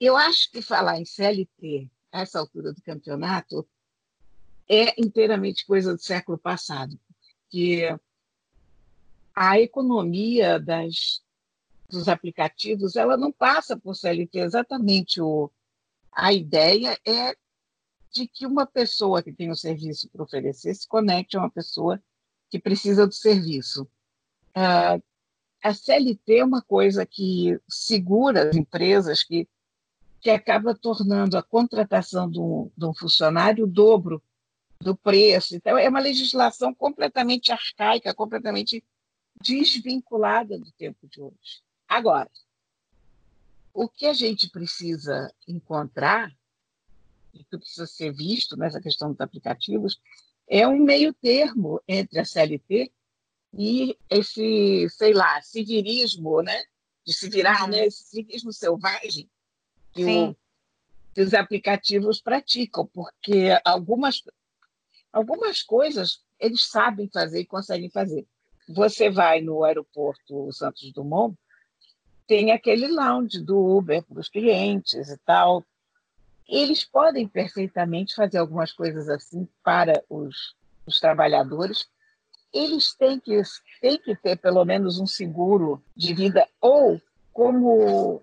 Eu 0.00 0.16
acho 0.16 0.50
que 0.50 0.60
falar 0.60 0.98
em 0.98 1.04
CLT 1.04 1.88
a 2.12 2.22
essa 2.22 2.38
altura 2.38 2.72
do 2.72 2.82
campeonato 2.82 3.66
é 4.68 5.00
inteiramente 5.00 5.66
coisa 5.66 5.94
do 5.94 6.02
século 6.02 6.36
passado, 6.36 6.98
porque 7.42 7.96
a 9.34 9.58
economia 9.58 10.60
das 10.60 11.22
dos 11.90 12.08
aplicativos, 12.08 12.96
ela 12.96 13.16
não 13.16 13.32
passa 13.32 13.76
por 13.76 13.94
CLT. 13.94 14.38
Exatamente 14.38 15.20
o, 15.20 15.50
a 16.12 16.32
ideia 16.32 16.98
é 17.06 17.34
de 18.12 18.26
que 18.26 18.46
uma 18.46 18.66
pessoa 18.66 19.22
que 19.22 19.32
tem 19.32 19.50
um 19.50 19.54
serviço 19.54 20.08
para 20.10 20.22
oferecer 20.22 20.74
se 20.74 20.88
conecte 20.88 21.36
a 21.36 21.40
uma 21.40 21.50
pessoa 21.50 22.02
que 22.48 22.58
precisa 22.58 23.06
do 23.06 23.14
serviço. 23.14 23.82
Uh, 24.50 25.02
a 25.62 25.74
CLT 25.74 26.38
é 26.38 26.44
uma 26.44 26.62
coisa 26.62 27.06
que 27.06 27.60
segura 27.68 28.48
as 28.48 28.56
empresas, 28.56 29.22
que, 29.22 29.48
que 30.20 30.30
acaba 30.30 30.74
tornando 30.74 31.36
a 31.36 31.42
contratação 31.42 32.28
de 32.28 32.40
um, 32.40 32.70
de 32.76 32.86
um 32.86 32.94
funcionário 32.94 33.64
o 33.64 33.68
dobro 33.68 34.22
do 34.80 34.96
preço. 34.96 35.54
Então, 35.54 35.76
é 35.76 35.88
uma 35.88 36.00
legislação 36.00 36.74
completamente 36.74 37.52
arcaica, 37.52 38.14
completamente 38.14 38.82
desvinculada 39.40 40.58
do 40.58 40.72
tempo 40.72 41.06
de 41.06 41.20
hoje. 41.20 41.62
Agora, 41.90 42.30
o 43.74 43.88
que 43.88 44.06
a 44.06 44.12
gente 44.12 44.48
precisa 44.48 45.28
encontrar, 45.48 46.32
e 47.34 47.42
que 47.42 47.58
precisa 47.58 47.84
ser 47.84 48.12
visto 48.12 48.56
nessa 48.56 48.80
questão 48.80 49.10
dos 49.10 49.20
aplicativos, 49.20 50.00
é 50.48 50.68
um 50.68 50.78
meio 50.78 51.12
termo 51.12 51.82
entre 51.88 52.20
a 52.20 52.24
CLT 52.24 52.92
e 53.52 53.98
esse, 54.08 54.88
sei 54.90 55.12
lá, 55.12 55.42
civilismo, 55.42 56.42
né? 56.42 56.62
De 57.04 57.12
se 57.12 57.28
virar, 57.28 57.66
né? 57.66 57.86
Esse 57.86 58.04
civismo 58.04 58.52
selvagem 58.52 59.28
que 59.92 60.36
os 61.20 61.34
aplicativos 61.34 62.20
praticam, 62.20 62.86
porque 62.86 63.48
algumas, 63.64 64.22
algumas 65.12 65.60
coisas 65.60 66.22
eles 66.38 66.68
sabem 66.68 67.10
fazer 67.12 67.40
e 67.40 67.46
conseguem 67.46 67.90
fazer. 67.90 68.24
Você 68.68 69.10
vai 69.10 69.40
no 69.40 69.64
aeroporto 69.64 70.52
Santos 70.52 70.92
Dumont, 70.92 71.36
tem 72.30 72.52
aquele 72.52 72.86
lounge 72.86 73.42
do 73.42 73.58
Uber 73.58 74.04
para 74.04 74.20
os 74.20 74.28
clientes 74.28 75.08
e 75.08 75.18
tal. 75.26 75.64
Eles 76.48 76.84
podem 76.84 77.26
perfeitamente 77.26 78.14
fazer 78.14 78.38
algumas 78.38 78.70
coisas 78.70 79.08
assim 79.08 79.48
para 79.64 80.00
os, 80.08 80.54
os 80.86 81.00
trabalhadores. 81.00 81.88
Eles 82.54 82.94
têm 82.94 83.18
que, 83.18 83.42
têm 83.80 83.98
que 83.98 84.14
ter 84.14 84.36
pelo 84.36 84.64
menos 84.64 85.00
um 85.00 85.08
seguro 85.08 85.82
de 85.96 86.14
vida, 86.14 86.46
ou 86.60 87.02
como 87.32 88.22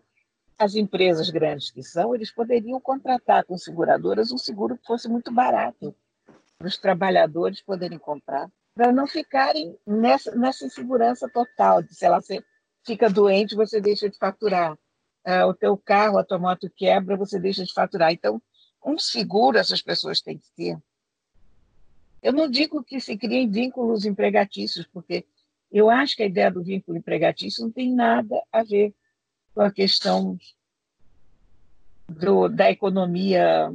as 0.58 0.76
empresas 0.76 1.30
grandes 1.30 1.70
que 1.70 1.84
são, 1.84 2.16
eles 2.16 2.32
poderiam 2.32 2.80
contratar 2.80 3.44
com 3.44 3.58
seguradoras 3.58 4.32
um 4.32 4.38
seguro 4.38 4.78
que 4.78 4.88
fosse 4.88 5.10
muito 5.10 5.34
barato 5.34 5.94
para 6.58 6.68
os 6.68 6.78
trabalhadores 6.78 7.62
poderem 7.62 8.00
comprar, 8.00 8.50
para 8.74 8.90
não 8.90 9.06
ficarem 9.06 9.78
nessa, 9.86 10.34
nessa 10.34 10.66
insegurança 10.66 11.28
total 11.28 11.84
de, 11.84 11.94
sei 11.94 12.08
lá, 12.08 12.22
ser 12.22 12.42
fica 12.88 13.10
doente, 13.10 13.54
você 13.54 13.82
deixa 13.82 14.10
de 14.10 14.18
faturar. 14.18 14.74
Uh, 15.26 15.46
o 15.50 15.54
teu 15.54 15.78
carro, 15.78 16.18
a 16.18 16.24
tua 16.24 16.40
moto 16.40 16.72
quebra, 16.74 17.18
você 17.18 17.38
deixa 17.38 17.66
de 17.66 17.74
faturar. 17.74 18.14
Então, 18.14 18.42
um 18.84 18.98
seguro 18.98 19.58
essas 19.58 19.82
pessoas 19.82 20.22
têm 20.22 20.38
que 20.38 20.50
ter. 20.56 20.82
Eu 22.24 22.32
não 22.32 22.50
digo 22.50 22.82
que 22.82 23.00
se 23.02 23.18
criem 23.18 23.50
vínculos 23.50 24.06
empregatícios, 24.06 24.88
porque 24.88 25.26
eu 25.70 25.90
acho 25.90 26.16
que 26.16 26.24
a 26.24 26.28
ideia 26.28 26.50
do 26.50 26.64
vínculo 26.64 26.98
empregatício 26.98 27.66
não 27.66 27.72
tem 27.72 27.94
nada 27.94 28.42
a 28.52 28.64
ver 28.64 28.96
com 29.54 29.62
a 29.62 29.72
questão 29.72 30.38
do, 32.08 32.48
da 32.48 32.72
economia 32.72 33.70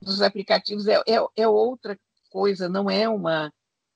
dos 0.00 0.22
aplicativos. 0.22 0.88
É, 0.88 0.94
é, 1.06 1.18
é 1.36 1.46
outra 1.46 1.98
coisa, 2.30 2.70
não 2.70 2.90
é 2.90 3.06
uma 3.06 3.52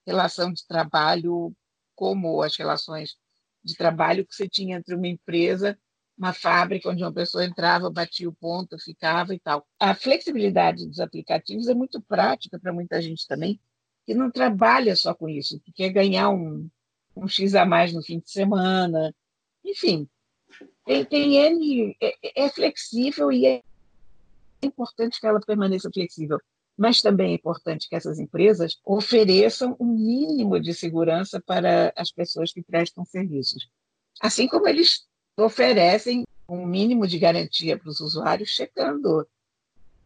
relação 0.06 0.52
de 0.52 0.66
trabalho 0.66 1.50
como 1.96 2.42
as 2.42 2.56
relações 2.56 3.16
de 3.64 3.74
trabalho 3.74 4.26
que 4.26 4.34
você 4.34 4.48
tinha 4.48 4.76
entre 4.76 4.94
uma 4.94 5.08
empresa, 5.08 5.78
uma 6.16 6.32
fábrica 6.32 6.90
onde 6.90 7.02
uma 7.02 7.12
pessoa 7.12 7.44
entrava, 7.44 7.90
batia 7.90 8.28
o 8.28 8.34
ponto, 8.34 8.78
ficava 8.78 9.34
e 9.34 9.40
tal. 9.40 9.66
A 9.80 9.94
flexibilidade 9.94 10.86
dos 10.86 11.00
aplicativos 11.00 11.68
é 11.68 11.74
muito 11.74 12.00
prática 12.00 12.58
para 12.58 12.72
muita 12.72 13.00
gente 13.00 13.26
também, 13.26 13.58
que 14.06 14.14
não 14.14 14.30
trabalha 14.30 14.94
só 14.94 15.14
com 15.14 15.28
isso, 15.28 15.60
que 15.60 15.72
quer 15.72 15.88
ganhar 15.90 16.30
um, 16.30 16.68
um 17.16 17.26
X 17.26 17.54
a 17.54 17.64
mais 17.64 17.92
no 17.92 18.02
fim 18.02 18.20
de 18.20 18.30
semana. 18.30 19.14
Enfim, 19.64 20.08
tem, 20.84 21.04
tem 21.04 21.36
N, 21.36 21.96
é, 22.00 22.44
é 22.44 22.48
flexível 22.50 23.32
e 23.32 23.46
é 23.46 23.62
importante 24.62 25.20
que 25.20 25.26
ela 25.26 25.40
permaneça 25.40 25.90
flexível 25.92 26.38
mas 26.76 27.00
também 27.00 27.32
é 27.32 27.34
importante 27.34 27.88
que 27.88 27.94
essas 27.94 28.18
empresas 28.18 28.78
ofereçam 28.84 29.76
um 29.78 29.86
mínimo 29.86 30.60
de 30.60 30.74
segurança 30.74 31.40
para 31.40 31.92
as 31.96 32.10
pessoas 32.10 32.52
que 32.52 32.62
prestam 32.62 33.04
serviços. 33.04 33.68
Assim 34.20 34.48
como 34.48 34.68
eles 34.68 35.06
oferecem 35.36 36.24
um 36.48 36.66
mínimo 36.66 37.06
de 37.06 37.18
garantia 37.18 37.78
para 37.78 37.88
os 37.88 38.00
usuários, 38.00 38.50
checando, 38.50 39.26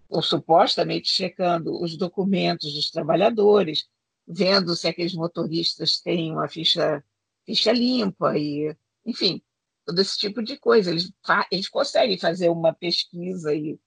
ou 0.09 0.23
supostamente 0.23 1.09
checando, 1.09 1.83
os 1.83 1.97
documentos 1.97 2.75
dos 2.75 2.91
trabalhadores, 2.91 3.87
vendo 4.27 4.77
se 4.77 4.87
aqueles 4.87 5.15
motoristas 5.15 6.01
têm 6.01 6.33
uma 6.33 6.49
ficha, 6.49 7.03
ficha 7.45 7.73
limpa, 7.73 8.37
e, 8.39 8.75
enfim, 9.05 9.43
todo 9.85 10.01
esse 10.01 10.19
tipo 10.19 10.43
de 10.43 10.59
coisa. 10.59 10.91
Eles, 10.91 11.11
eles 11.51 11.69
conseguem 11.69 12.19
fazer 12.19 12.51
uma 12.51 12.73
pesquisa 12.75 13.55
e 13.55 13.79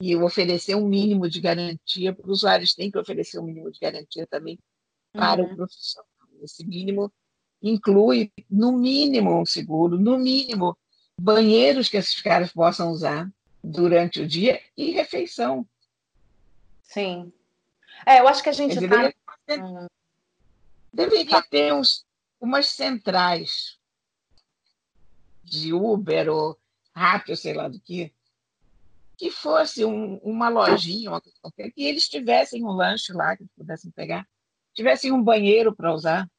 e 0.00 0.14
oferecer 0.16 0.76
um 0.76 0.86
mínimo 0.86 1.28
de 1.28 1.40
garantia 1.40 2.14
para 2.14 2.26
os 2.26 2.38
usuários, 2.38 2.74
tem 2.74 2.90
que 2.90 2.98
oferecer 2.98 3.38
um 3.38 3.44
mínimo 3.44 3.70
de 3.70 3.80
garantia 3.80 4.26
também 4.26 4.58
para 5.12 5.42
uhum. 5.42 5.52
o 5.52 5.56
profissional. 5.56 6.06
Esse 6.40 6.64
mínimo 6.64 7.12
inclui, 7.60 8.32
no 8.48 8.72
mínimo, 8.72 9.40
um 9.40 9.44
seguro, 9.44 9.98
no 9.98 10.16
mínimo, 10.18 10.78
banheiros 11.20 11.88
que 11.88 11.96
esses 11.96 12.20
caras 12.22 12.52
possam 12.52 12.92
usar 12.92 13.28
durante 13.62 14.20
o 14.20 14.26
dia 14.26 14.60
e 14.76 14.92
refeição. 14.92 15.66
Sim. 16.82 17.32
É, 18.06 18.20
eu 18.20 18.28
acho 18.28 18.42
que 18.42 18.48
a 18.48 18.52
gente. 18.52 18.78
Deveria, 18.78 19.12
ter, 19.44 19.60
hum. 19.60 19.86
deveria 20.92 21.42
ter 21.42 21.74
uns, 21.74 22.06
umas 22.40 22.68
centrais 22.68 23.76
de 25.42 25.72
Uber 25.72 26.28
ou 26.28 26.58
Rappi, 26.94 27.36
sei 27.36 27.54
lá 27.54 27.68
do 27.68 27.80
que, 27.80 28.12
que 29.18 29.32
fosse 29.32 29.84
um, 29.84 30.16
uma 30.18 30.48
lojinha, 30.48 31.10
uma 31.10 31.20
coisa 31.20 31.36
qualquer, 31.42 31.72
que 31.72 31.84
eles 31.84 32.08
tivessem 32.08 32.64
um 32.64 32.70
lanche 32.70 33.12
lá 33.12 33.36
que 33.36 33.44
pudessem 33.56 33.90
pegar, 33.90 34.26
tivessem 34.72 35.10
um 35.10 35.22
banheiro 35.22 35.74
para 35.74 35.92
usar, 35.92 36.30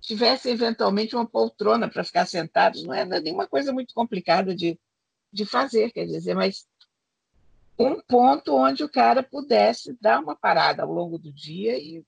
tivessem 0.00 0.52
eventualmente 0.52 1.16
uma 1.16 1.26
poltrona 1.26 1.90
para 1.90 2.04
ficar 2.04 2.24
sentados, 2.24 2.84
não 2.84 2.94
é 2.94 3.04
nenhuma 3.20 3.48
coisa 3.48 3.72
muito 3.72 3.92
complicada 3.92 4.54
de, 4.54 4.78
de 5.32 5.44
fazer, 5.44 5.90
quer 5.90 6.06
dizer, 6.06 6.34
mas 6.34 6.64
um 7.76 8.00
ponto 8.00 8.54
onde 8.54 8.84
o 8.84 8.88
cara 8.88 9.20
pudesse 9.20 9.98
dar 10.00 10.20
uma 10.20 10.36
parada 10.36 10.84
ao 10.84 10.92
longo 10.92 11.18
do 11.18 11.32
dia 11.32 11.76
e 11.76 12.04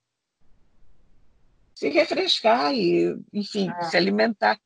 se 1.74 1.88
refrescar 1.88 2.72
e, 2.72 3.20
enfim, 3.32 3.68
é. 3.68 3.82
se 3.84 3.96
alimentar. 3.96 4.60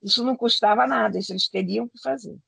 Isso 0.00 0.24
não 0.24 0.36
custava 0.36 0.86
nada, 0.86 1.18
isso 1.18 1.32
eles 1.32 1.48
teriam 1.48 1.88
que 1.88 2.00
fazer. 2.00 2.38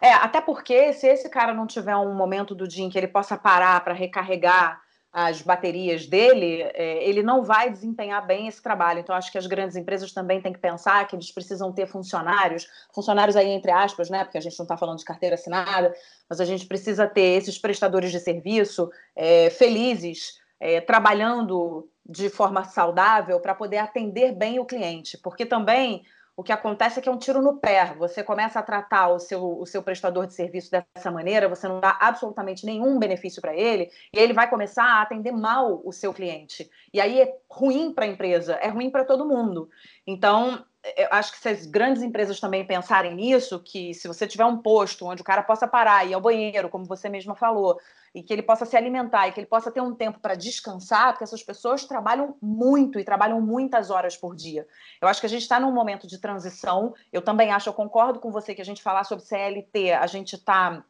É, 0.00 0.12
até 0.12 0.40
porque 0.40 0.92
se 0.92 1.06
esse 1.06 1.28
cara 1.28 1.52
não 1.52 1.66
tiver 1.66 1.96
um 1.96 2.14
momento 2.14 2.54
do 2.54 2.66
dia 2.66 2.84
em 2.84 2.88
que 2.88 2.98
ele 2.98 3.08
possa 3.08 3.36
parar 3.36 3.82
para 3.84 3.92
recarregar 3.92 4.80
as 5.12 5.42
baterias 5.42 6.06
dele, 6.06 6.62
é, 6.72 7.04
ele 7.04 7.22
não 7.22 7.42
vai 7.42 7.68
desempenhar 7.68 8.24
bem 8.24 8.46
esse 8.46 8.62
trabalho. 8.62 9.00
Então, 9.00 9.14
acho 9.14 9.30
que 9.30 9.38
as 9.38 9.46
grandes 9.46 9.76
empresas 9.76 10.12
também 10.12 10.40
têm 10.40 10.52
que 10.52 10.58
pensar 10.60 11.06
que 11.08 11.16
eles 11.16 11.32
precisam 11.32 11.72
ter 11.72 11.86
funcionários, 11.86 12.68
funcionários 12.94 13.36
aí 13.36 13.48
entre 13.48 13.72
aspas, 13.72 14.08
né? 14.08 14.22
Porque 14.22 14.38
a 14.38 14.40
gente 14.40 14.56
não 14.56 14.64
está 14.64 14.76
falando 14.76 14.98
de 14.98 15.04
carteira 15.04 15.34
assinada, 15.34 15.92
mas 16.28 16.40
a 16.40 16.44
gente 16.44 16.64
precisa 16.66 17.08
ter 17.08 17.38
esses 17.38 17.58
prestadores 17.58 18.12
de 18.12 18.20
serviço 18.20 18.88
é, 19.16 19.50
felizes, 19.50 20.38
é, 20.60 20.80
trabalhando 20.80 21.88
de 22.08 22.28
forma 22.28 22.64
saudável 22.64 23.40
para 23.40 23.54
poder 23.54 23.78
atender 23.78 24.32
bem 24.32 24.60
o 24.60 24.64
cliente, 24.64 25.18
porque 25.18 25.44
também 25.44 26.04
o 26.36 26.42
que 26.42 26.52
acontece 26.52 26.98
é 26.98 27.02
que 27.02 27.08
é 27.08 27.12
um 27.12 27.18
tiro 27.18 27.42
no 27.42 27.58
pé. 27.58 27.94
Você 27.98 28.22
começa 28.22 28.58
a 28.58 28.62
tratar 28.62 29.08
o 29.08 29.18
seu, 29.18 29.58
o 29.58 29.66
seu 29.66 29.82
prestador 29.82 30.26
de 30.26 30.34
serviço 30.34 30.70
dessa 30.70 31.10
maneira, 31.10 31.48
você 31.48 31.68
não 31.68 31.80
dá 31.80 31.96
absolutamente 32.00 32.64
nenhum 32.64 32.98
benefício 32.98 33.42
para 33.42 33.54
ele, 33.54 33.90
e 34.12 34.18
ele 34.18 34.32
vai 34.32 34.48
começar 34.48 34.84
a 34.84 35.02
atender 35.02 35.32
mal 35.32 35.82
o 35.84 35.92
seu 35.92 36.14
cliente. 36.14 36.70
E 36.92 37.00
aí 37.00 37.20
é 37.20 37.36
ruim 37.50 37.92
para 37.92 38.04
a 38.04 38.08
empresa, 38.08 38.54
é 38.54 38.68
ruim 38.68 38.90
para 38.90 39.04
todo 39.04 39.28
mundo. 39.28 39.68
Então, 40.06 40.64
eu 40.96 41.08
acho 41.10 41.32
que 41.32 41.38
se 41.38 41.48
as 41.48 41.66
grandes 41.66 42.02
empresas 42.02 42.40
também 42.40 42.66
pensarem 42.66 43.14
nisso, 43.14 43.60
que 43.60 43.92
se 43.92 44.08
você 44.08 44.26
tiver 44.26 44.46
um 44.46 44.58
posto 44.58 45.06
onde 45.06 45.20
o 45.20 45.24
cara 45.24 45.42
possa 45.42 45.68
parar 45.68 46.06
e 46.06 46.10
ir 46.10 46.14
ao 46.14 46.20
banheiro, 46.20 46.70
como 46.70 46.84
você 46.84 47.08
mesma 47.08 47.34
falou, 47.34 47.78
e 48.14 48.22
que 48.22 48.32
ele 48.32 48.42
possa 48.42 48.64
se 48.64 48.76
alimentar 48.76 49.28
e 49.28 49.32
que 49.32 49.40
ele 49.40 49.46
possa 49.46 49.70
ter 49.70 49.80
um 49.80 49.94
tempo 49.94 50.18
para 50.20 50.34
descansar, 50.34 51.12
porque 51.12 51.24
essas 51.24 51.42
pessoas 51.42 51.84
trabalham 51.84 52.36
muito 52.40 52.98
e 52.98 53.04
trabalham 53.04 53.40
muitas 53.40 53.90
horas 53.90 54.16
por 54.16 54.34
dia. 54.34 54.66
Eu 55.00 55.06
acho 55.06 55.20
que 55.20 55.26
a 55.26 55.30
gente 55.30 55.42
está 55.42 55.60
num 55.60 55.72
momento 55.72 56.06
de 56.06 56.18
transição. 56.18 56.94
Eu 57.12 57.22
também 57.22 57.52
acho, 57.52 57.68
eu 57.68 57.74
concordo 57.74 58.18
com 58.18 58.32
você 58.32 58.54
que 58.54 58.62
a 58.62 58.64
gente 58.64 58.82
falar 58.82 59.04
sobre 59.04 59.24
CLT, 59.24 59.92
a 59.92 60.06
gente 60.06 60.34
está 60.34 60.84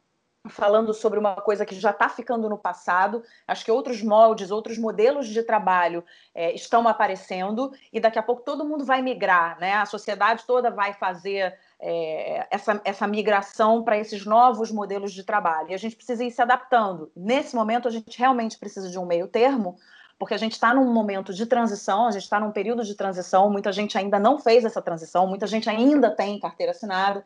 falando 0.49 0.93
sobre 0.93 1.19
uma 1.19 1.35
coisa 1.35 1.65
que 1.65 1.75
já 1.75 1.91
está 1.91 2.09
ficando 2.09 2.49
no 2.49 2.57
passado. 2.57 3.23
Acho 3.47 3.63
que 3.63 3.71
outros 3.71 4.01
moldes, 4.01 4.49
outros 4.49 4.77
modelos 4.77 5.27
de 5.27 5.43
trabalho 5.43 6.03
é, 6.33 6.53
estão 6.53 6.87
aparecendo 6.87 7.71
e 7.93 7.99
daqui 7.99 8.17
a 8.17 8.23
pouco 8.23 8.41
todo 8.43 8.65
mundo 8.65 8.83
vai 8.83 9.01
migrar, 9.01 9.59
né? 9.59 9.73
A 9.73 9.85
sociedade 9.85 10.43
toda 10.45 10.71
vai 10.71 10.93
fazer 10.93 11.57
é, 11.79 12.47
essa, 12.49 12.81
essa 12.83 13.07
migração 13.07 13.83
para 13.83 13.97
esses 13.97 14.25
novos 14.25 14.71
modelos 14.71 15.13
de 15.13 15.23
trabalho. 15.23 15.71
E 15.71 15.73
a 15.73 15.77
gente 15.77 15.95
precisa 15.95 16.23
ir 16.23 16.31
se 16.31 16.41
adaptando. 16.41 17.11
Nesse 17.15 17.55
momento, 17.55 17.87
a 17.87 17.91
gente 17.91 18.17
realmente 18.17 18.57
precisa 18.57 18.89
de 18.89 18.97
um 18.97 19.05
meio 19.05 19.27
termo, 19.27 19.77
porque 20.17 20.33
a 20.33 20.37
gente 20.37 20.53
está 20.53 20.73
num 20.73 20.91
momento 20.91 21.33
de 21.33 21.45
transição, 21.45 22.07
a 22.07 22.11
gente 22.11 22.23
está 22.23 22.39
num 22.39 22.51
período 22.51 22.83
de 22.83 22.95
transição, 22.95 23.49
muita 23.49 23.71
gente 23.71 23.97
ainda 23.97 24.19
não 24.19 24.39
fez 24.39 24.65
essa 24.65 24.81
transição, 24.81 25.27
muita 25.27 25.47
gente 25.47 25.69
ainda 25.69 26.11
tem 26.11 26.39
carteira 26.39 26.71
assinada. 26.71 27.25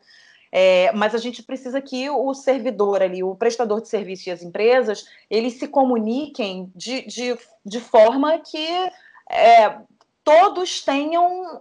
É, 0.58 0.90
mas 0.92 1.14
a 1.14 1.18
gente 1.18 1.42
precisa 1.42 1.82
que 1.82 2.08
o 2.08 2.32
servidor 2.32 3.02
ali, 3.02 3.22
o 3.22 3.34
prestador 3.34 3.82
de 3.82 3.88
serviço 3.88 4.30
e 4.30 4.32
as 4.32 4.42
empresas, 4.42 5.06
eles 5.28 5.58
se 5.58 5.68
comuniquem 5.68 6.72
de, 6.74 7.02
de, 7.02 7.38
de 7.62 7.78
forma 7.78 8.38
que 8.38 8.66
é, 9.30 9.78
todos 10.24 10.80
tenham, 10.80 11.60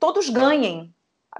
todos 0.00 0.30
ganhem 0.30 0.90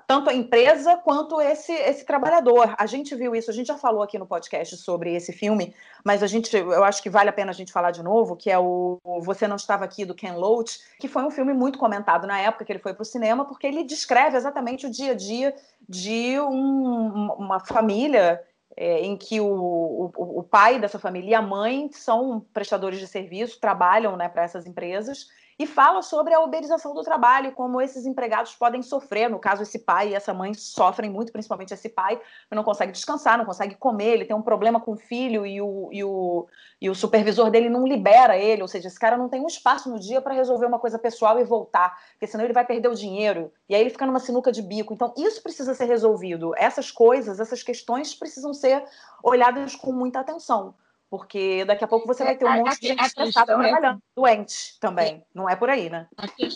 tanto 0.07 0.30
a 0.30 0.34
empresa 0.34 0.97
quanto 0.97 1.40
esse, 1.40 1.72
esse 1.72 2.05
trabalhador. 2.05 2.74
A 2.76 2.86
gente 2.86 3.14
viu 3.14 3.34
isso, 3.34 3.51
a 3.51 3.55
gente 3.55 3.68
já 3.68 3.76
falou 3.76 4.03
aqui 4.03 4.18
no 4.18 4.26
podcast 4.26 4.76
sobre 4.76 5.14
esse 5.14 5.32
filme, 5.32 5.74
mas 6.05 6.22
a 6.22 6.26
gente, 6.26 6.55
eu 6.57 6.84
acho 6.84 7.03
que 7.03 7.11
vale 7.11 7.30
a 7.30 7.32
pena 7.32 7.51
a 7.51 7.55
gente 7.55 7.72
falar 7.72 7.90
de 7.90 8.03
novo, 8.03 8.36
que 8.36 8.51
é 8.51 8.59
o 8.59 9.01
Você 9.22 9.47
Não 9.47 9.57
Estava 9.57 9.84
Aqui, 9.84 10.05
do 10.05 10.14
Ken 10.14 10.32
Loach, 10.32 10.80
que 10.99 11.09
foi 11.09 11.22
um 11.22 11.30
filme 11.30 11.53
muito 11.53 11.78
comentado 11.78 12.26
na 12.26 12.38
época 12.40 12.64
que 12.64 12.72
ele 12.72 12.78
foi 12.78 12.95
para 12.95 13.03
o 13.03 13.07
cinema, 13.07 13.45
porque 13.45 13.66
ele 13.66 13.84
descreve 13.84 14.36
exatamente 14.36 14.86
o 14.86 14.90
dia 14.90 15.12
a 15.12 15.14
dia 15.14 15.55
de 15.88 16.38
um, 16.40 17.32
uma 17.38 17.61
família 17.61 18.42
é, 18.76 19.01
em 19.01 19.16
que 19.16 19.40
o, 19.40 19.47
o, 19.47 20.38
o, 20.40 20.42
pai 20.42 20.80
dessa 20.80 20.99
família 20.99 21.30
e 21.30 21.34
a 21.34 21.42
mãe 21.42 21.88
são 21.92 22.45
prestadores 22.53 22.99
de 22.99 23.07
serviço, 23.07 23.61
trabalham 23.61 24.16
né, 24.16 24.28
para 24.28 24.42
essas 24.42 24.66
empresas, 24.66 25.28
e 25.59 25.67
fala 25.67 26.03
sobre 26.03 26.35
a 26.35 26.41
uberização 26.41 26.95
do 26.95 27.03
trabalho, 27.03 27.53
como 27.53 27.81
esses 27.81 28.07
empregados 28.07 28.55
podem 28.55 28.83
sofrer. 28.83 29.31
No 29.31 29.39
caso, 29.39 29.63
esse 29.63 29.79
pai 29.79 30.11
e 30.11 30.15
essa 30.15 30.35
mãe 30.35 30.53
sofrem 30.55 31.11
muito, 31.11 31.33
principalmente 31.33 31.73
esse 31.73 31.89
pai, 31.89 32.17
que 32.17 32.55
não 32.55 32.65
consegue 32.65 32.93
descansar, 32.93 33.39
não 33.39 33.45
consegue 33.45 33.75
comer, 33.77 34.15
ele 34.15 34.25
tem 34.25 34.37
um 34.37 34.43
problema 34.43 34.81
com 34.81 34.93
o 34.93 34.97
filho 34.97 35.47
e 35.47 35.61
o, 35.61 35.89
e 35.93 36.03
o, 36.03 36.47
e 36.81 36.91
o 36.91 36.95
supervisor 36.95 37.51
dele 37.51 37.69
não 37.69 37.87
libera 37.87 38.37
ele, 38.37 38.63
ou 38.63 38.69
seja, 38.69 38.89
esse 38.89 38.99
cara 38.99 39.17
não 39.17 39.29
tem 39.29 39.41
um 39.41 39.47
espaço 39.47 39.89
no 39.89 39.99
dia 39.99 40.21
para 40.21 40.35
resolver 40.35 40.67
uma 40.67 40.79
coisa 40.79 40.99
pessoal 40.99 41.39
e 41.39 41.45
voltar, 41.45 41.97
porque 42.13 42.27
senão 42.27 42.45
ele 42.45 42.53
vai 42.53 42.65
perder 42.65 42.89
o 42.89 42.95
dinheiro, 42.95 43.53
e 43.69 43.75
aí 43.75 43.81
ele 43.81 43.91
fica 43.91 44.07
numa 44.07 44.21
sinuca 44.21 44.51
de 44.51 44.63
bico. 44.63 44.93
Então, 44.93 45.13
isso 45.17 45.43
precisa 45.43 45.75
ser 45.75 45.85
resolvido. 45.85 46.53
Essas 46.57 46.91
coisas, 46.91 47.41
essas 47.41 47.63
questões 47.63 48.15
precisam 48.15 48.53
ser 48.53 48.85
olhadas 49.23 49.77
com 49.77 49.93
muita 49.93 50.21
atenção 50.21 50.75
porque 51.17 51.65
daqui 51.65 51.85
a 51.85 51.87
pouco 51.87 52.09
você 52.09 52.25
vai 52.25 52.37
ter 52.37 52.45
um 52.45 52.49
é, 52.49 52.59
monte 52.59 52.81
de 52.81 52.89
gente 52.89 53.05
estressada 53.05 53.53
é 53.53 53.55
trabalhando, 53.55 53.99
é... 53.99 54.03
doente 54.17 54.77
também. 54.81 55.15
É... 55.15 55.23
Não 55.33 55.49
é 55.49 55.55
por 55.55 55.71
aí, 55.71 55.89
né? 55.89 56.09
A, 56.17 56.27
que... 56.27 56.49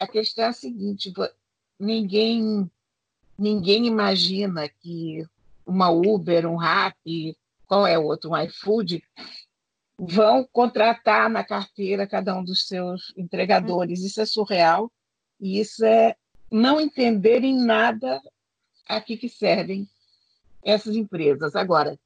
a 0.00 0.06
questão 0.08 0.46
é 0.46 0.48
a 0.48 0.52
seguinte: 0.52 1.12
ninguém, 1.78 2.68
ninguém 3.38 3.86
imagina 3.86 4.68
que 4.68 5.24
uma 5.64 5.90
Uber, 5.90 6.44
um 6.44 6.56
Rappi, 6.56 7.38
qual 7.68 7.86
é 7.86 7.96
o 7.96 8.02
outro, 8.02 8.30
um 8.30 8.36
iFood, 8.36 9.00
vão 9.96 10.44
contratar 10.50 11.30
na 11.30 11.44
carteira 11.44 12.04
cada 12.04 12.36
um 12.36 12.42
dos 12.42 12.66
seus 12.66 13.14
entregadores. 13.16 14.00
Isso 14.00 14.20
é 14.20 14.26
surreal 14.26 14.90
e 15.40 15.60
isso 15.60 15.84
é 15.84 16.16
não 16.50 16.80
entenderem 16.80 17.56
nada 17.56 18.20
a 18.88 19.00
que, 19.00 19.16
que 19.16 19.28
servem 19.28 19.88
essas 20.64 20.96
empresas. 20.96 21.54
Agora, 21.54 21.96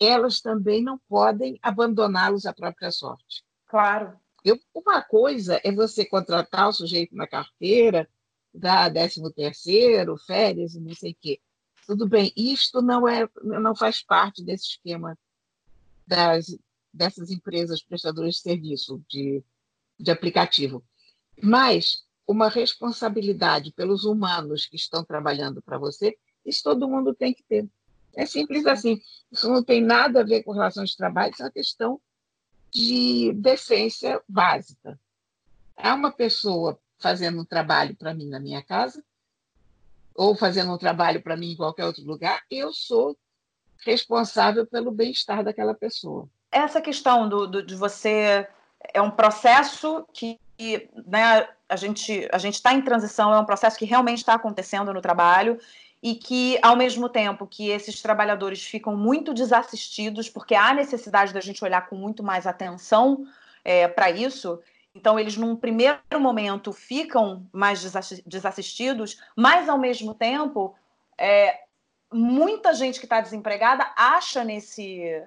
elas 0.00 0.40
também 0.40 0.82
não 0.82 0.98
podem 1.08 1.58
abandoná-los 1.62 2.46
à 2.46 2.52
própria 2.52 2.90
sorte. 2.90 3.44
Claro. 3.66 4.18
Eu, 4.44 4.58
uma 4.74 5.02
coisa 5.02 5.60
é 5.64 5.72
você 5.72 6.04
contratar 6.04 6.68
o 6.68 6.72
sujeito 6.72 7.16
na 7.16 7.26
carteira, 7.26 8.08
dar 8.52 8.92
13 8.92 9.32
terceiro, 9.32 10.16
férias 10.18 10.74
não 10.74 10.94
sei 10.94 11.12
o 11.12 11.16
quê. 11.20 11.40
Tudo 11.86 12.08
bem, 12.08 12.32
isto 12.36 12.80
não 12.80 13.06
é, 13.06 13.28
não 13.42 13.74
faz 13.74 14.02
parte 14.02 14.42
desse 14.42 14.68
esquema 14.68 15.18
das, 16.06 16.56
dessas 16.92 17.30
empresas 17.30 17.82
prestadoras 17.82 18.36
de 18.36 18.40
serviço 18.40 19.02
de, 19.08 19.42
de 19.98 20.10
aplicativo. 20.10 20.84
Mas 21.42 22.04
uma 22.26 22.48
responsabilidade 22.48 23.72
pelos 23.72 24.04
humanos 24.04 24.66
que 24.66 24.76
estão 24.76 25.04
trabalhando 25.04 25.60
para 25.60 25.78
você, 25.78 26.16
isso 26.44 26.62
todo 26.62 26.88
mundo 26.88 27.14
tem 27.14 27.34
que 27.34 27.42
ter. 27.42 27.68
É 28.16 28.26
simples 28.26 28.66
assim. 28.66 29.00
Isso 29.30 29.48
não 29.50 29.62
tem 29.62 29.80
nada 29.82 30.20
a 30.20 30.24
ver 30.24 30.42
com 30.42 30.52
relações 30.52 30.90
de 30.90 30.96
trabalho, 30.96 31.32
isso 31.32 31.42
é 31.42 31.46
uma 31.46 31.52
questão 31.52 32.00
de 32.70 33.32
decência 33.34 34.20
básica. 34.28 34.98
Há 35.76 35.94
uma 35.94 36.12
pessoa 36.12 36.78
fazendo 36.98 37.40
um 37.40 37.44
trabalho 37.44 37.96
para 37.96 38.14
mim 38.14 38.28
na 38.28 38.40
minha 38.40 38.62
casa, 38.62 39.04
ou 40.14 40.36
fazendo 40.36 40.72
um 40.72 40.78
trabalho 40.78 41.20
para 41.22 41.36
mim 41.36 41.52
em 41.52 41.56
qualquer 41.56 41.84
outro 41.84 42.04
lugar, 42.04 42.42
eu 42.50 42.72
sou 42.72 43.16
responsável 43.84 44.66
pelo 44.66 44.90
bem-estar 44.90 45.42
daquela 45.42 45.74
pessoa. 45.74 46.28
Essa 46.50 46.80
questão 46.80 47.28
do, 47.28 47.46
do, 47.46 47.62
de 47.62 47.74
você 47.74 48.48
é 48.92 49.02
um 49.02 49.10
processo 49.10 50.06
que 50.12 50.38
né, 51.06 51.48
a 51.68 51.76
gente 51.76 52.28
a 52.32 52.38
gente 52.38 52.54
está 52.54 52.72
em 52.72 52.82
transição, 52.82 53.34
é 53.34 53.38
um 53.38 53.44
processo 53.44 53.76
que 53.76 53.84
realmente 53.84 54.18
está 54.18 54.34
acontecendo 54.34 54.92
no 54.94 55.00
trabalho 55.00 55.58
e 56.04 56.14
que, 56.14 56.58
ao 56.60 56.76
mesmo 56.76 57.08
tempo 57.08 57.46
que 57.46 57.70
esses 57.70 58.02
trabalhadores 58.02 58.62
ficam 58.62 58.94
muito 58.94 59.32
desassistidos, 59.32 60.28
porque 60.28 60.54
há 60.54 60.74
necessidade 60.74 61.32
da 61.32 61.40
gente 61.40 61.64
olhar 61.64 61.88
com 61.88 61.96
muito 61.96 62.22
mais 62.22 62.46
atenção 62.46 63.24
é, 63.64 63.88
para 63.88 64.10
isso, 64.10 64.60
então 64.94 65.18
eles, 65.18 65.34
num 65.38 65.56
primeiro 65.56 65.98
momento, 66.20 66.74
ficam 66.74 67.46
mais 67.50 67.82
desassistidos, 68.26 69.18
mas, 69.34 69.66
ao 69.66 69.78
mesmo 69.78 70.12
tempo, 70.12 70.74
é, 71.16 71.62
muita 72.12 72.74
gente 72.74 72.98
que 73.00 73.06
está 73.06 73.22
desempregada 73.22 73.90
acha 73.96 74.44
nesse, 74.44 75.24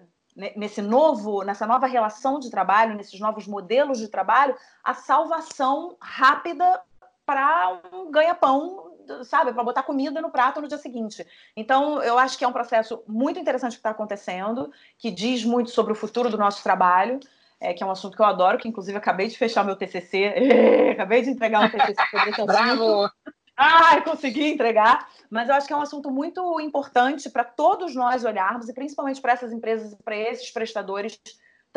nesse 0.55 0.83
novo, 0.83 1.41
nessa 1.41 1.65
nova 1.65 1.87
relação 1.87 2.39
de 2.39 2.51
trabalho, 2.51 2.95
nesses 2.95 3.19
novos 3.19 3.47
modelos 3.47 3.97
de 3.97 4.09
trabalho, 4.09 4.55
a 4.83 4.93
salvação 4.93 5.97
rápida 5.99 6.79
para 7.25 7.81
um 7.91 8.11
ganha-pão, 8.11 8.86
sabe, 9.23 9.53
para 9.53 9.63
botar 9.63 9.83
comida 9.83 10.21
no 10.21 10.29
prato 10.29 10.61
no 10.61 10.67
dia 10.67 10.77
seguinte. 10.77 11.25
Então, 11.55 12.01
eu 12.01 12.17
acho 12.17 12.37
que 12.37 12.45
é 12.45 12.47
um 12.47 12.53
processo 12.53 13.03
muito 13.07 13.39
interessante 13.39 13.73
que 13.73 13.79
está 13.79 13.89
acontecendo, 13.89 14.71
que 14.97 15.11
diz 15.11 15.43
muito 15.43 15.69
sobre 15.69 15.93
o 15.93 15.95
futuro 15.95 16.29
do 16.29 16.37
nosso 16.37 16.63
trabalho. 16.63 17.19
É, 17.59 17.73
que 17.73 17.81
é 17.81 17.85
um 17.87 17.89
assunto 17.89 18.15
que 18.15 18.21
eu 18.21 18.25
adoro, 18.27 18.59
que 18.59 18.67
inclusive 18.67 18.95
acabei 18.95 19.27
de 19.27 19.35
fechar 19.35 19.65
meu 19.65 19.75
TCC, 19.75 20.31
acabei 20.93 21.23
de 21.23 21.31
entregar 21.31 21.65
um 21.65 21.69
TCC 21.69 21.95
sobre 22.11 22.29
esse 22.29 22.41
assunto. 22.41 22.45
Bravo! 22.45 23.09
Ai, 23.57 24.03
consegui 24.03 24.45
entregar. 24.45 25.09
Mas 25.27 25.49
eu 25.49 25.55
acho 25.55 25.65
que 25.65 25.73
é 25.73 25.75
um 25.75 25.81
assunto 25.81 26.11
muito 26.11 26.61
importante 26.61 27.27
para 27.31 27.43
todos 27.43 27.95
nós 27.95 28.23
olharmos, 28.23 28.69
e 28.69 28.73
principalmente 28.73 29.19
para 29.19 29.33
essas 29.33 29.51
empresas 29.51 29.93
e 29.93 30.03
para 30.03 30.15
esses 30.15 30.51
prestadores 30.51 31.19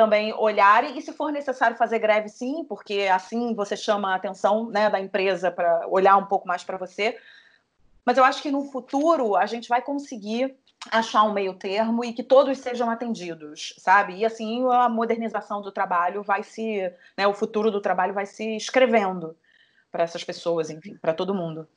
também 0.00 0.32
olharem, 0.32 0.96
e 0.96 1.02
se 1.02 1.12
for 1.12 1.30
necessário 1.30 1.76
fazer 1.76 1.98
greve, 1.98 2.26
sim, 2.30 2.64
porque 2.64 3.02
assim 3.02 3.54
você 3.54 3.76
chama 3.76 4.12
a 4.12 4.14
atenção 4.14 4.70
né, 4.70 4.88
da 4.88 4.98
empresa 4.98 5.50
para 5.50 5.86
olhar 5.88 6.16
um 6.16 6.24
pouco 6.24 6.48
mais 6.48 6.64
para 6.64 6.78
você. 6.78 7.18
Mas 8.02 8.16
eu 8.16 8.24
acho 8.24 8.40
que 8.40 8.50
no 8.50 8.64
futuro 8.64 9.36
a 9.36 9.44
gente 9.44 9.68
vai 9.68 9.82
conseguir 9.82 10.56
achar 10.90 11.24
um 11.24 11.34
meio 11.34 11.52
termo 11.52 12.02
e 12.02 12.14
que 12.14 12.22
todos 12.22 12.56
sejam 12.56 12.88
atendidos, 12.88 13.74
sabe? 13.76 14.14
E 14.14 14.24
assim 14.24 14.66
a 14.72 14.88
modernização 14.88 15.60
do 15.60 15.70
trabalho 15.70 16.22
vai 16.22 16.42
se, 16.42 16.90
né, 17.14 17.26
o 17.26 17.34
futuro 17.34 17.70
do 17.70 17.82
trabalho 17.82 18.14
vai 18.14 18.24
se 18.24 18.56
escrevendo 18.56 19.36
para 19.92 20.02
essas 20.02 20.24
pessoas, 20.24 20.70
enfim, 20.70 20.96
para 20.96 21.12
todo 21.12 21.34
mundo. 21.34 21.68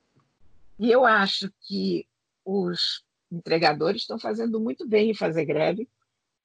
E 0.79 0.89
eu 0.89 1.05
acho 1.05 1.51
que 1.59 2.07
os 2.45 3.03
entregadores 3.29 4.03
estão 4.03 4.17
fazendo 4.17 4.61
muito 4.61 4.87
bem 4.87 5.09
em 5.09 5.13
fazer 5.13 5.43
greve. 5.43 5.89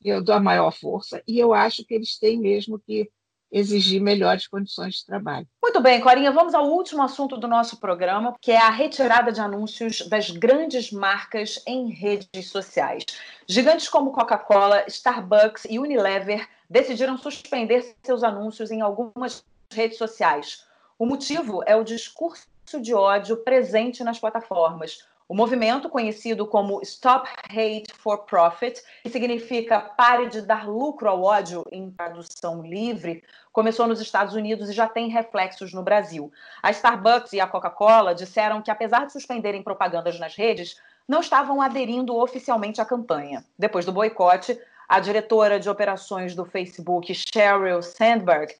Eu 0.04 0.22
dou 0.22 0.34
a 0.34 0.40
maior 0.40 0.70
força 0.70 1.22
e 1.26 1.38
eu 1.38 1.52
acho 1.52 1.84
que 1.84 1.94
eles 1.94 2.18
têm 2.18 2.38
mesmo 2.38 2.78
que 2.78 3.10
exigir 3.50 4.00
melhores 4.00 4.46
condições 4.46 4.96
de 4.96 5.06
trabalho. 5.06 5.46
Muito 5.62 5.80
bem, 5.80 6.00
Corinha, 6.00 6.30
vamos 6.30 6.54
ao 6.54 6.68
último 6.68 7.02
assunto 7.02 7.36
do 7.36 7.48
nosso 7.48 7.78
programa, 7.78 8.36
que 8.40 8.52
é 8.52 8.58
a 8.58 8.70
retirada 8.70 9.32
de 9.32 9.40
anúncios 9.40 10.06
das 10.06 10.30
grandes 10.30 10.92
marcas 10.92 11.62
em 11.66 11.90
redes 11.90 12.50
sociais. 12.50 13.04
Gigantes 13.46 13.88
como 13.88 14.12
Coca-Cola, 14.12 14.84
Starbucks 14.86 15.66
e 15.68 15.78
Unilever 15.78 16.46
decidiram 16.68 17.16
suspender 17.16 17.96
seus 18.02 18.22
anúncios 18.22 18.70
em 18.70 18.80
algumas 18.80 19.42
redes 19.72 19.96
sociais. 19.96 20.64
O 20.98 21.06
motivo 21.06 21.62
é 21.66 21.74
o 21.74 21.84
discurso 21.84 22.46
de 22.82 22.92
ódio 22.92 23.38
presente 23.38 24.04
nas 24.04 24.18
plataformas. 24.18 25.06
O 25.28 25.34
movimento, 25.34 25.90
conhecido 25.90 26.46
como 26.46 26.80
Stop 26.80 27.28
Hate 27.50 27.92
for 27.92 28.24
Profit, 28.24 28.82
que 29.02 29.10
significa 29.10 29.78
pare 29.78 30.26
de 30.26 30.40
dar 30.40 30.66
lucro 30.66 31.06
ao 31.06 31.22
ódio 31.22 31.66
em 31.70 31.90
tradução 31.90 32.62
livre, 32.62 33.22
começou 33.52 33.86
nos 33.86 34.00
Estados 34.00 34.32
Unidos 34.34 34.70
e 34.70 34.72
já 34.72 34.88
tem 34.88 35.10
reflexos 35.10 35.74
no 35.74 35.82
Brasil. 35.82 36.32
A 36.62 36.70
Starbucks 36.70 37.34
e 37.34 37.40
a 37.40 37.46
Coca-Cola 37.46 38.14
disseram 38.14 38.62
que, 38.62 38.70
apesar 38.70 39.04
de 39.04 39.12
suspenderem 39.12 39.62
propagandas 39.62 40.18
nas 40.18 40.34
redes, 40.34 40.80
não 41.06 41.20
estavam 41.20 41.60
aderindo 41.60 42.16
oficialmente 42.16 42.80
à 42.80 42.86
campanha. 42.86 43.44
Depois 43.58 43.84
do 43.84 43.92
boicote, 43.92 44.58
a 44.88 44.98
diretora 44.98 45.60
de 45.60 45.68
operações 45.68 46.34
do 46.34 46.46
Facebook, 46.46 47.14
Sheryl 47.14 47.82
Sandberg, 47.82 48.54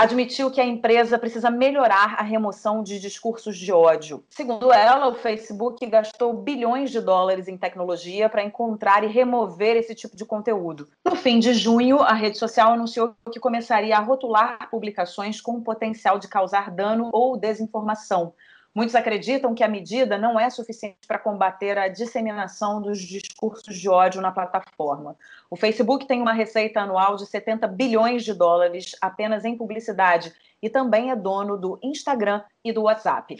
admitiu 0.00 0.50
que 0.50 0.60
a 0.60 0.64
empresa 0.64 1.18
precisa 1.18 1.50
melhorar 1.50 2.14
a 2.18 2.22
remoção 2.22 2.82
de 2.82 2.98
discursos 2.98 3.58
de 3.58 3.70
ódio. 3.70 4.24
Segundo 4.30 4.72
ela, 4.72 5.08
o 5.08 5.14
Facebook 5.14 5.84
gastou 5.86 6.32
bilhões 6.32 6.90
de 6.90 7.02
dólares 7.02 7.48
em 7.48 7.58
tecnologia 7.58 8.26
para 8.26 8.42
encontrar 8.42 9.04
e 9.04 9.08
remover 9.08 9.76
esse 9.76 9.94
tipo 9.94 10.16
de 10.16 10.24
conteúdo. 10.24 10.88
No 11.04 11.14
fim 11.14 11.38
de 11.38 11.52
junho, 11.52 12.00
a 12.00 12.14
rede 12.14 12.38
social 12.38 12.72
anunciou 12.72 13.14
que 13.30 13.38
começaria 13.38 13.94
a 13.94 14.00
rotular 14.00 14.70
publicações 14.70 15.38
com 15.38 15.52
o 15.52 15.62
potencial 15.62 16.18
de 16.18 16.28
causar 16.28 16.70
dano 16.70 17.10
ou 17.12 17.36
desinformação. 17.36 18.32
Muitos 18.74 18.94
acreditam 18.94 19.54
que 19.54 19.64
a 19.64 19.68
medida 19.68 20.16
não 20.16 20.38
é 20.38 20.48
suficiente 20.48 20.98
para 21.06 21.18
combater 21.18 21.76
a 21.76 21.88
disseminação 21.88 22.80
dos 22.80 23.00
discursos 23.00 23.76
de 23.76 23.88
ódio 23.88 24.20
na 24.20 24.30
plataforma. 24.30 25.16
O 25.50 25.56
Facebook 25.56 26.06
tem 26.06 26.22
uma 26.22 26.32
receita 26.32 26.80
anual 26.80 27.16
de 27.16 27.26
70 27.26 27.66
bilhões 27.66 28.24
de 28.24 28.32
dólares 28.32 28.94
apenas 29.00 29.44
em 29.44 29.56
publicidade 29.56 30.32
e 30.62 30.70
também 30.70 31.10
é 31.10 31.16
dono 31.16 31.56
do 31.56 31.80
Instagram 31.82 32.42
e 32.64 32.72
do 32.72 32.82
WhatsApp. 32.82 33.36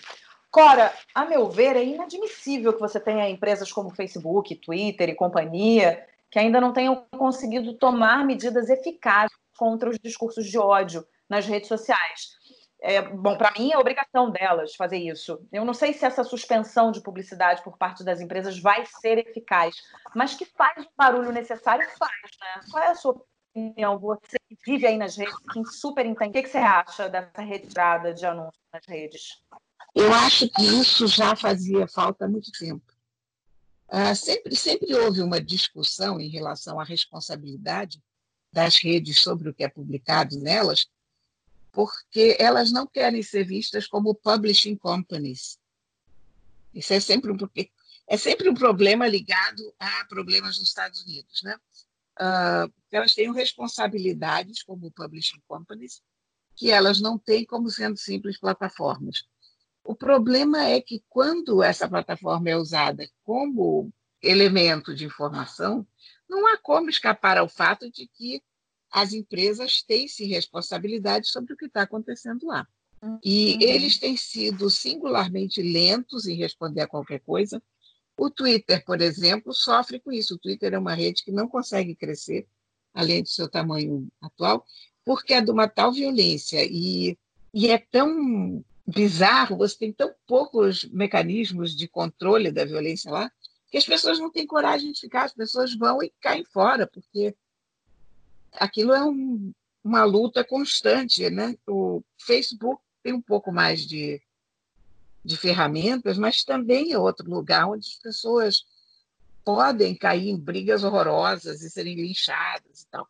Cora, 0.50 0.92
a 1.14 1.24
meu 1.24 1.48
ver, 1.48 1.76
é 1.76 1.84
inadmissível 1.84 2.72
que 2.72 2.80
você 2.80 2.98
tenha 2.98 3.30
empresas 3.30 3.70
como 3.70 3.94
Facebook, 3.94 4.56
Twitter 4.56 5.08
e 5.08 5.14
companhia 5.14 6.04
que 6.28 6.38
ainda 6.38 6.60
não 6.60 6.72
tenham 6.72 7.04
conseguido 7.16 7.74
tomar 7.74 8.24
medidas 8.24 8.70
eficazes 8.70 9.36
contra 9.56 9.90
os 9.90 9.98
discursos 9.98 10.46
de 10.46 10.58
ódio 10.58 11.04
nas 11.28 11.46
redes 11.46 11.68
sociais. 11.68 12.39
É, 12.82 13.02
bom, 13.02 13.36
para 13.36 13.52
mim 13.58 13.70
é 13.72 13.78
obrigação 13.78 14.30
delas 14.30 14.74
fazer 14.74 14.96
isso. 14.96 15.46
Eu 15.52 15.64
não 15.64 15.74
sei 15.74 15.92
se 15.92 16.04
essa 16.04 16.24
suspensão 16.24 16.90
de 16.90 17.02
publicidade 17.02 17.62
por 17.62 17.76
parte 17.76 18.02
das 18.02 18.20
empresas 18.20 18.58
vai 18.58 18.86
ser 18.86 19.18
eficaz, 19.18 19.76
mas 20.14 20.34
que 20.34 20.46
faz 20.46 20.84
o 20.84 20.90
barulho 20.96 21.30
necessário, 21.30 21.86
faz, 21.98 22.30
né? 22.40 22.60
Qual 22.70 22.82
é 22.82 22.88
a 22.88 22.94
sua 22.94 23.22
opinião? 23.52 23.98
Você 23.98 24.38
que 24.48 24.56
vive 24.64 24.86
aí 24.86 24.96
nas 24.96 25.16
redes, 25.16 25.34
que 25.52 25.64
super 25.66 26.06
entende, 26.06 26.38
o 26.38 26.42
que, 26.42 26.48
você 26.48 26.58
acha 26.58 27.08
dessa 27.08 27.42
retirada 27.42 28.14
de 28.14 28.24
anúncios 28.24 28.64
nas 28.72 28.86
redes? 28.86 29.42
Eu 29.94 30.12
acho 30.14 30.48
que 30.48 30.62
isso 30.62 31.06
já 31.06 31.36
fazia 31.36 31.86
falta 31.86 32.24
há 32.24 32.28
muito 32.28 32.50
tempo. 32.52 32.84
Uh, 33.88 34.14
sempre, 34.14 34.54
sempre 34.56 34.94
houve 34.94 35.20
uma 35.20 35.40
discussão 35.40 36.20
em 36.20 36.28
relação 36.28 36.78
à 36.80 36.84
responsabilidade 36.84 38.00
das 38.52 38.76
redes 38.76 39.20
sobre 39.20 39.48
o 39.48 39.54
que 39.54 39.64
é 39.64 39.68
publicado 39.68 40.38
nelas, 40.38 40.88
porque 41.72 42.36
elas 42.38 42.70
não 42.70 42.86
querem 42.86 43.22
ser 43.22 43.44
vistas 43.44 43.86
como 43.86 44.14
publishing 44.14 44.76
companies. 44.76 45.58
Isso 46.74 46.92
é 46.92 47.00
sempre 47.00 47.30
um, 47.32 47.36
é 48.08 48.16
sempre 48.16 48.48
um 48.48 48.54
problema 48.54 49.06
ligado 49.06 49.74
a 49.78 50.04
problemas 50.06 50.58
nos 50.58 50.68
Estados 50.68 51.02
Unidos. 51.02 51.42
Né? 51.42 51.56
Uh, 52.20 52.72
elas 52.90 53.14
têm 53.14 53.32
responsabilidades 53.32 54.62
como 54.62 54.90
publishing 54.90 55.40
companies 55.46 56.02
que 56.56 56.70
elas 56.70 57.00
não 57.00 57.18
têm 57.18 57.44
como 57.44 57.70
sendo 57.70 57.96
simples 57.96 58.38
plataformas. 58.38 59.24
O 59.82 59.94
problema 59.94 60.62
é 60.64 60.80
que 60.80 61.02
quando 61.08 61.62
essa 61.62 61.88
plataforma 61.88 62.50
é 62.50 62.56
usada 62.56 63.08
como 63.24 63.90
elemento 64.22 64.94
de 64.94 65.06
informação, 65.06 65.86
não 66.28 66.46
há 66.46 66.58
como 66.58 66.90
escapar 66.90 67.38
ao 67.38 67.48
fato 67.48 67.90
de 67.90 68.06
que 68.06 68.42
as 68.90 69.12
empresas 69.12 69.82
têm-se 69.82 70.24
responsabilidade 70.24 71.28
sobre 71.28 71.54
o 71.54 71.56
que 71.56 71.66
está 71.66 71.82
acontecendo 71.82 72.46
lá. 72.46 72.66
E 73.24 73.54
uhum. 73.54 73.60
eles 73.62 73.98
têm 73.98 74.16
sido 74.16 74.68
singularmente 74.68 75.62
lentos 75.62 76.26
em 76.26 76.36
responder 76.36 76.82
a 76.82 76.86
qualquer 76.86 77.20
coisa. 77.20 77.62
O 78.16 78.28
Twitter, 78.28 78.84
por 78.84 79.00
exemplo, 79.00 79.54
sofre 79.54 79.98
com 79.98 80.12
isso. 80.12 80.34
O 80.34 80.38
Twitter 80.38 80.74
é 80.74 80.78
uma 80.78 80.94
rede 80.94 81.24
que 81.24 81.32
não 81.32 81.48
consegue 81.48 81.94
crescer, 81.94 82.46
além 82.92 83.22
do 83.22 83.28
seu 83.28 83.48
tamanho 83.48 84.08
atual, 84.20 84.66
porque 85.04 85.32
é 85.32 85.40
de 85.40 85.50
uma 85.50 85.66
tal 85.66 85.92
violência 85.92 86.62
e, 86.62 87.16
e 87.54 87.68
é 87.70 87.78
tão 87.78 88.62
bizarro, 88.86 89.56
você 89.56 89.78
tem 89.78 89.92
tão 89.92 90.12
poucos 90.26 90.84
mecanismos 90.90 91.74
de 91.74 91.88
controle 91.88 92.50
da 92.50 92.64
violência 92.64 93.10
lá, 93.10 93.30
que 93.70 93.78
as 93.78 93.86
pessoas 93.86 94.18
não 94.18 94.30
têm 94.30 94.46
coragem 94.46 94.92
de 94.92 95.00
ficar, 95.00 95.24
as 95.24 95.32
pessoas 95.32 95.74
vão 95.74 96.02
e 96.02 96.12
caem 96.20 96.44
fora, 96.44 96.86
porque 96.86 97.34
aquilo 98.52 98.92
é 98.92 99.04
um, 99.04 99.52
uma 99.82 100.04
luta 100.04 100.44
constante, 100.44 101.28
né? 101.30 101.56
O 101.66 102.02
Facebook 102.18 102.82
tem 103.02 103.12
um 103.12 103.20
pouco 103.22 103.52
mais 103.52 103.86
de, 103.86 104.20
de 105.24 105.36
ferramentas, 105.36 106.18
mas 106.18 106.44
também 106.44 106.92
é 106.92 106.98
outro 106.98 107.28
lugar 107.28 107.68
onde 107.68 107.88
as 107.88 107.96
pessoas 107.96 108.64
podem 109.44 109.94
cair 109.94 110.28
em 110.28 110.38
brigas 110.38 110.84
horrorosas 110.84 111.62
e 111.62 111.70
serem 111.70 111.94
linchadas 111.94 112.82
e 112.82 112.86
tal. 112.88 113.08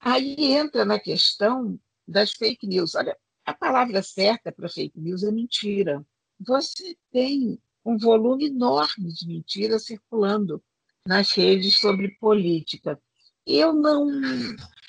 Aí 0.00 0.36
entra 0.38 0.84
na 0.84 0.98
questão 0.98 1.78
das 2.06 2.32
fake 2.32 2.66
news. 2.66 2.94
Olha, 2.94 3.16
a 3.44 3.54
palavra 3.54 4.02
certa 4.02 4.52
para 4.52 4.68
fake 4.68 4.98
news 5.00 5.22
é 5.22 5.30
mentira. 5.30 6.04
Você 6.40 6.96
tem 7.10 7.58
um 7.84 7.96
volume 7.96 8.46
enorme 8.46 9.12
de 9.12 9.26
mentiras 9.26 9.84
circulando 9.84 10.62
nas 11.06 11.32
redes 11.32 11.78
sobre 11.78 12.10
política. 12.18 13.00
Eu 13.46 13.72
não, 13.72 14.08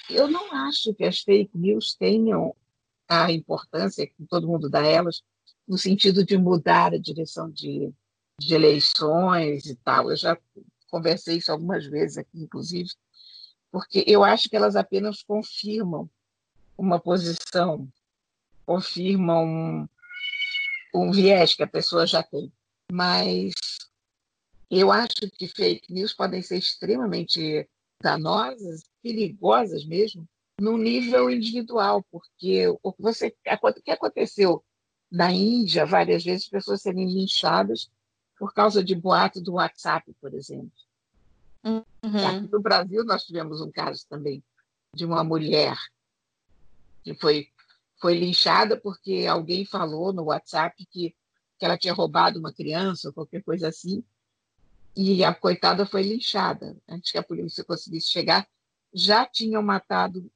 eu 0.10 0.28
não 0.28 0.52
acho 0.68 0.94
que 0.94 1.04
as 1.04 1.20
fake 1.20 1.56
news 1.58 1.96
tenham 1.96 2.56
a 3.08 3.32
importância 3.32 4.08
que 4.08 4.26
todo 4.30 4.48
mundo 4.48 4.70
dá 4.70 4.82
a 4.82 4.88
elas, 4.88 5.24
no 5.68 5.78
sentido 5.78 6.26
de 6.26 6.38
mudar 6.38 6.94
a 6.94 6.98
direção 6.98 7.50
de, 7.52 7.94
de 8.40 8.54
eleições 8.56 9.66
e 9.66 9.76
tal. 9.76 10.10
Eu 10.10 10.18
já 10.18 10.38
conversei 10.90 11.38
isso 11.38 11.52
algumas 11.52 11.86
vezes 11.86 12.18
aqui, 12.18 12.42
inclusive, 12.42 12.90
porque 13.72 14.04
eu 14.08 14.24
acho 14.24 14.50
que 14.50 14.56
elas 14.56 14.76
apenas 14.76 15.22
confirmam 15.24 16.10
uma 16.78 17.00
posição, 17.00 17.88
confirmam 18.66 19.46
um, 19.46 19.88
um 20.96 21.12
viés 21.12 21.54
que 21.54 21.64
a 21.64 21.68
pessoa 21.68 22.08
já 22.08 22.24
tem. 22.24 22.52
Mas 22.92 23.54
Eu 24.70 24.92
acho 24.92 25.30
que 25.38 25.48
fake 25.48 25.94
news 25.94 26.14
podem 26.14 26.42
ser 26.42 26.58
extremamente 26.58 27.68
danosas, 28.02 28.84
perigosas 29.02 29.86
mesmo, 29.86 30.28
no 30.60 30.78
nível 30.78 31.30
individual, 31.30 32.04
porque 32.12 32.68
o 32.82 32.92
que, 32.92 33.02
você, 33.02 33.28
o 33.28 33.74
que 33.74 33.92
aconteceu 33.92 34.64
na 35.12 35.32
Índia, 35.32 35.86
várias 35.86 36.24
vezes, 36.24 36.50
pessoas 36.50 36.82
serem 36.82 37.08
linchadas 37.08 37.90
por 38.38 38.54
causa 38.54 38.84
de 38.84 38.96
boato 38.96 39.42
do 39.42 39.54
WhatsApp, 39.54 40.14
por 40.20 40.34
exemplo. 40.34 40.72
Uhum. 41.64 41.84
Aqui 42.04 42.52
no 42.52 42.62
Brasil, 42.62 43.04
nós 43.04 43.24
tivemos 43.24 43.62
um 43.62 43.72
caso 43.72 44.06
também 44.08 44.44
de 44.94 45.06
uma 45.06 45.24
mulher 45.24 45.78
que 47.04 47.14
foi, 47.16 47.48
foi 48.00 48.18
linchada 48.18 48.78
porque 48.78 49.26
alguém 49.30 49.66
falou 49.66 50.12
no 50.12 50.26
WhatsApp 50.26 50.86
que, 50.90 51.16
que 51.58 51.66
ela 51.66 51.78
tinha 51.78 51.94
roubado 51.94 52.40
uma 52.40 52.54
criança 52.54 53.10
ou 53.10 53.14
qualquer 53.14 53.44
coisa 53.44 53.70
assim, 53.70 54.04
e 54.98 55.24
a 55.24 55.32
coitada 55.32 55.86
foi 55.86 56.02
linchada. 56.02 56.76
Antes 56.90 57.12
que 57.12 57.20
a 57.20 57.24
polícia 57.24 57.64
conseguisse 57.64 58.10
chegar, 58.10 58.48
já 58.92 59.28
tinham 59.28 59.62
matado 59.62 60.30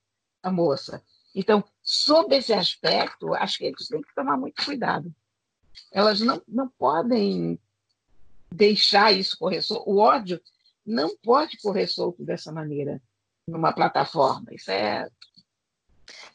a 0.43 0.51
moça. 0.51 1.03
Então, 1.33 1.63
sob 1.81 2.35
esse 2.35 2.53
aspecto, 2.53 3.33
acho 3.33 3.57
que 3.57 3.65
eles 3.65 3.87
têm 3.87 4.01
que 4.01 4.13
tomar 4.13 4.37
muito 4.37 4.63
cuidado. 4.63 5.11
Elas 5.91 6.19
não, 6.19 6.39
não 6.47 6.69
podem 6.69 7.59
deixar 8.51 9.11
isso 9.11 9.37
correr 9.37 9.63
solto. 9.63 9.89
O 9.89 9.97
ódio 9.97 10.39
não 10.85 11.17
pode 11.17 11.57
correr 11.57 11.87
solto 11.87 12.23
dessa 12.23 12.51
maneira 12.51 13.01
numa 13.47 13.73
plataforma. 13.73 14.53
Isso 14.53 14.69
é. 14.69 15.09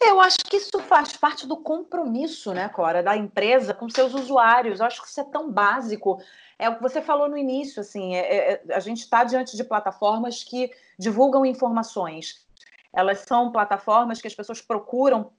Eu 0.01 0.21
acho 0.21 0.39
que 0.39 0.57
isso 0.57 0.79
faz 0.81 1.17
parte 1.17 1.47
do 1.47 1.57
compromisso, 1.57 2.53
né, 2.53 2.69
Cora, 2.69 3.03
da 3.03 3.17
empresa 3.17 3.73
com 3.73 3.89
seus 3.89 4.15
usuários. 4.15 4.81
Eu 4.81 4.87
acho 4.87 5.03
que 5.03 5.09
isso 5.09 5.21
é 5.21 5.25
tão 5.25 5.51
básico. 5.51 6.21
É 6.59 6.69
o 6.69 6.77
que 6.77 6.83
você 6.83 7.03
falou 7.03 7.29
no 7.29 7.37
início, 7.37 7.81
assim, 7.81 8.15
é, 8.15 8.53
é, 8.53 8.63
a 8.75 8.81
gente 8.81 9.01
está 9.01 9.25
diante 9.25 9.57
de 9.57 9.65
plataformas 9.65 10.43
que 10.43 10.71
divulgam 10.99 11.45
informações. 11.45 12.47
Elas 12.95 13.21
são 13.21 13.53
plataformas 13.53 14.21
que 14.21 14.27
as 14.27 14.35
pessoas 14.35 14.61
procuram 14.61 15.33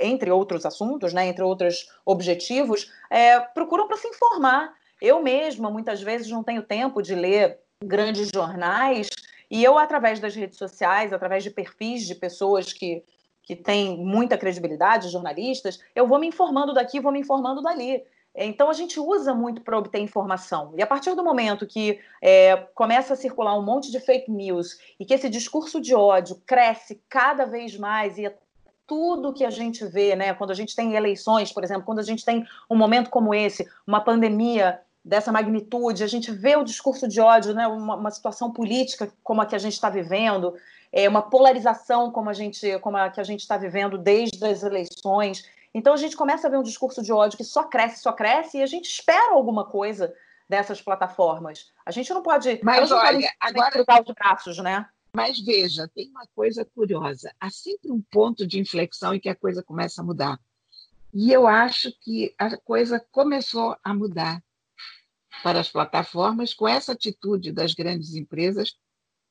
entre 0.00 0.30
outros 0.30 0.64
assuntos, 0.64 1.12
né, 1.12 1.26
entre 1.26 1.44
outros 1.44 1.88
objetivos, 2.04 2.90
é, 3.10 3.38
procuram 3.38 3.86
para 3.86 3.96
se 3.96 4.08
informar. 4.08 4.74
Eu 5.00 5.22
mesma, 5.22 5.70
muitas 5.70 6.00
vezes, 6.02 6.28
não 6.30 6.42
tenho 6.42 6.62
tempo 6.62 7.02
de 7.02 7.14
ler 7.14 7.58
grandes 7.82 8.30
jornais, 8.34 9.08
e 9.50 9.62
eu, 9.62 9.78
através 9.78 10.18
das 10.18 10.34
redes 10.34 10.56
sociais, 10.58 11.12
através 11.12 11.44
de 11.44 11.50
perfis 11.50 12.06
de 12.06 12.14
pessoas 12.14 12.72
que, 12.72 13.04
que 13.44 13.54
têm 13.54 13.96
muita 13.98 14.38
credibilidade, 14.38 15.10
jornalistas, 15.10 15.78
eu 15.94 16.06
vou 16.06 16.18
me 16.18 16.26
informando 16.26 16.72
daqui, 16.72 17.00
vou 17.00 17.12
me 17.12 17.20
informando 17.20 17.62
dali. 17.62 18.02
Então, 18.36 18.68
a 18.68 18.72
gente 18.72 18.98
usa 18.98 19.32
muito 19.32 19.60
para 19.60 19.78
obter 19.78 20.00
informação. 20.00 20.72
E 20.76 20.82
a 20.82 20.86
partir 20.86 21.14
do 21.14 21.22
momento 21.22 21.66
que 21.66 22.00
é, 22.20 22.56
começa 22.74 23.12
a 23.14 23.16
circular 23.16 23.56
um 23.56 23.62
monte 23.62 23.92
de 23.92 24.00
fake 24.00 24.28
news 24.30 24.76
e 24.98 25.04
que 25.04 25.14
esse 25.14 25.28
discurso 25.28 25.80
de 25.80 25.94
ódio 25.94 26.42
cresce 26.44 27.00
cada 27.08 27.44
vez 27.44 27.78
mais 27.78 28.18
e 28.18 28.26
é 28.26 28.36
tudo 28.86 29.32
que 29.32 29.44
a 29.44 29.50
gente 29.50 29.86
vê, 29.86 30.16
né? 30.16 30.34
Quando 30.34 30.50
a 30.50 30.54
gente 30.54 30.74
tem 30.74 30.94
eleições, 30.94 31.52
por 31.52 31.62
exemplo, 31.62 31.84
quando 31.84 32.00
a 32.00 32.02
gente 32.02 32.24
tem 32.24 32.44
um 32.68 32.76
momento 32.76 33.08
como 33.08 33.32
esse, 33.32 33.66
uma 33.86 34.00
pandemia 34.00 34.80
dessa 35.04 35.30
magnitude, 35.30 36.02
a 36.02 36.06
gente 36.06 36.32
vê 36.32 36.56
o 36.56 36.64
discurso 36.64 37.06
de 37.06 37.20
ódio, 37.20 37.54
né, 37.54 37.66
uma, 37.66 37.94
uma 37.94 38.10
situação 38.10 38.50
política 38.50 39.12
como 39.22 39.42
a 39.42 39.46
que 39.46 39.54
a 39.54 39.58
gente 39.58 39.74
está 39.74 39.90
vivendo, 39.90 40.54
é, 40.96 41.08
uma 41.08 41.22
polarização 41.22 42.12
como 42.12 42.30
a 42.30 42.32
gente, 42.32 42.78
como 42.78 42.96
a 42.96 43.10
que 43.10 43.20
a 43.20 43.24
gente 43.24 43.40
está 43.40 43.56
vivendo 43.56 43.98
desde 43.98 44.42
as 44.46 44.62
eleições. 44.62 45.44
Então 45.74 45.92
a 45.92 45.96
gente 45.96 46.16
começa 46.16 46.46
a 46.46 46.50
ver 46.50 46.56
um 46.56 46.62
discurso 46.62 47.02
de 47.02 47.12
ódio 47.12 47.36
que 47.36 47.42
só 47.42 47.64
cresce, 47.64 48.00
só 48.00 48.12
cresce, 48.12 48.58
e 48.58 48.62
a 48.62 48.66
gente 48.66 48.88
espera 48.88 49.32
alguma 49.32 49.64
coisa 49.64 50.14
dessas 50.48 50.80
plataformas. 50.80 51.72
A 51.84 51.90
gente 51.90 52.14
não 52.14 52.22
pode. 52.22 52.60
Mas 52.62 52.90
não 52.90 52.98
olha, 52.98 53.28
agora 53.40 53.82
os 54.06 54.14
braços, 54.14 54.58
né? 54.58 54.86
Mas 55.12 55.40
veja, 55.40 55.90
tem 55.92 56.10
uma 56.10 56.28
coisa 56.32 56.64
curiosa. 56.64 57.34
Há 57.40 57.50
sempre 57.50 57.90
um 57.90 58.00
ponto 58.00 58.46
de 58.46 58.60
inflexão 58.60 59.14
em 59.14 59.20
que 59.20 59.28
a 59.28 59.34
coisa 59.34 59.64
começa 59.64 60.00
a 60.00 60.04
mudar. 60.04 60.38
E 61.12 61.32
eu 61.32 61.48
acho 61.48 61.90
que 62.00 62.32
a 62.38 62.56
coisa 62.56 63.04
começou 63.10 63.76
a 63.82 63.92
mudar 63.92 64.40
para 65.42 65.58
as 65.58 65.68
plataformas 65.68 66.54
com 66.54 66.68
essa 66.68 66.92
atitude 66.92 67.50
das 67.50 67.74
grandes 67.74 68.14
empresas 68.14 68.76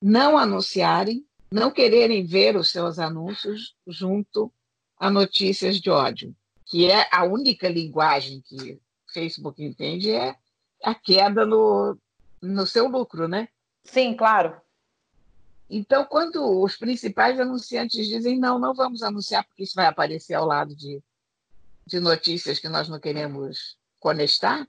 não 0.01 0.38
anunciarem, 0.38 1.26
não 1.54 1.70
quererem 1.70 2.26
ver 2.26 2.56
os 2.56 2.72
seus 2.72 2.97
anúncios 2.97 3.76
junto 3.86 4.51
a 4.97 5.08
notícias 5.08 5.80
de 5.80 5.88
ódio, 5.88 6.36
que 6.66 6.89
é 6.89 7.08
a 7.12 7.26
única 7.26 7.70
linguagem 7.70 8.41
que 8.41 8.82
Facebook 9.14 9.64
entende 9.64 10.10
é 10.10 10.36
a 10.84 10.95
queda 10.95 11.45
no, 11.45 11.95
no 12.41 12.66
seu 12.66 12.88
lucro, 12.88 13.28
né? 13.28 13.49
Sim, 13.84 14.16
claro. 14.16 14.60
Então, 15.70 16.04
quando 16.06 16.43
os 16.60 16.76
principais 16.76 17.39
anunciantes 17.39 18.08
dizem 18.08 18.39
não, 18.39 18.58
não 18.58 18.74
vamos 18.74 19.04
anunciar 19.04 19.43
porque 19.43 19.62
isso 19.62 19.76
vai 19.76 19.86
aparecer 19.86 20.34
ao 20.34 20.47
lado 20.47 20.76
de, 20.76 21.04
de 21.86 21.99
notícias 21.99 22.58
que 22.58 22.68
nós 22.68 22.89
não 22.89 22.99
queremos 22.99 23.78
conectar, 23.99 24.68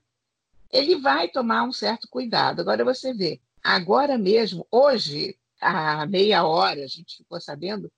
ele 0.71 0.97
vai 0.97 1.29
tomar 1.29 1.63
um 1.63 1.73
certo 1.73 2.07
cuidado. 2.07 2.59
Agora 2.59 2.85
você 2.85 3.11
vê, 3.11 3.41
agora 3.63 4.19
mesmo, 4.19 4.67
hoje, 4.69 5.35
há 5.61 6.05
meia 6.05 6.45
hora, 6.45 6.83
a 6.83 6.87
gente 6.87 7.17
ficou 7.17 7.39
sabendo 7.39 7.91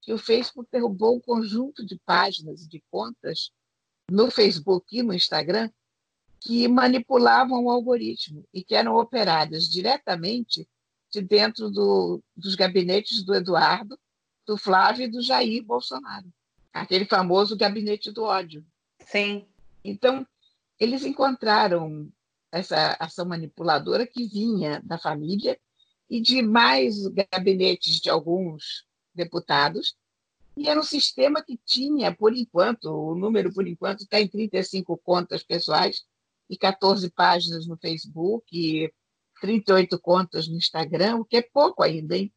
que 0.00 0.12
o 0.12 0.18
Facebook 0.18 0.68
derrubou 0.70 1.16
um 1.16 1.20
conjunto 1.20 1.84
de 1.86 1.98
páginas 2.04 2.62
e 2.62 2.68
de 2.68 2.82
contas 2.90 3.50
no 4.10 4.30
Facebook 4.30 4.98
e 4.98 5.02
no 5.02 5.14
Instagram 5.14 5.70
que 6.40 6.66
manipulavam 6.66 7.64
o 7.64 7.70
algoritmo 7.70 8.44
e 8.52 8.64
que 8.64 8.74
eram 8.74 8.96
operadas 8.96 9.68
diretamente 9.68 10.68
de 11.10 11.22
dentro 11.22 11.70
do, 11.70 12.22
dos 12.36 12.56
gabinetes 12.56 13.22
do 13.22 13.34
Eduardo, 13.34 13.98
do 14.44 14.56
Flávio 14.56 15.04
e 15.04 15.08
do 15.08 15.22
Jair 15.22 15.62
Bolsonaro. 15.62 16.26
Aquele 16.72 17.04
famoso 17.04 17.56
gabinete 17.56 18.10
do 18.10 18.24
ódio. 18.24 18.64
Sim. 19.06 19.46
Então, 19.84 20.26
eles 20.80 21.04
encontraram 21.04 22.10
essa 22.50 22.96
ação 22.98 23.24
manipuladora 23.24 24.06
que 24.06 24.26
vinha 24.26 24.80
da 24.82 24.98
família 24.98 25.58
e 26.12 26.20
de 26.20 26.42
mais 26.42 27.06
gabinetes 27.32 27.98
de 27.98 28.10
alguns 28.10 28.84
deputados. 29.14 29.96
E 30.54 30.68
era 30.68 30.78
um 30.78 30.82
sistema 30.82 31.42
que 31.42 31.58
tinha, 31.64 32.14
por 32.14 32.36
enquanto, 32.36 32.84
o 32.92 33.14
número 33.14 33.50
por 33.50 33.66
enquanto 33.66 34.02
está 34.02 34.20
em 34.20 34.28
35 34.28 34.94
contas 34.98 35.42
pessoais 35.42 36.02
e 36.50 36.58
14 36.58 37.10
páginas 37.12 37.66
no 37.66 37.78
Facebook 37.78 38.44
e 38.52 38.92
38 39.40 39.98
contas 40.00 40.46
no 40.46 40.58
Instagram, 40.58 41.16
o 41.16 41.24
que 41.24 41.38
é 41.38 41.42
pouco 41.42 41.82
ainda, 41.82 42.14
hein? 42.14 42.30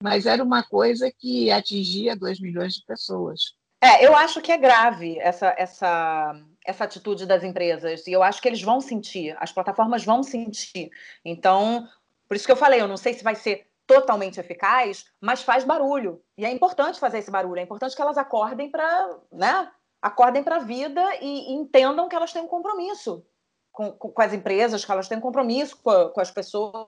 Mas 0.00 0.24
era 0.24 0.44
uma 0.44 0.62
coisa 0.62 1.10
que 1.10 1.50
atingia 1.50 2.14
2 2.14 2.38
milhões 2.38 2.74
de 2.74 2.84
pessoas. 2.84 3.56
É, 3.82 4.06
eu 4.06 4.14
acho 4.14 4.40
que 4.40 4.52
é 4.52 4.56
grave 4.56 5.18
essa, 5.18 5.52
essa, 5.58 6.40
essa 6.64 6.84
atitude 6.84 7.26
das 7.26 7.42
empresas. 7.42 8.06
E 8.06 8.12
eu 8.12 8.22
acho 8.22 8.40
que 8.40 8.46
eles 8.46 8.62
vão 8.62 8.80
sentir, 8.80 9.36
as 9.40 9.50
plataformas 9.50 10.04
vão 10.04 10.22
sentir. 10.22 10.92
Então, 11.24 11.88
por 12.28 12.36
isso 12.36 12.46
que 12.46 12.52
eu 12.52 12.56
falei, 12.56 12.80
eu 12.80 12.88
não 12.88 12.96
sei 12.96 13.14
se 13.14 13.24
vai 13.24 13.34
ser 13.34 13.66
totalmente 13.86 14.40
eficaz, 14.40 15.06
mas 15.20 15.42
faz 15.42 15.64
barulho. 15.64 16.20
E 16.36 16.44
é 16.44 16.50
importante 16.50 16.98
fazer 16.98 17.18
esse 17.18 17.30
barulho, 17.30 17.60
é 17.60 17.62
importante 17.62 17.94
que 17.94 18.02
elas 18.02 18.18
acordem 18.18 18.70
para, 18.70 19.18
né? 19.32 19.70
Acordem 20.02 20.42
para 20.42 20.56
a 20.56 20.60
vida 20.60 21.02
e, 21.20 21.52
e, 21.52 21.54
entendam 21.54 22.08
que 22.08 22.16
elas 22.16 22.32
têm 22.32 22.42
um 22.42 22.48
compromisso 22.48 23.24
com, 23.72 23.92
com, 23.92 24.10
com, 24.10 24.22
as 24.22 24.32
empresas, 24.32 24.84
que 24.84 24.90
elas 24.90 25.08
têm 25.08 25.18
um 25.18 25.22
compromisso 25.22 25.76
com, 25.82 26.10
com 26.10 26.20
as 26.20 26.30
pessoas. 26.30 26.86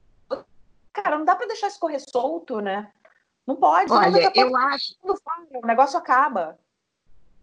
Cara, 0.92 1.16
não 1.16 1.24
dá 1.24 1.36
para 1.36 1.46
deixar 1.46 1.68
isso 1.68 1.78
correr 1.78 2.00
solto, 2.00 2.60
né? 2.60 2.92
Não 3.46 3.56
pode. 3.56 3.90
Olha, 3.92 4.30
eu 4.34 4.54
acho. 4.56 4.94
O 5.02 5.66
negócio 5.66 5.98
acaba. 5.98 6.58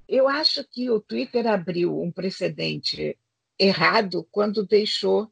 Eu 0.08 0.28
acho 0.28 0.64
que 0.66 0.89
o 0.89 1.00
Twitter 1.00 1.48
abriu 1.48 2.00
um 2.00 2.12
precedente 2.12 3.18
errado 3.58 4.28
quando 4.32 4.66
deixou 4.66 5.32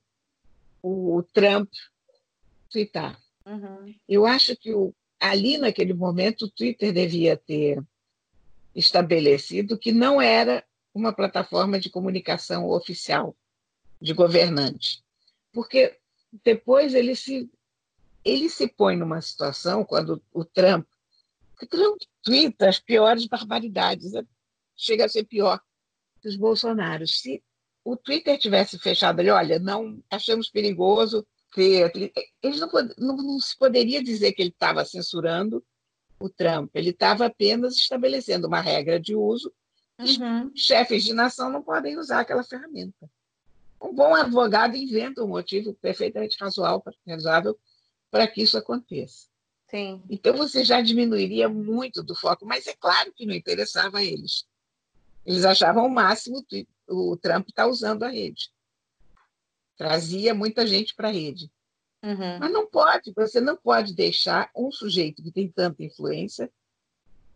o 0.81 1.23
Trump 1.31 1.69
twittar. 2.73 3.21
Uhum. 3.45 3.93
Eu 4.09 4.25
acho 4.25 4.55
que 4.57 4.73
o, 4.73 4.93
ali, 5.19 5.57
naquele 5.57 5.93
momento, 5.93 6.45
o 6.45 6.51
Twitter 6.51 6.91
devia 6.91 7.37
ter 7.37 7.81
estabelecido 8.75 9.77
que 9.77 9.91
não 9.91 10.19
era 10.19 10.65
uma 10.93 11.13
plataforma 11.13 11.79
de 11.79 11.89
comunicação 11.89 12.67
oficial 12.67 13.35
de 14.01 14.13
governante. 14.13 15.03
Porque 15.51 15.97
depois 16.43 16.93
ele 16.93 17.15
se, 17.15 17.49
ele 18.25 18.49
se 18.49 18.67
põe 18.67 18.97
numa 18.97 19.21
situação, 19.21 19.85
quando 19.85 20.21
o 20.33 20.43
Trump. 20.43 20.87
O 21.61 21.65
Trump 21.67 22.01
twitta 22.21 22.67
as 22.67 22.79
piores 22.79 23.25
barbaridades 23.27 24.11
chega 24.75 25.05
a 25.05 25.09
ser 25.09 25.23
pior 25.25 25.61
que 26.21 26.27
os 26.27 26.35
Bolsonaro. 26.35 27.07
Se 27.07 27.43
o 27.83 27.95
Twitter 27.95 28.37
tivesse 28.37 28.79
fechado 28.79 29.19
ali, 29.19 29.29
olha, 29.29 29.59
não 29.59 30.03
achamos 30.09 30.49
perigoso 30.49 31.25
Eles 31.55 32.59
não, 32.59 32.69
não, 32.97 33.17
não 33.17 33.39
se 33.39 33.57
poderia 33.57 34.03
dizer 34.03 34.33
que 34.33 34.41
ele 34.41 34.49
estava 34.49 34.83
censurando 34.85 35.63
o 36.19 36.29
Trump, 36.29 36.71
ele 36.73 36.91
estava 36.91 37.25
apenas 37.25 37.75
estabelecendo 37.75 38.47
uma 38.47 38.61
regra 38.61 38.99
de 38.99 39.15
uso. 39.15 39.51
Uhum. 39.99 40.51
Chefes 40.55 41.03
de 41.03 41.13
nação 41.13 41.49
não 41.49 41.61
podem 41.61 41.97
usar 41.97 42.21
aquela 42.21 42.43
ferramenta. 42.43 43.09
um 43.81 43.93
bom 43.93 44.15
advogado 44.15 44.75
inventa 44.75 45.23
um 45.23 45.27
motivo 45.27 45.73
perfeitamente 45.75 46.37
razoável 46.39 47.59
para 48.09 48.27
que 48.27 48.41
isso 48.41 48.57
aconteça. 48.57 49.27
Sim. 49.69 50.01
Então 50.09 50.35
você 50.35 50.63
já 50.63 50.81
diminuiria 50.81 51.49
muito 51.49 52.03
do 52.03 52.15
foco, 52.15 52.45
mas 52.45 52.67
é 52.67 52.75
claro 52.75 53.11
que 53.11 53.25
não 53.25 53.33
interessava 53.33 53.97
a 53.99 54.03
eles. 54.03 54.45
Eles 55.25 55.45
achavam 55.45 55.85
o 55.85 55.89
máximo 55.89 56.45
o 56.87 57.17
Trump 57.17 57.49
está 57.49 57.65
usando 57.65 58.03
a 58.03 58.09
rede. 58.09 58.52
Trazia 59.77 60.33
muita 60.33 60.65
gente 60.65 60.95
para 60.95 61.09
a 61.09 61.11
rede. 61.11 61.51
Uhum. 62.03 62.39
Mas 62.39 62.51
não 62.51 62.67
pode, 62.67 63.13
você 63.15 63.39
não 63.39 63.55
pode 63.55 63.95
deixar 63.95 64.49
um 64.55 64.71
sujeito 64.71 65.23
que 65.23 65.31
tem 65.31 65.49
tanta 65.49 65.83
influência 65.83 66.51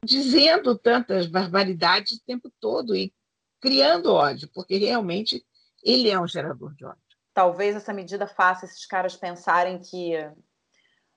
dizendo 0.03 0.77
tantas 0.77 1.25
barbaridades 1.25 2.17
o 2.17 2.23
tempo 2.25 2.51
todo 2.59 2.95
e 2.95 3.13
criando 3.59 4.13
ódio, 4.13 4.49
porque 4.53 4.77
realmente 4.77 5.43
ele 5.83 6.09
é 6.09 6.19
um 6.19 6.27
gerador 6.27 6.73
de 6.75 6.85
ódio. 6.85 7.01
Talvez 7.33 7.75
essa 7.75 7.93
medida 7.93 8.27
faça 8.27 8.65
esses 8.65 8.85
caras 8.85 9.15
pensarem 9.15 9.79
que 9.79 10.13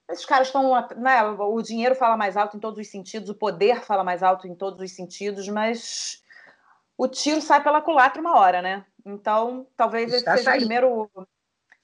esses 0.08 0.24
caras 0.24 0.48
estão. 0.48 0.72
Né, 0.96 1.22
o 1.22 1.62
dinheiro 1.62 1.94
fala 1.94 2.16
mais 2.16 2.36
alto 2.36 2.56
em 2.56 2.60
todos 2.60 2.78
os 2.78 2.90
sentidos, 2.90 3.30
o 3.30 3.34
poder 3.34 3.82
fala 3.82 4.04
mais 4.04 4.22
alto 4.22 4.46
em 4.46 4.54
todos 4.54 4.80
os 4.80 4.94
sentidos, 4.94 5.48
mas 5.48 6.22
o 6.96 7.08
tiro 7.08 7.40
sai 7.40 7.62
pela 7.62 7.80
culatra 7.80 8.20
uma 8.20 8.38
hora, 8.38 8.60
né? 8.60 8.84
Então, 9.04 9.66
talvez 9.76 10.12
Está 10.12 10.34
esse 10.34 10.44
seja 10.44 10.50
saindo. 10.50 10.62
o 10.62 10.66
primeiro. 10.66 11.10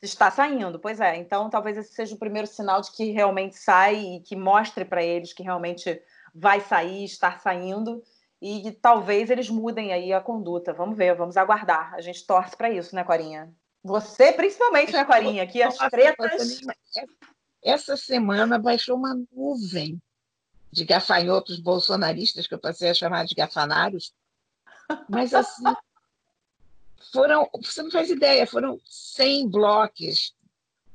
Está 0.03 0.31
saindo, 0.31 0.79
pois 0.79 1.01
é. 1.01 1.17
Então, 1.17 1.49
talvez 1.49 1.77
esse 1.77 1.93
seja 1.93 2.14
o 2.14 2.19
primeiro 2.19 2.47
sinal 2.47 2.81
de 2.81 2.93
que 2.93 3.11
realmente 3.11 3.57
sai 3.57 3.97
e 3.97 4.21
que 4.21 4.37
mostre 4.37 4.85
para 4.85 5.03
eles 5.03 5.33
que 5.33 5.43
realmente 5.43 6.01
vai 6.35 6.61
sair, 6.61 7.05
estar 7.05 7.41
saindo, 7.41 8.03
e 8.41 8.71
talvez 8.73 9.31
eles 9.31 9.49
mudem 9.49 9.93
aí 9.93 10.12
a 10.12 10.21
conduta. 10.21 10.73
Vamos 10.75 10.97
ver, 10.97 11.14
vamos 11.14 11.37
aguardar. 11.37 11.95
A 11.95 12.01
gente 12.01 12.27
torce 12.27 12.55
para 12.57 12.71
isso, 12.71 12.95
né, 12.95 13.03
Corinha? 13.03 13.53
Você, 13.83 14.33
principalmente, 14.33 14.93
né, 14.93 15.05
Corinha? 15.05 15.47
Que 15.47 15.62
as 15.62 15.77
tretas. 15.77 16.61
Essa 17.64 17.97
semana 17.97 18.59
baixou 18.59 18.97
uma 18.97 19.19
nuvem 19.33 20.01
de 20.71 20.85
gafanhotos 20.85 21.59
bolsonaristas, 21.59 22.47
que 22.47 22.55
eu 22.55 22.59
passei 22.59 22.91
a 22.91 22.95
chamar 22.95 23.25
de 23.25 23.35
gafanários, 23.35 24.12
mas 25.09 25.33
assim, 25.33 25.64
foram, 27.17 27.51
você 27.64 27.83
não 27.83 27.91
faz 27.91 28.11
ideia, 28.11 28.47
foram 28.47 28.79
100 28.85 29.49
blocos 29.51 30.35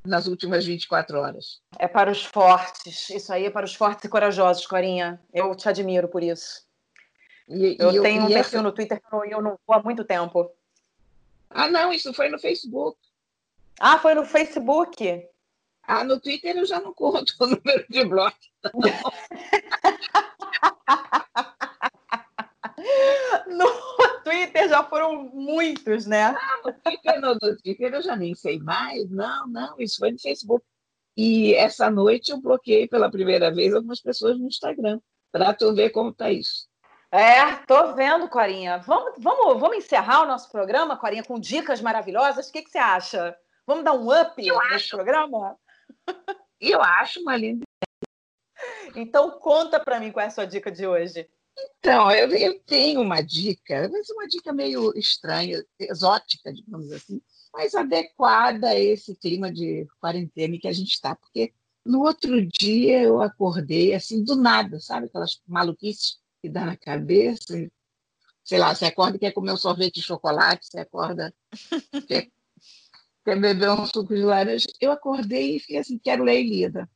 nas 0.04 0.26
últimas 0.26 0.64
24 0.64 1.18
horas. 1.18 1.60
É 1.78 1.86
para 1.86 2.10
os 2.10 2.24
fortes. 2.24 3.10
Isso 3.10 3.32
aí 3.32 3.46
é 3.46 3.50
para 3.50 3.66
os 3.66 3.74
fortes 3.74 4.04
e 4.04 4.08
corajosos, 4.08 4.66
Corinha. 4.66 5.20
Eu 5.32 5.54
te 5.54 5.68
admiro 5.68 6.08
por 6.08 6.22
isso. 6.22 6.66
E, 7.48 7.76
Eu 7.78 7.92
e 7.92 8.00
tenho 8.00 8.22
um 8.22 8.26
perfil 8.28 8.58
essa- 8.58 8.62
no 8.62 8.72
Twitter 8.72 9.00
que 9.00 9.06
eu 9.06 9.18
não- 9.18 9.24
eu 9.26 9.42
não 9.42 9.58
vou 9.66 9.76
há 9.76 9.82
muito 9.82 10.04
tempo. 10.04 10.50
Ah, 11.50 11.68
não, 11.68 11.92
isso 11.92 12.12
foi 12.14 12.28
no 12.28 12.38
Facebook. 12.38 12.98
Ah, 13.78 13.98
foi 13.98 14.14
no 14.14 14.24
Facebook? 14.24 15.26
Ah, 15.82 16.04
no 16.04 16.18
Twitter 16.20 16.56
eu 16.56 16.64
já 16.64 16.80
não 16.80 16.94
conto 16.94 17.34
o 17.40 17.46
número 17.46 17.84
de 17.88 18.04
blocos. 18.04 18.50
No 23.46 23.66
Twitter 24.24 24.61
já 24.72 24.82
foram 24.82 25.24
muitos, 25.34 26.06
né? 26.06 26.34
No 26.64 26.72
Twitter, 26.72 27.20
no, 27.20 27.34
no 27.34 27.56
Twitter 27.58 27.94
eu 27.94 28.02
já 28.02 28.16
nem 28.16 28.34
sei 28.34 28.58
mais. 28.58 29.08
Não, 29.10 29.46
não, 29.46 29.78
isso 29.78 29.98
foi 29.98 30.12
no 30.12 30.18
Facebook. 30.18 30.64
E 31.14 31.54
essa 31.54 31.90
noite 31.90 32.32
eu 32.32 32.40
bloqueei 32.40 32.88
pela 32.88 33.10
primeira 33.10 33.52
vez 33.54 33.74
algumas 33.74 34.00
pessoas 34.00 34.38
no 34.38 34.46
Instagram, 34.46 34.98
para 35.30 35.52
tu 35.52 35.74
ver 35.74 35.90
como 35.90 36.12
tá 36.12 36.30
isso. 36.30 36.66
É, 37.10 37.54
tô 37.66 37.92
vendo, 37.94 38.26
Corinha. 38.30 38.78
Vamos, 38.78 39.12
vamos, 39.18 39.60
vamos 39.60 39.76
encerrar 39.76 40.22
o 40.22 40.26
nosso 40.26 40.50
programa, 40.50 40.96
Corinha, 40.96 41.22
com 41.22 41.38
dicas 41.38 41.82
maravilhosas. 41.82 42.48
O 42.48 42.52
que, 42.52 42.62
que 42.62 42.70
você 42.70 42.78
acha? 42.78 43.36
Vamos 43.66 43.84
dar 43.84 43.92
um 43.92 44.08
up 44.08 44.34
Eu 44.38 44.58
nesse 44.60 44.74
acho. 44.74 44.96
programa? 44.96 45.58
Eu 46.58 46.80
acho 46.80 47.20
uma 47.20 47.36
linda. 47.36 47.64
Então 48.96 49.30
conta 49.32 49.78
para 49.78 50.00
mim 50.00 50.10
qual 50.10 50.24
é 50.24 50.28
a 50.28 50.30
sua 50.30 50.46
dica 50.46 50.72
de 50.72 50.86
hoje. 50.86 51.28
Então, 51.58 52.10
eu, 52.10 52.30
eu 52.30 52.58
tenho 52.60 53.00
uma 53.00 53.20
dica, 53.20 53.88
mas 53.90 54.08
uma 54.10 54.26
dica 54.26 54.52
meio 54.52 54.96
estranha, 54.96 55.64
exótica, 55.78 56.52
digamos 56.52 56.90
assim, 56.92 57.20
mas 57.52 57.74
adequada 57.74 58.68
a 58.68 58.78
esse 58.78 59.14
clima 59.14 59.52
de 59.52 59.86
quarentena 60.00 60.56
em 60.56 60.58
que 60.58 60.68
a 60.68 60.72
gente 60.72 60.92
está. 60.92 61.14
Porque 61.14 61.52
no 61.84 62.02
outro 62.02 62.44
dia 62.46 63.02
eu 63.02 63.20
acordei 63.20 63.94
assim, 63.94 64.24
do 64.24 64.36
nada, 64.36 64.80
sabe? 64.80 65.06
Aquelas 65.06 65.40
maluquices 65.46 66.18
que 66.40 66.48
dá 66.48 66.64
na 66.64 66.76
cabeça. 66.76 67.54
Sei 68.44 68.58
lá, 68.58 68.74
você 68.74 68.86
acorda 68.86 69.16
e 69.16 69.20
quer 69.20 69.32
comer 69.32 69.52
um 69.52 69.56
sorvete 69.56 69.96
de 69.96 70.02
chocolate, 70.02 70.66
você 70.66 70.80
acorda, 70.80 71.32
quer, 72.08 72.28
quer 73.24 73.40
beber 73.40 73.70
um 73.70 73.86
suco 73.86 74.14
de 74.14 74.22
laranja. 74.22 74.66
Eu 74.80 74.90
acordei 74.90 75.56
e 75.56 75.60
fiquei 75.60 75.78
assim, 75.78 75.98
quero 75.98 76.24
ler 76.24 76.40
Ilíada. 76.42 76.90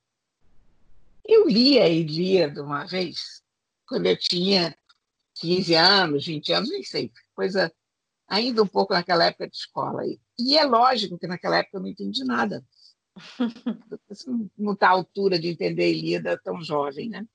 Eu 1.24 1.48
li 1.48 1.78
a 1.78 1.88
Ilíada 1.88 2.64
uma 2.64 2.84
vez, 2.84 3.42
quando 3.86 4.06
eu 4.06 4.16
tinha 4.16 4.76
15 5.34 5.74
anos, 5.74 6.26
20 6.26 6.52
anos, 6.52 6.70
nem 6.70 6.82
sei, 6.82 7.12
coisa 7.34 7.72
ainda 8.28 8.62
um 8.62 8.66
pouco 8.66 8.92
naquela 8.92 9.24
época 9.24 9.48
de 9.48 9.56
escola. 9.56 10.06
E, 10.06 10.18
e 10.38 10.56
é 10.56 10.64
lógico 10.64 11.18
que 11.18 11.26
naquela 11.26 11.58
época 11.58 11.78
eu 11.78 11.82
não 11.82 11.88
entendi 11.88 12.24
nada. 12.24 12.64
Você 14.08 14.28
não- 14.28 14.72
está 14.72 14.88
à 14.88 14.92
altura 14.92 15.38
de 15.38 15.48
entender 15.48 15.84
a 15.84 15.88
Ilíada 15.88 16.38
tão 16.42 16.62
jovem, 16.62 17.08
né? 17.08 17.26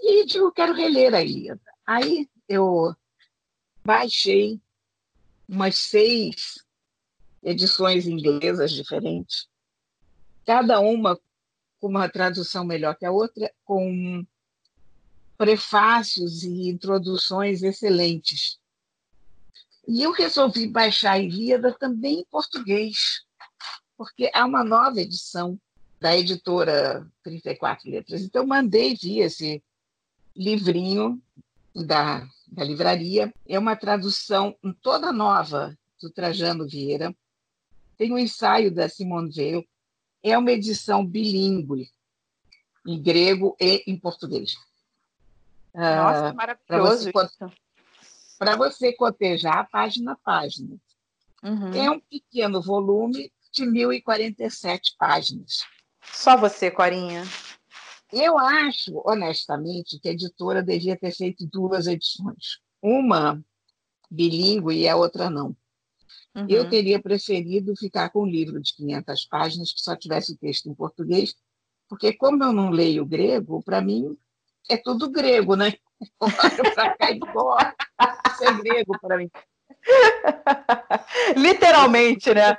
E 0.00 0.24
digo, 0.26 0.46
eu 0.46 0.52
quero 0.52 0.72
reler 0.74 1.14
a 1.14 1.22
Ilíada. 1.22 1.60
Aí 1.86 2.28
eu 2.48 2.94
baixei 3.84 4.60
umas 5.48 5.76
seis 5.76 6.64
edições 7.42 8.06
inglesas 8.06 8.70
diferentes, 8.72 9.48
cada 10.44 10.80
uma 10.80 11.18
com 11.80 11.88
uma 11.88 12.08
tradução 12.08 12.64
melhor 12.64 12.96
que 12.96 13.06
a 13.06 13.10
outra, 13.10 13.50
com 13.64 14.26
prefácios 15.38 16.42
e 16.42 16.68
introduções 16.68 17.62
excelentes. 17.62 18.58
E 19.86 20.02
eu 20.02 20.10
resolvi 20.12 20.66
baixar 20.66 21.12
a 21.12 21.18
Ilíada 21.18 21.72
também 21.72 22.20
em 22.20 22.24
português, 22.24 23.24
porque 23.96 24.30
há 24.34 24.44
uma 24.44 24.64
nova 24.64 25.00
edição 25.00 25.58
da 26.00 26.16
editora 26.16 27.08
34 27.22 27.88
Letras. 27.88 28.22
Então, 28.22 28.46
mandei 28.46 28.94
via 28.96 29.26
esse 29.26 29.62
livrinho 30.36 31.22
da, 31.74 32.28
da 32.48 32.64
livraria. 32.64 33.32
É 33.46 33.58
uma 33.58 33.76
tradução 33.76 34.54
toda 34.82 35.12
nova 35.12 35.76
do 36.02 36.10
Trajano 36.10 36.68
Vieira. 36.68 37.14
Tem 37.96 38.12
um 38.12 38.18
ensaio 38.18 38.72
da 38.72 38.88
Simone 38.88 39.32
Weil. 39.34 39.64
É 40.22 40.36
uma 40.36 40.50
edição 40.50 41.06
bilíngue, 41.06 41.88
em 42.86 43.00
grego 43.00 43.56
e 43.60 43.84
em 43.86 43.96
português. 43.96 44.56
Nossa, 45.78 46.26
Ah, 46.26 46.30
que 46.30 46.36
maravilhoso 46.36 47.10
para 48.38 48.56
você 48.56 48.92
cotejar 48.92 49.68
página 49.70 50.12
a 50.12 50.16
página. 50.16 50.76
Uhum. 51.42 51.72
É 51.72 51.90
um 51.90 52.00
pequeno 52.00 52.60
volume 52.60 53.32
de 53.52 53.66
1047 53.66 54.96
páginas. 54.98 55.64
Só 56.02 56.36
você, 56.36 56.70
Corinha. 56.70 57.24
Eu 58.12 58.38
acho, 58.38 59.02
honestamente, 59.04 59.98
que 60.00 60.08
a 60.08 60.12
editora 60.12 60.62
devia 60.62 60.96
ter 60.96 61.12
feito 61.12 61.46
duas 61.46 61.86
edições. 61.86 62.58
Uma 62.82 63.42
bilíngue 64.10 64.74
e 64.74 64.88
a 64.88 64.96
outra 64.96 65.28
não. 65.28 65.54
Uhum. 66.34 66.46
Eu 66.48 66.68
teria 66.68 67.00
preferido 67.00 67.74
ficar 67.76 68.10
com 68.10 68.22
um 68.22 68.26
livro 68.26 68.60
de 68.60 68.74
500 68.74 69.26
páginas 69.26 69.72
que 69.72 69.80
só 69.80 69.94
tivesse 69.94 70.32
o 70.32 70.36
texto 70.36 70.68
em 70.68 70.74
português, 70.74 71.34
porque 71.88 72.12
como 72.12 72.42
eu 72.42 72.52
não 72.52 72.70
leio 72.70 73.04
grego, 73.04 73.62
para 73.62 73.80
mim 73.80 74.16
é 74.68 74.76
tudo 74.76 75.10
grego, 75.10 75.56
né? 75.56 75.74
Eu 76.00 76.28
olho 76.28 76.74
para 76.74 76.96
cá 76.96 77.10
e 77.10 77.14
digo, 77.14 77.30
ó, 77.34 77.58
isso 77.58 78.44
é 78.44 78.52
grego 78.62 78.98
para 79.00 79.16
mim. 79.16 79.30
Literalmente, 81.36 82.32
né? 82.34 82.56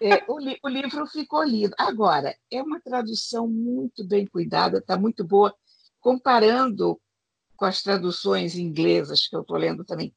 É, 0.00 0.24
o, 0.28 0.38
li- 0.38 0.58
o 0.62 0.68
livro 0.68 1.06
ficou 1.06 1.42
lido. 1.44 1.74
Agora, 1.78 2.36
é 2.50 2.62
uma 2.62 2.80
tradução 2.80 3.46
muito 3.48 4.04
bem 4.06 4.26
cuidada, 4.26 4.78
está 4.78 4.96
muito 4.96 5.24
boa, 5.24 5.54
comparando 6.00 7.00
com 7.56 7.64
as 7.64 7.82
traduções 7.82 8.56
inglesas 8.56 9.26
que 9.28 9.36
eu 9.36 9.42
estou 9.42 9.56
lendo 9.56 9.84
também. 9.84 10.12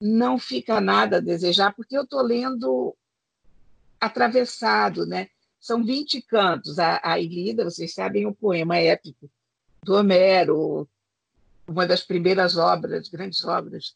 Não 0.00 0.38
fica 0.38 0.80
nada 0.80 1.16
a 1.18 1.20
desejar, 1.20 1.74
porque 1.74 1.96
eu 1.96 2.02
estou 2.02 2.20
lendo 2.20 2.94
atravessado, 4.00 5.06
né? 5.06 5.28
São 5.60 5.84
20 5.84 6.20
cantos. 6.22 6.78
A, 6.78 7.00
a 7.02 7.18
Ilíada, 7.18 7.64
vocês 7.64 7.94
sabem, 7.94 8.24
é 8.24 8.28
um 8.28 8.32
poema 8.34 8.76
épico 8.76 9.30
do 9.86 9.94
Homero, 9.94 10.88
uma 11.66 11.86
das 11.86 12.02
primeiras 12.02 12.56
obras, 12.56 13.08
grandes 13.08 13.44
obras 13.44 13.94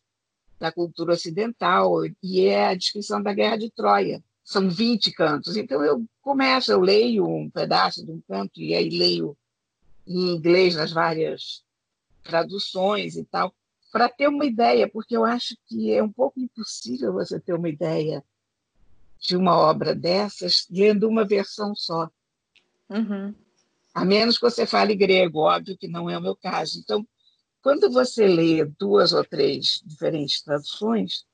da 0.58 0.70
cultura 0.70 1.14
ocidental, 1.14 2.04
e 2.22 2.42
é 2.42 2.68
a 2.68 2.74
descrição 2.74 3.20
da 3.20 3.34
Guerra 3.34 3.56
de 3.56 3.70
Troia 3.70 4.22
são 4.44 4.70
20 4.70 5.12
cantos. 5.12 5.56
Então 5.56 5.84
eu 5.84 6.04
começo, 6.22 6.70
eu 6.70 6.80
leio 6.80 7.26
um 7.26 7.50
pedaço 7.50 8.04
de 8.04 8.12
um 8.12 8.20
canto 8.20 8.60
e 8.60 8.72
aí 8.72 8.88
leio 8.88 9.36
em 10.06 10.30
inglês 10.34 10.76
nas 10.76 10.92
várias 10.92 11.64
traduções 12.22 13.16
e 13.16 13.24
tal, 13.24 13.52
para 13.92 14.08
ter 14.08 14.28
uma 14.28 14.44
ideia, 14.44 14.88
porque 14.88 15.16
eu 15.16 15.24
acho 15.24 15.56
que 15.66 15.92
é 15.92 16.02
um 16.02 16.12
pouco 16.12 16.38
impossível 16.38 17.12
você 17.12 17.40
ter 17.40 17.54
uma 17.54 17.68
ideia 17.68 18.24
de 19.18 19.36
uma 19.36 19.56
obra 19.56 19.94
dessas 19.94 20.66
lendo 20.70 21.08
uma 21.08 21.24
versão 21.24 21.74
só. 21.74 22.08
Uhum. 22.88 23.34
A 23.94 24.04
menos 24.04 24.36
que 24.36 24.42
você 24.42 24.66
fale 24.66 24.94
grego, 24.94 25.40
óbvio 25.40 25.76
que 25.76 25.88
não 25.88 26.08
é 26.08 26.16
o 26.16 26.22
meu 26.22 26.36
caso. 26.36 26.78
Então, 26.78 27.06
quando 27.62 27.90
você 27.90 28.26
lê 28.26 28.64
duas 28.64 29.12
ou 29.12 29.24
três 29.24 29.82
diferentes 29.84 30.42
traduções, 30.42 31.24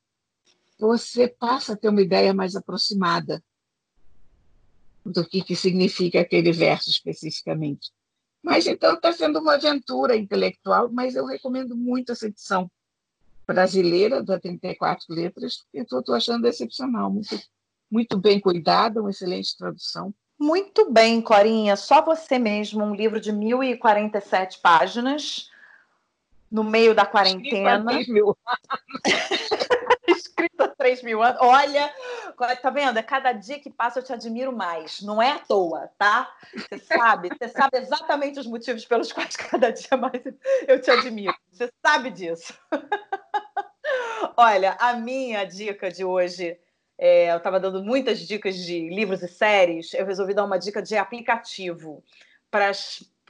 você 0.79 1.29
passa 1.29 1.73
a 1.73 1.77
ter 1.77 1.89
uma 1.89 2.03
ideia 2.03 2.35
mais 2.35 2.57
aproximada 2.57 3.43
do 5.05 5.27
que, 5.27 5.43
que 5.43 5.55
significa 5.55 6.21
aquele 6.21 6.53
verso 6.53 6.91
especificamente. 6.91 7.93
Mas 8.43 8.67
então 8.67 8.95
está 8.95 9.13
sendo 9.13 9.39
uma 9.41 9.55
aventura 9.55 10.17
intelectual, 10.17 10.91
mas 10.91 11.15
eu 11.15 11.27
recomendo 11.27 11.77
muito 11.77 12.13
essa 12.13 12.27
edição 12.27 12.71
brasileira 13.47 14.23
da 14.23 14.39
34 14.39 15.15
letras, 15.15 15.65
que 15.71 15.79
eu 15.79 16.01
estou 16.01 16.15
achando 16.15 16.47
excepcional, 16.47 17.11
muito, 17.11 17.41
muito 17.91 18.19
bem 18.19 18.41
cuidada, 18.41 19.01
uma 19.01 19.11
excelente 19.11 19.57
tradução. 19.57 20.13
Muito 20.39 20.91
bem, 20.91 21.23
Corinha, 21.23 21.77
só 21.77 22.03
você 22.03 22.39
mesmo, 22.39 22.85
um 22.85 22.95
livro 22.95 23.19
de 23.19 23.33
1047 23.33 24.59
páginas, 24.59 25.51
no 26.51 26.63
meio 26.63 26.95
da 26.95 27.07
quarentena. 27.07 27.85
Escrito 30.07 30.63
há 30.63 30.69
3 30.69 31.03
mil 31.03 31.23
anos. 31.23 31.41
Olha, 31.41 31.93
tá 32.61 32.71
vendo? 32.71 32.99
É 32.99 33.03
cada 33.03 33.33
dia 33.33 33.59
que 33.59 33.71
passa 33.71 33.99
eu 33.99 34.03
te 34.03 34.13
admiro 34.13 34.55
mais. 34.55 35.01
Não 35.01 35.21
é 35.23 35.33
à 35.33 35.39
toa, 35.39 35.91
tá? 35.99 36.31
Você 36.55 36.79
sabe, 36.79 37.31
você 37.31 37.49
sabe 37.49 37.79
exatamente 37.79 38.39
os 38.39 38.47
motivos 38.47 38.85
pelos 38.85 39.13
quais 39.13 39.37
cada 39.37 39.71
dia 39.73 39.97
mais 39.97 40.23
eu 40.69 40.81
te 40.81 40.91
admiro. 40.91 41.35
Você 41.51 41.71
sabe 41.85 42.11
disso. 42.11 42.55
Olha, 44.37 44.77
a 44.79 44.93
minha 44.95 45.45
dica 45.45 45.91
de 45.91 46.05
hoje, 46.05 46.59
é, 46.99 47.31
eu 47.31 47.37
estava 47.37 47.61
dando 47.61 47.83
muitas 47.83 48.21
dicas 48.21 48.57
de 48.57 48.89
livros 48.89 49.23
e 49.23 49.29
séries, 49.29 49.93
eu 49.95 50.07
resolvi 50.07 50.35
dar 50.35 50.45
uma 50.45 50.59
dica 50.59 50.83
de 50.83 50.97
aplicativo 50.97 52.03
para 52.51 52.71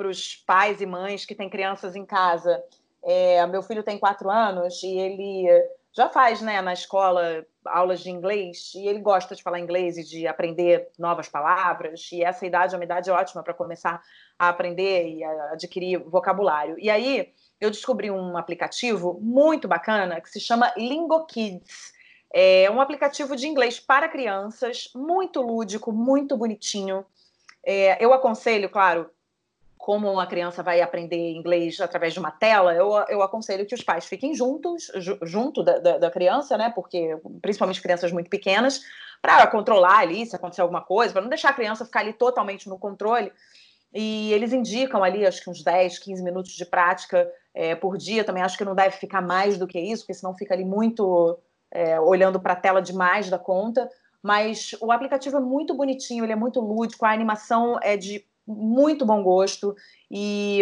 os 0.08 0.36
pais 0.46 0.80
e 0.80 0.86
mães 0.86 1.24
que 1.24 1.34
têm 1.34 1.50
crianças 1.50 1.96
em 1.96 2.04
casa. 2.04 2.62
É, 3.02 3.46
meu 3.46 3.62
filho 3.62 3.82
tem 3.82 3.98
quatro 3.98 4.30
anos 4.30 4.82
e 4.82 4.98
ele 4.98 5.48
já 5.96 6.10
faz 6.10 6.42
né, 6.42 6.60
na 6.60 6.74
escola 6.74 7.44
aulas 7.64 8.00
de 8.00 8.10
inglês 8.10 8.72
e 8.74 8.86
ele 8.86 9.00
gosta 9.00 9.34
de 9.34 9.42
falar 9.42 9.58
inglês 9.58 9.96
e 9.96 10.04
de 10.04 10.26
aprender 10.26 10.88
novas 10.98 11.26
palavras. 11.26 12.10
E 12.12 12.22
essa 12.22 12.44
idade 12.44 12.74
é 12.74 12.78
uma 12.78 12.84
idade 12.84 13.10
ótima 13.10 13.42
para 13.42 13.54
começar 13.54 14.02
a 14.38 14.48
aprender 14.50 15.08
e 15.08 15.24
a 15.24 15.52
adquirir 15.52 15.98
vocabulário. 15.98 16.76
E 16.78 16.90
aí 16.90 17.32
eu 17.58 17.70
descobri 17.70 18.10
um 18.10 18.36
aplicativo 18.36 19.18
muito 19.22 19.66
bacana 19.66 20.20
que 20.20 20.28
se 20.28 20.38
chama 20.38 20.72
Lingo 20.76 21.24
Kids. 21.24 21.95
É 22.32 22.70
um 22.70 22.80
aplicativo 22.80 23.36
de 23.36 23.46
inglês 23.46 23.80
para 23.80 24.08
crianças, 24.08 24.90
muito 24.94 25.40
lúdico, 25.40 25.92
muito 25.92 26.36
bonitinho. 26.36 27.04
É, 27.64 28.02
eu 28.04 28.12
aconselho, 28.12 28.68
claro, 28.68 29.10
como 29.86 30.10
uma 30.10 30.26
criança 30.26 30.62
vai 30.62 30.80
aprender 30.80 31.32
inglês 31.32 31.80
através 31.80 32.12
de 32.12 32.18
uma 32.18 32.30
tela, 32.30 32.74
eu, 32.74 32.92
eu 33.08 33.22
aconselho 33.22 33.64
que 33.64 33.74
os 33.74 33.82
pais 33.82 34.04
fiquem 34.04 34.34
juntos, 34.34 34.90
junto 35.22 35.62
da, 35.62 35.78
da, 35.78 35.98
da 35.98 36.10
criança, 36.10 36.58
né? 36.58 36.72
Porque, 36.74 37.16
principalmente 37.40 37.80
crianças 37.80 38.10
muito 38.10 38.28
pequenas, 38.28 38.82
para 39.22 39.46
controlar 39.46 39.98
ali 39.98 40.26
se 40.26 40.34
acontecer 40.34 40.60
alguma 40.60 40.82
coisa, 40.82 41.12
para 41.12 41.22
não 41.22 41.28
deixar 41.28 41.50
a 41.50 41.54
criança 41.54 41.84
ficar 41.84 42.00
ali 42.00 42.12
totalmente 42.12 42.68
no 42.68 42.78
controle. 42.78 43.32
E 43.94 44.32
eles 44.32 44.52
indicam 44.52 45.02
ali, 45.02 45.24
acho 45.24 45.42
que 45.42 45.48
uns 45.48 45.62
10, 45.62 45.98
15 46.00 46.22
minutos 46.22 46.52
de 46.52 46.66
prática 46.66 47.30
é, 47.54 47.74
por 47.74 47.96
dia. 47.96 48.24
Também 48.24 48.42
acho 48.42 48.58
que 48.58 48.64
não 48.64 48.74
deve 48.74 48.96
ficar 48.96 49.22
mais 49.22 49.56
do 49.56 49.66
que 49.66 49.78
isso, 49.78 50.02
porque 50.02 50.14
senão 50.14 50.36
fica 50.36 50.52
ali 50.52 50.64
muito 50.64 51.38
é, 51.70 51.98
olhando 52.00 52.40
para 52.40 52.52
a 52.52 52.56
tela 52.56 52.80
demais 52.80 53.30
da 53.30 53.38
conta. 53.38 53.88
Mas 54.22 54.74
o 54.80 54.90
aplicativo 54.90 55.36
é 55.36 55.40
muito 55.40 55.74
bonitinho, 55.74 56.24
ele 56.24 56.32
é 56.32 56.36
muito 56.36 56.60
lúdico, 56.60 57.04
a 57.04 57.12
animação 57.12 57.78
é 57.82 57.96
de 57.96 58.26
muito 58.46 59.04
bom 59.04 59.22
gosto 59.22 59.76
e 60.10 60.60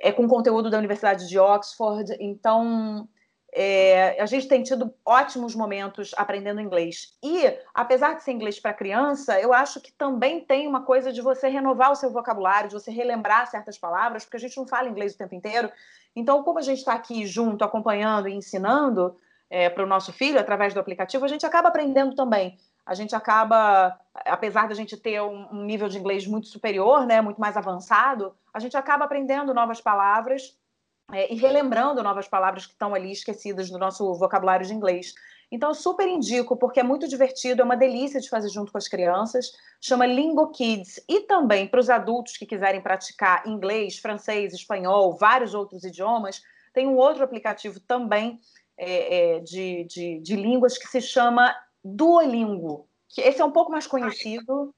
é 0.00 0.10
com 0.12 0.26
conteúdo 0.28 0.70
da 0.70 0.78
Universidade 0.78 1.28
de 1.28 1.38
Oxford. 1.38 2.16
Então, 2.18 3.08
é, 3.52 4.20
a 4.20 4.26
gente 4.26 4.48
tem 4.48 4.62
tido 4.62 4.92
ótimos 5.04 5.54
momentos 5.54 6.12
aprendendo 6.16 6.60
inglês. 6.60 7.16
E, 7.22 7.42
apesar 7.74 8.14
de 8.14 8.22
ser 8.22 8.32
inglês 8.32 8.60
para 8.60 8.72
criança, 8.72 9.40
eu 9.40 9.52
acho 9.52 9.80
que 9.80 9.92
também 9.92 10.40
tem 10.40 10.66
uma 10.66 10.82
coisa 10.82 11.12
de 11.12 11.20
você 11.20 11.48
renovar 11.48 11.90
o 11.90 11.96
seu 11.96 12.10
vocabulário, 12.10 12.68
de 12.68 12.74
você 12.74 12.90
relembrar 12.90 13.50
certas 13.50 13.76
palavras, 13.76 14.24
porque 14.24 14.36
a 14.36 14.40
gente 14.40 14.56
não 14.56 14.66
fala 14.66 14.88
inglês 14.88 15.14
o 15.14 15.18
tempo 15.18 15.34
inteiro. 15.34 15.70
Então, 16.14 16.42
como 16.42 16.58
a 16.58 16.62
gente 16.62 16.78
está 16.78 16.94
aqui 16.94 17.26
junto, 17.26 17.64
acompanhando 17.64 18.28
e 18.28 18.34
ensinando 18.34 19.16
é, 19.50 19.68
para 19.68 19.82
o 19.82 19.86
nosso 19.86 20.12
filho 20.12 20.38
através 20.38 20.72
do 20.72 20.80
aplicativo, 20.80 21.24
a 21.24 21.28
gente 21.28 21.44
acaba 21.44 21.68
aprendendo 21.68 22.14
também. 22.14 22.56
A 22.86 22.94
gente 22.94 23.14
acaba, 23.14 23.98
apesar 24.24 24.68
da 24.68 24.74
gente 24.74 24.96
ter 24.96 25.20
um, 25.20 25.48
um 25.52 25.64
nível 25.64 25.88
de 25.88 25.98
inglês 25.98 26.26
muito 26.26 26.46
superior, 26.46 27.04
né, 27.04 27.20
muito 27.20 27.40
mais 27.40 27.56
avançado, 27.56 28.34
a 28.54 28.60
gente 28.60 28.76
acaba 28.76 29.04
aprendendo 29.04 29.52
novas 29.52 29.80
palavras 29.80 30.56
é, 31.12 31.32
e 31.32 31.36
relembrando 31.36 32.02
novas 32.02 32.28
palavras 32.28 32.66
que 32.66 32.72
estão 32.72 32.94
ali 32.94 33.12
esquecidas 33.12 33.68
do 33.70 33.78
nosso 33.78 34.14
vocabulário 34.14 34.66
de 34.66 34.72
inglês. 34.72 35.14
Então, 35.52 35.70
eu 35.70 35.74
super 35.74 36.06
indico, 36.06 36.56
porque 36.56 36.78
é 36.78 36.82
muito 36.82 37.08
divertido, 37.08 37.60
é 37.60 37.64
uma 37.64 37.76
delícia 37.76 38.20
de 38.20 38.28
fazer 38.28 38.48
junto 38.48 38.70
com 38.70 38.78
as 38.78 38.86
crianças. 38.86 39.50
Chama 39.80 40.06
Lingo 40.06 40.52
Kids. 40.52 41.00
E 41.08 41.22
também 41.22 41.66
para 41.66 41.80
os 41.80 41.90
adultos 41.90 42.36
que 42.36 42.46
quiserem 42.46 42.80
praticar 42.80 43.44
inglês, 43.46 43.98
francês, 43.98 44.52
espanhol, 44.52 45.16
vários 45.16 45.52
outros 45.52 45.82
idiomas, 45.82 46.40
tem 46.72 46.86
um 46.86 46.96
outro 46.96 47.24
aplicativo 47.24 47.80
também 47.80 48.38
é, 48.76 49.36
é, 49.36 49.40
de, 49.40 49.84
de, 49.84 50.18
de 50.20 50.36
línguas 50.36 50.78
que 50.78 50.86
se 50.86 51.00
chama 51.00 51.54
Duolingo. 51.84 52.88
Que 53.08 53.20
esse 53.20 53.40
é 53.40 53.44
um 53.44 53.50
pouco 53.50 53.72
mais 53.72 53.86
conhecido. 53.86 54.74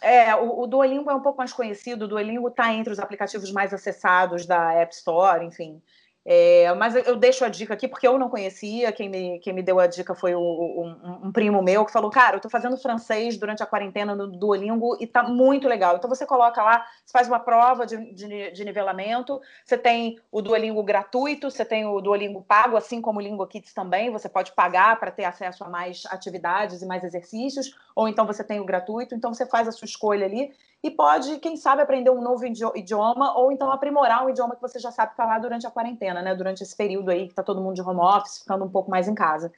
É, 0.00 0.34
o, 0.36 0.60
o 0.60 0.66
Duolingo 0.66 1.10
é 1.10 1.14
um 1.14 1.22
pouco 1.22 1.38
mais 1.38 1.52
conhecido, 1.52 2.04
o 2.04 2.08
Duolingo 2.08 2.48
está 2.48 2.72
entre 2.72 2.92
os 2.92 3.00
aplicativos 3.00 3.50
mais 3.50 3.74
acessados 3.74 4.46
da 4.46 4.72
App 4.72 4.94
Store, 4.94 5.44
enfim. 5.44 5.82
É, 6.30 6.74
mas 6.74 6.94
eu 6.94 7.16
deixo 7.16 7.42
a 7.42 7.48
dica 7.48 7.72
aqui 7.72 7.88
porque 7.88 8.06
eu 8.06 8.18
não 8.18 8.28
conhecia. 8.28 8.92
Quem 8.92 9.08
me, 9.08 9.38
quem 9.38 9.54
me 9.54 9.62
deu 9.62 9.80
a 9.80 9.86
dica 9.86 10.14
foi 10.14 10.34
o, 10.34 10.38
um, 10.38 11.28
um, 11.28 11.32
primo 11.32 11.62
meu 11.62 11.86
que 11.86 11.90
falou: 11.90 12.10
Cara, 12.10 12.36
eu 12.36 12.40
tô 12.40 12.50
fazendo 12.50 12.76
francês 12.76 13.38
durante 13.38 13.62
a 13.62 13.66
quarentena 13.66 14.14
no 14.14 14.26
Duolingo 14.26 14.98
e 15.00 15.06
tá 15.06 15.22
muito 15.22 15.66
legal. 15.66 15.96
Então 15.96 16.06
você 16.06 16.26
coloca 16.26 16.62
lá, 16.62 16.84
você 17.02 17.12
faz 17.12 17.28
uma 17.28 17.40
prova 17.40 17.86
de, 17.86 18.12
de, 18.12 18.50
de 18.50 18.62
nivelamento. 18.62 19.40
Você 19.64 19.78
tem 19.78 20.20
o 20.30 20.42
Duolingo 20.42 20.82
gratuito, 20.82 21.50
você 21.50 21.64
tem 21.64 21.86
o 21.86 21.98
Duolingo 21.98 22.42
pago, 22.42 22.76
assim 22.76 23.00
como 23.00 23.20
o 23.20 23.22
Lingo 23.22 23.46
Kids 23.46 23.72
também. 23.72 24.10
Você 24.10 24.28
pode 24.28 24.52
pagar 24.52 25.00
para 25.00 25.10
ter 25.10 25.24
acesso 25.24 25.64
a 25.64 25.70
mais 25.70 26.02
atividades 26.10 26.82
e 26.82 26.86
mais 26.86 27.04
exercícios, 27.04 27.74
ou 27.98 28.06
então 28.06 28.24
você 28.24 28.44
tem 28.44 28.60
o 28.60 28.64
gratuito. 28.64 29.12
Então 29.12 29.34
você 29.34 29.44
faz 29.44 29.66
a 29.66 29.72
sua 29.72 29.84
escolha 29.84 30.24
ali 30.24 30.52
e 30.84 30.88
pode, 30.88 31.40
quem 31.40 31.56
sabe, 31.56 31.82
aprender 31.82 32.10
um 32.10 32.22
novo 32.22 32.46
idioma 32.46 33.36
ou 33.36 33.50
então 33.50 33.72
aprimorar 33.72 34.24
um 34.24 34.30
idioma 34.30 34.54
que 34.54 34.62
você 34.62 34.78
já 34.78 34.92
sabe 34.92 35.16
falar 35.16 35.40
durante 35.40 35.66
a 35.66 35.70
quarentena, 35.70 36.22
né? 36.22 36.32
Durante 36.32 36.62
esse 36.62 36.76
período 36.76 37.10
aí 37.10 37.24
que 37.24 37.32
está 37.32 37.42
todo 37.42 37.60
mundo 37.60 37.74
de 37.74 37.82
home 37.82 37.98
office, 37.98 38.38
ficando 38.38 38.64
um 38.64 38.70
pouco 38.70 38.88
mais 38.88 39.08
em 39.08 39.16
casa. 39.16 39.50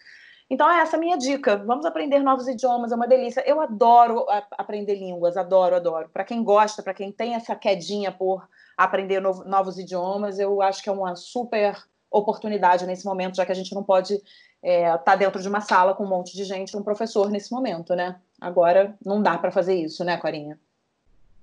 Então, 0.48 0.70
é 0.70 0.80
essa 0.80 0.96
a 0.96 0.98
minha 0.98 1.18
dica. 1.18 1.58
Vamos 1.58 1.84
aprender 1.84 2.20
novos 2.20 2.48
idiomas, 2.48 2.90
é 2.92 2.96
uma 2.96 3.06
delícia. 3.06 3.46
Eu 3.46 3.60
adoro 3.60 4.24
aprender 4.52 4.94
línguas, 4.94 5.36
adoro, 5.36 5.76
adoro. 5.76 6.08
Para 6.08 6.24
quem 6.24 6.42
gosta, 6.42 6.82
para 6.82 6.94
quem 6.94 7.12
tem 7.12 7.34
essa 7.34 7.54
quedinha 7.54 8.10
por 8.10 8.48
aprender 8.74 9.20
novo, 9.20 9.44
novos 9.44 9.78
idiomas, 9.78 10.38
eu 10.38 10.62
acho 10.62 10.82
que 10.82 10.88
é 10.88 10.92
uma 10.92 11.14
super 11.14 11.76
oportunidade 12.10 12.86
nesse 12.86 13.04
momento, 13.04 13.36
já 13.36 13.44
que 13.44 13.52
a 13.52 13.54
gente 13.54 13.74
não 13.74 13.84
pode 13.84 14.18
é, 14.62 14.96
tá 14.98 15.16
dentro 15.16 15.40
de 15.40 15.48
uma 15.48 15.60
sala 15.60 15.94
com 15.94 16.04
um 16.04 16.08
monte 16.08 16.36
de 16.36 16.44
gente, 16.44 16.76
um 16.76 16.82
professor 16.82 17.30
nesse 17.30 17.50
momento, 17.52 17.94
né? 17.94 18.20
Agora 18.40 18.96
não 19.04 19.22
dá 19.22 19.38
para 19.38 19.50
fazer 19.50 19.74
isso, 19.74 20.04
né, 20.04 20.16
Corinha? 20.16 20.58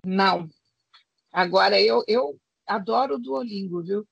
Não. 0.06 0.50
Agora, 1.32 1.80
eu, 1.80 2.04
eu 2.08 2.40
adoro 2.66 3.16
o 3.16 3.20
Duolingo, 3.20 3.82
viu? 3.82 4.08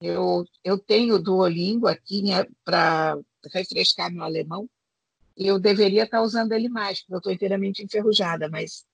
Eu, 0.00 0.44
eu 0.62 0.78
tenho 0.78 1.16
o 1.16 1.22
Duolingo 1.22 1.86
aqui 1.86 2.22
né, 2.22 2.46
para 2.64 3.18
refrescar 3.52 4.10
meu 4.10 4.22
alemão. 4.22 4.68
Eu 5.36 5.58
deveria 5.58 6.04
estar 6.04 6.22
usando 6.22 6.52
ele 6.52 6.68
mais, 6.68 7.00
porque 7.00 7.14
eu 7.14 7.18
estou 7.18 7.32
inteiramente 7.32 7.82
enferrujada, 7.82 8.48
mas 8.48 8.84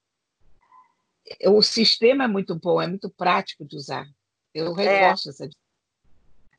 o 1.46 1.62
sistema 1.62 2.24
é 2.24 2.28
muito 2.28 2.54
bom, 2.54 2.80
é 2.80 2.86
muito 2.86 3.08
prático 3.10 3.64
de 3.64 3.76
usar. 3.76 4.06
Eu 4.52 4.78
é. 4.78 5.08
gosto 5.08 5.26
dessa 5.26 5.48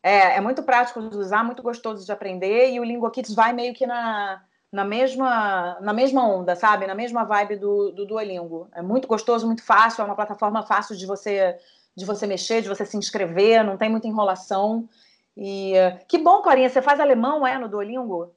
é, 0.05 0.37
é 0.37 0.41
muito 0.41 0.61
prático 0.61 1.01
de 1.09 1.17
usar, 1.17 1.43
muito 1.43 1.63
gostoso 1.63 2.05
de 2.05 2.11
aprender, 2.11 2.69
e 2.69 2.79
o 2.79 2.83
Lingua 2.83 3.09
Kids 3.09 3.33
vai 3.33 3.51
meio 3.53 3.73
que 3.73 3.87
na, 3.87 4.39
na 4.71 4.85
mesma, 4.85 5.79
na 5.81 5.93
mesma 5.93 6.27
onda, 6.27 6.55
sabe? 6.55 6.85
Na 6.85 6.93
mesma 6.93 7.23
vibe 7.23 7.55
do, 7.55 7.91
do 7.91 8.05
Duolingo. 8.05 8.69
É 8.71 8.83
muito 8.83 9.07
gostoso, 9.07 9.47
muito 9.47 9.63
fácil, 9.63 10.03
é 10.03 10.05
uma 10.05 10.15
plataforma 10.15 10.61
fácil 10.61 10.95
de 10.95 11.07
você 11.07 11.57
de 11.97 12.05
você 12.05 12.27
mexer, 12.27 12.61
de 12.61 12.67
você 12.67 12.85
se 12.85 12.97
inscrever, 12.97 13.63
não 13.63 13.77
tem 13.77 13.89
muita 13.89 14.07
enrolação. 14.07 14.87
E 15.35 15.73
que 16.07 16.19
bom, 16.19 16.41
Clarinha, 16.43 16.69
você 16.69 16.81
faz 16.83 16.99
alemão, 16.99 17.47
é, 17.47 17.57
no 17.57 17.69
Duolingo? 17.69 18.31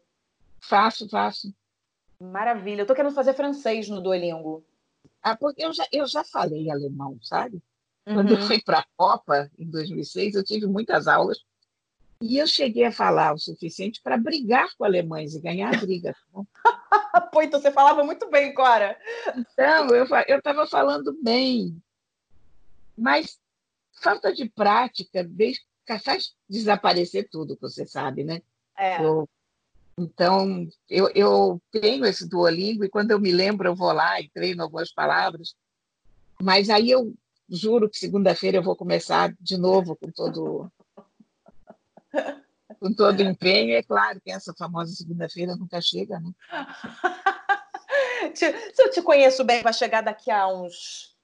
Faço, 0.60 1.06
faço. 1.08 1.52
Maravilha. 2.18 2.82
Eu 2.82 2.86
tô 2.86 2.94
querendo 2.94 3.14
fazer 3.14 3.34
francês 3.34 3.88
no 3.88 4.00
Duolingo. 4.00 4.64
Ah, 5.20 5.36
porque 5.36 5.62
eu 5.62 5.72
já, 5.74 5.86
eu 5.92 6.06
já 6.06 6.24
falei 6.24 6.70
alemão, 6.70 7.18
sabe? 7.20 7.60
Uhum. 8.06 8.14
Quando 8.14 8.30
eu 8.30 8.36
uhum. 8.38 8.46
fui 8.46 8.62
para 8.62 8.78
a 8.78 8.86
Copa, 8.96 9.50
em 9.58 9.68
2006, 9.68 10.36
eu 10.36 10.44
tive 10.44 10.66
muitas 10.66 11.08
aulas 11.08 11.44
e 12.20 12.36
eu 12.38 12.46
cheguei 12.46 12.84
a 12.84 12.92
falar 12.92 13.32
o 13.32 13.38
suficiente 13.38 14.00
para 14.02 14.16
brigar 14.16 14.68
com 14.76 14.84
alemães 14.84 15.34
e 15.34 15.40
ganhar 15.40 15.74
a 15.74 15.78
briga. 15.78 16.14
Pô, 17.32 17.42
então 17.42 17.60
você 17.60 17.70
falava 17.70 18.02
muito 18.02 18.28
bem, 18.28 18.52
Cora. 18.54 18.98
Então, 19.36 19.88
eu 19.90 20.04
estava 20.36 20.66
falando 20.66 21.16
bem, 21.22 21.80
mas 22.96 23.38
falta 24.02 24.32
de 24.32 24.48
prática 24.48 25.24
faz 26.04 26.34
desaparecer 26.48 27.28
tudo, 27.30 27.56
você 27.60 27.86
sabe, 27.86 28.24
né? 28.24 28.42
É. 28.76 29.02
Eu, 29.02 29.28
então, 29.96 30.68
eu, 30.88 31.08
eu 31.14 31.62
tenho 31.70 32.04
esse 32.04 32.28
Duolingo 32.28 32.84
e 32.84 32.90
quando 32.90 33.12
eu 33.12 33.20
me 33.20 33.32
lembro, 33.32 33.68
eu 33.68 33.74
vou 33.74 33.92
lá 33.92 34.20
e 34.20 34.28
treino 34.28 34.62
algumas 34.62 34.92
palavras, 34.92 35.54
mas 36.40 36.68
aí 36.68 36.90
eu 36.90 37.14
juro 37.48 37.88
que 37.88 37.98
segunda-feira 37.98 38.58
eu 38.58 38.62
vou 38.62 38.76
começar 38.76 39.34
de 39.40 39.56
novo 39.56 39.96
com 39.96 40.10
todo 40.10 40.70
com 42.80 42.92
todo 42.92 43.22
empenho. 43.22 43.76
É 43.76 43.82
claro 43.82 44.20
que 44.20 44.30
essa 44.30 44.54
famosa 44.54 44.94
segunda-feira 44.94 45.56
nunca 45.56 45.80
chega, 45.80 46.20
né? 46.20 46.32
Se 48.34 48.54
eu 48.78 48.90
te 48.90 49.02
conheço 49.02 49.44
bem, 49.44 49.62
vai 49.62 49.72
chegar 49.72 50.02
daqui 50.02 50.30
a 50.30 50.46
uns, 50.48 51.16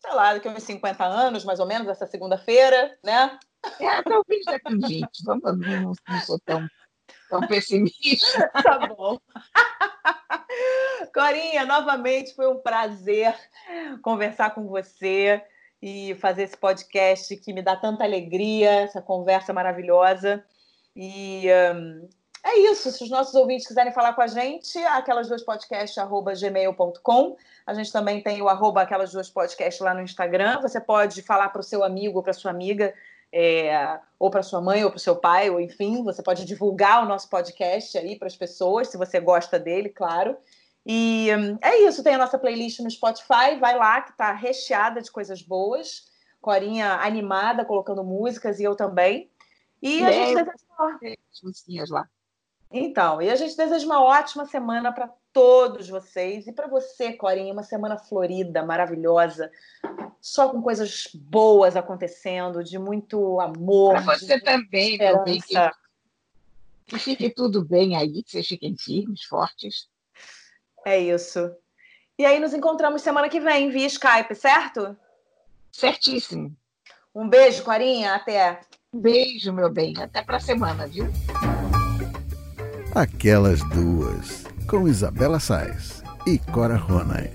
sei 0.00 0.14
lá, 0.14 0.34
daqui 0.34 0.48
a 0.48 0.52
uns 0.52 0.62
50 0.62 1.04
anos, 1.04 1.44
mais 1.44 1.60
ou 1.60 1.66
menos, 1.66 1.88
essa 1.88 2.06
segunda-feira, 2.06 2.96
né? 3.04 3.38
É, 3.80 4.02
talvez 4.02 4.44
daqui 4.44 4.68
a 4.68 4.70
20. 4.70 5.08
Vamos, 5.24 5.58
não, 5.58 5.92
não 6.08 6.20
sou 6.20 6.38
tão, 6.44 6.66
tão 7.28 7.46
pessimista. 7.46 8.50
Tá 8.62 8.86
bom. 8.86 9.18
Corinha, 11.14 11.64
novamente 11.66 12.34
foi 12.34 12.48
um 12.48 12.60
prazer 12.60 13.34
conversar 14.02 14.54
com 14.54 14.66
você 14.66 15.44
e 15.82 16.14
fazer 16.14 16.44
esse 16.44 16.56
podcast 16.56 17.36
que 17.36 17.52
me 17.52 17.60
dá 17.60 17.74
tanta 17.74 18.04
alegria, 18.04 18.82
essa 18.82 19.02
conversa 19.02 19.52
maravilhosa. 19.52 20.44
E 20.94 21.46
um, 21.74 22.08
é 22.44 22.58
isso. 22.70 22.90
Se 22.92 23.02
os 23.02 23.10
nossos 23.10 23.34
ouvintes 23.34 23.66
quiserem 23.66 23.92
falar 23.92 24.14
com 24.14 24.22
a 24.22 24.28
gente, 24.28 24.78
aquelas 24.78 25.28
duas 25.28 25.42
podcasts, 25.42 25.96
gmail.com. 26.40 27.36
A 27.66 27.74
gente 27.74 27.92
também 27.92 28.22
tem 28.22 28.40
o 28.40 28.48
arroba 28.48 28.82
aquelas 28.82 29.10
duas 29.10 29.28
podcasts 29.28 29.80
lá 29.80 29.92
no 29.92 30.02
Instagram. 30.02 30.60
Você 30.60 30.80
pode 30.80 31.20
falar 31.22 31.48
para 31.48 31.60
o 31.60 31.64
seu 31.64 31.82
amigo 31.82 32.18
ou 32.18 32.22
para 32.22 32.32
sua 32.32 32.52
amiga, 32.52 32.94
é, 33.32 33.98
ou 34.18 34.30
para 34.30 34.42
sua 34.42 34.60
mãe 34.60 34.84
ou 34.84 34.90
para 34.90 34.98
o 34.98 35.00
seu 35.00 35.16
pai, 35.16 35.50
ou 35.50 35.60
enfim, 35.60 36.04
você 36.04 36.22
pode 36.22 36.44
divulgar 36.44 37.02
o 37.02 37.08
nosso 37.08 37.28
podcast 37.30 37.96
aí 37.96 38.16
para 38.16 38.28
as 38.28 38.36
pessoas, 38.36 38.88
se 38.88 38.98
você 38.98 39.18
gosta 39.18 39.58
dele, 39.58 39.88
claro. 39.88 40.36
E 40.84 41.28
hum, 41.36 41.58
é 41.62 41.78
isso, 41.86 42.02
tem 42.02 42.14
a 42.14 42.18
nossa 42.18 42.38
playlist 42.38 42.80
no 42.80 42.90
Spotify, 42.90 43.56
vai 43.60 43.76
lá 43.76 44.00
que 44.00 44.10
está 44.10 44.32
recheada 44.32 45.00
de 45.00 45.10
coisas 45.10 45.42
boas. 45.42 46.10
Corinha 46.40 46.94
animada, 46.94 47.64
colocando 47.64 48.02
músicas, 48.02 48.58
e 48.58 48.64
eu 48.64 48.74
também. 48.74 49.30
E 49.80 50.02
a 50.04 50.10
É, 50.10 50.12
gente 50.12 50.34
deseja... 50.34 51.16
Musiquinhas 51.42 51.88
lá. 51.88 52.08
Então, 52.68 53.22
e 53.22 53.30
a 53.30 53.36
gente 53.36 53.56
deseja 53.56 53.86
uma 53.86 54.02
ótima 54.02 54.44
semana 54.46 54.90
para 54.90 55.08
todos 55.32 55.88
vocês 55.88 56.46
e 56.46 56.52
para 56.52 56.66
você, 56.66 57.12
Corinha, 57.12 57.52
uma 57.52 57.62
semana 57.62 57.96
florida, 57.96 58.64
maravilhosa, 58.64 59.52
só 60.20 60.48
com 60.48 60.60
coisas 60.60 61.08
boas 61.14 61.76
acontecendo, 61.76 62.64
de 62.64 62.78
muito 62.78 63.38
amor. 63.40 64.02
Para 64.02 64.18
você 64.18 64.40
também, 64.40 64.98
meu 64.98 65.22
bem, 65.22 65.40
que 66.86 66.98
fique 66.98 67.30
tudo 67.30 67.64
bem 67.64 67.94
aí, 67.96 68.22
que 68.22 68.30
vocês 68.32 68.48
fiquem 68.48 68.76
firmes, 68.76 69.22
fortes. 69.22 69.88
É 70.84 70.98
isso. 70.98 71.50
E 72.18 72.24
aí 72.24 72.38
nos 72.38 72.52
encontramos 72.52 73.02
semana 73.02 73.28
que 73.28 73.40
vem 73.40 73.70
via 73.70 73.86
Skype, 73.86 74.34
certo? 74.34 74.96
Certíssimo. 75.70 76.54
Um 77.14 77.28
beijo, 77.28 77.62
Corinha, 77.62 78.14
até. 78.14 78.60
Um 78.92 79.00
beijo, 79.00 79.52
meu 79.52 79.70
bem. 79.70 79.94
Até 79.98 80.22
para 80.22 80.36
a 80.36 80.40
semana, 80.40 80.86
viu? 80.86 81.06
Aquelas 82.94 83.62
duas, 83.70 84.44
com 84.68 84.86
Isabela 84.86 85.40
Sais 85.40 86.02
e 86.26 86.38
Cora 86.38 86.76
Ronay. 86.76 87.32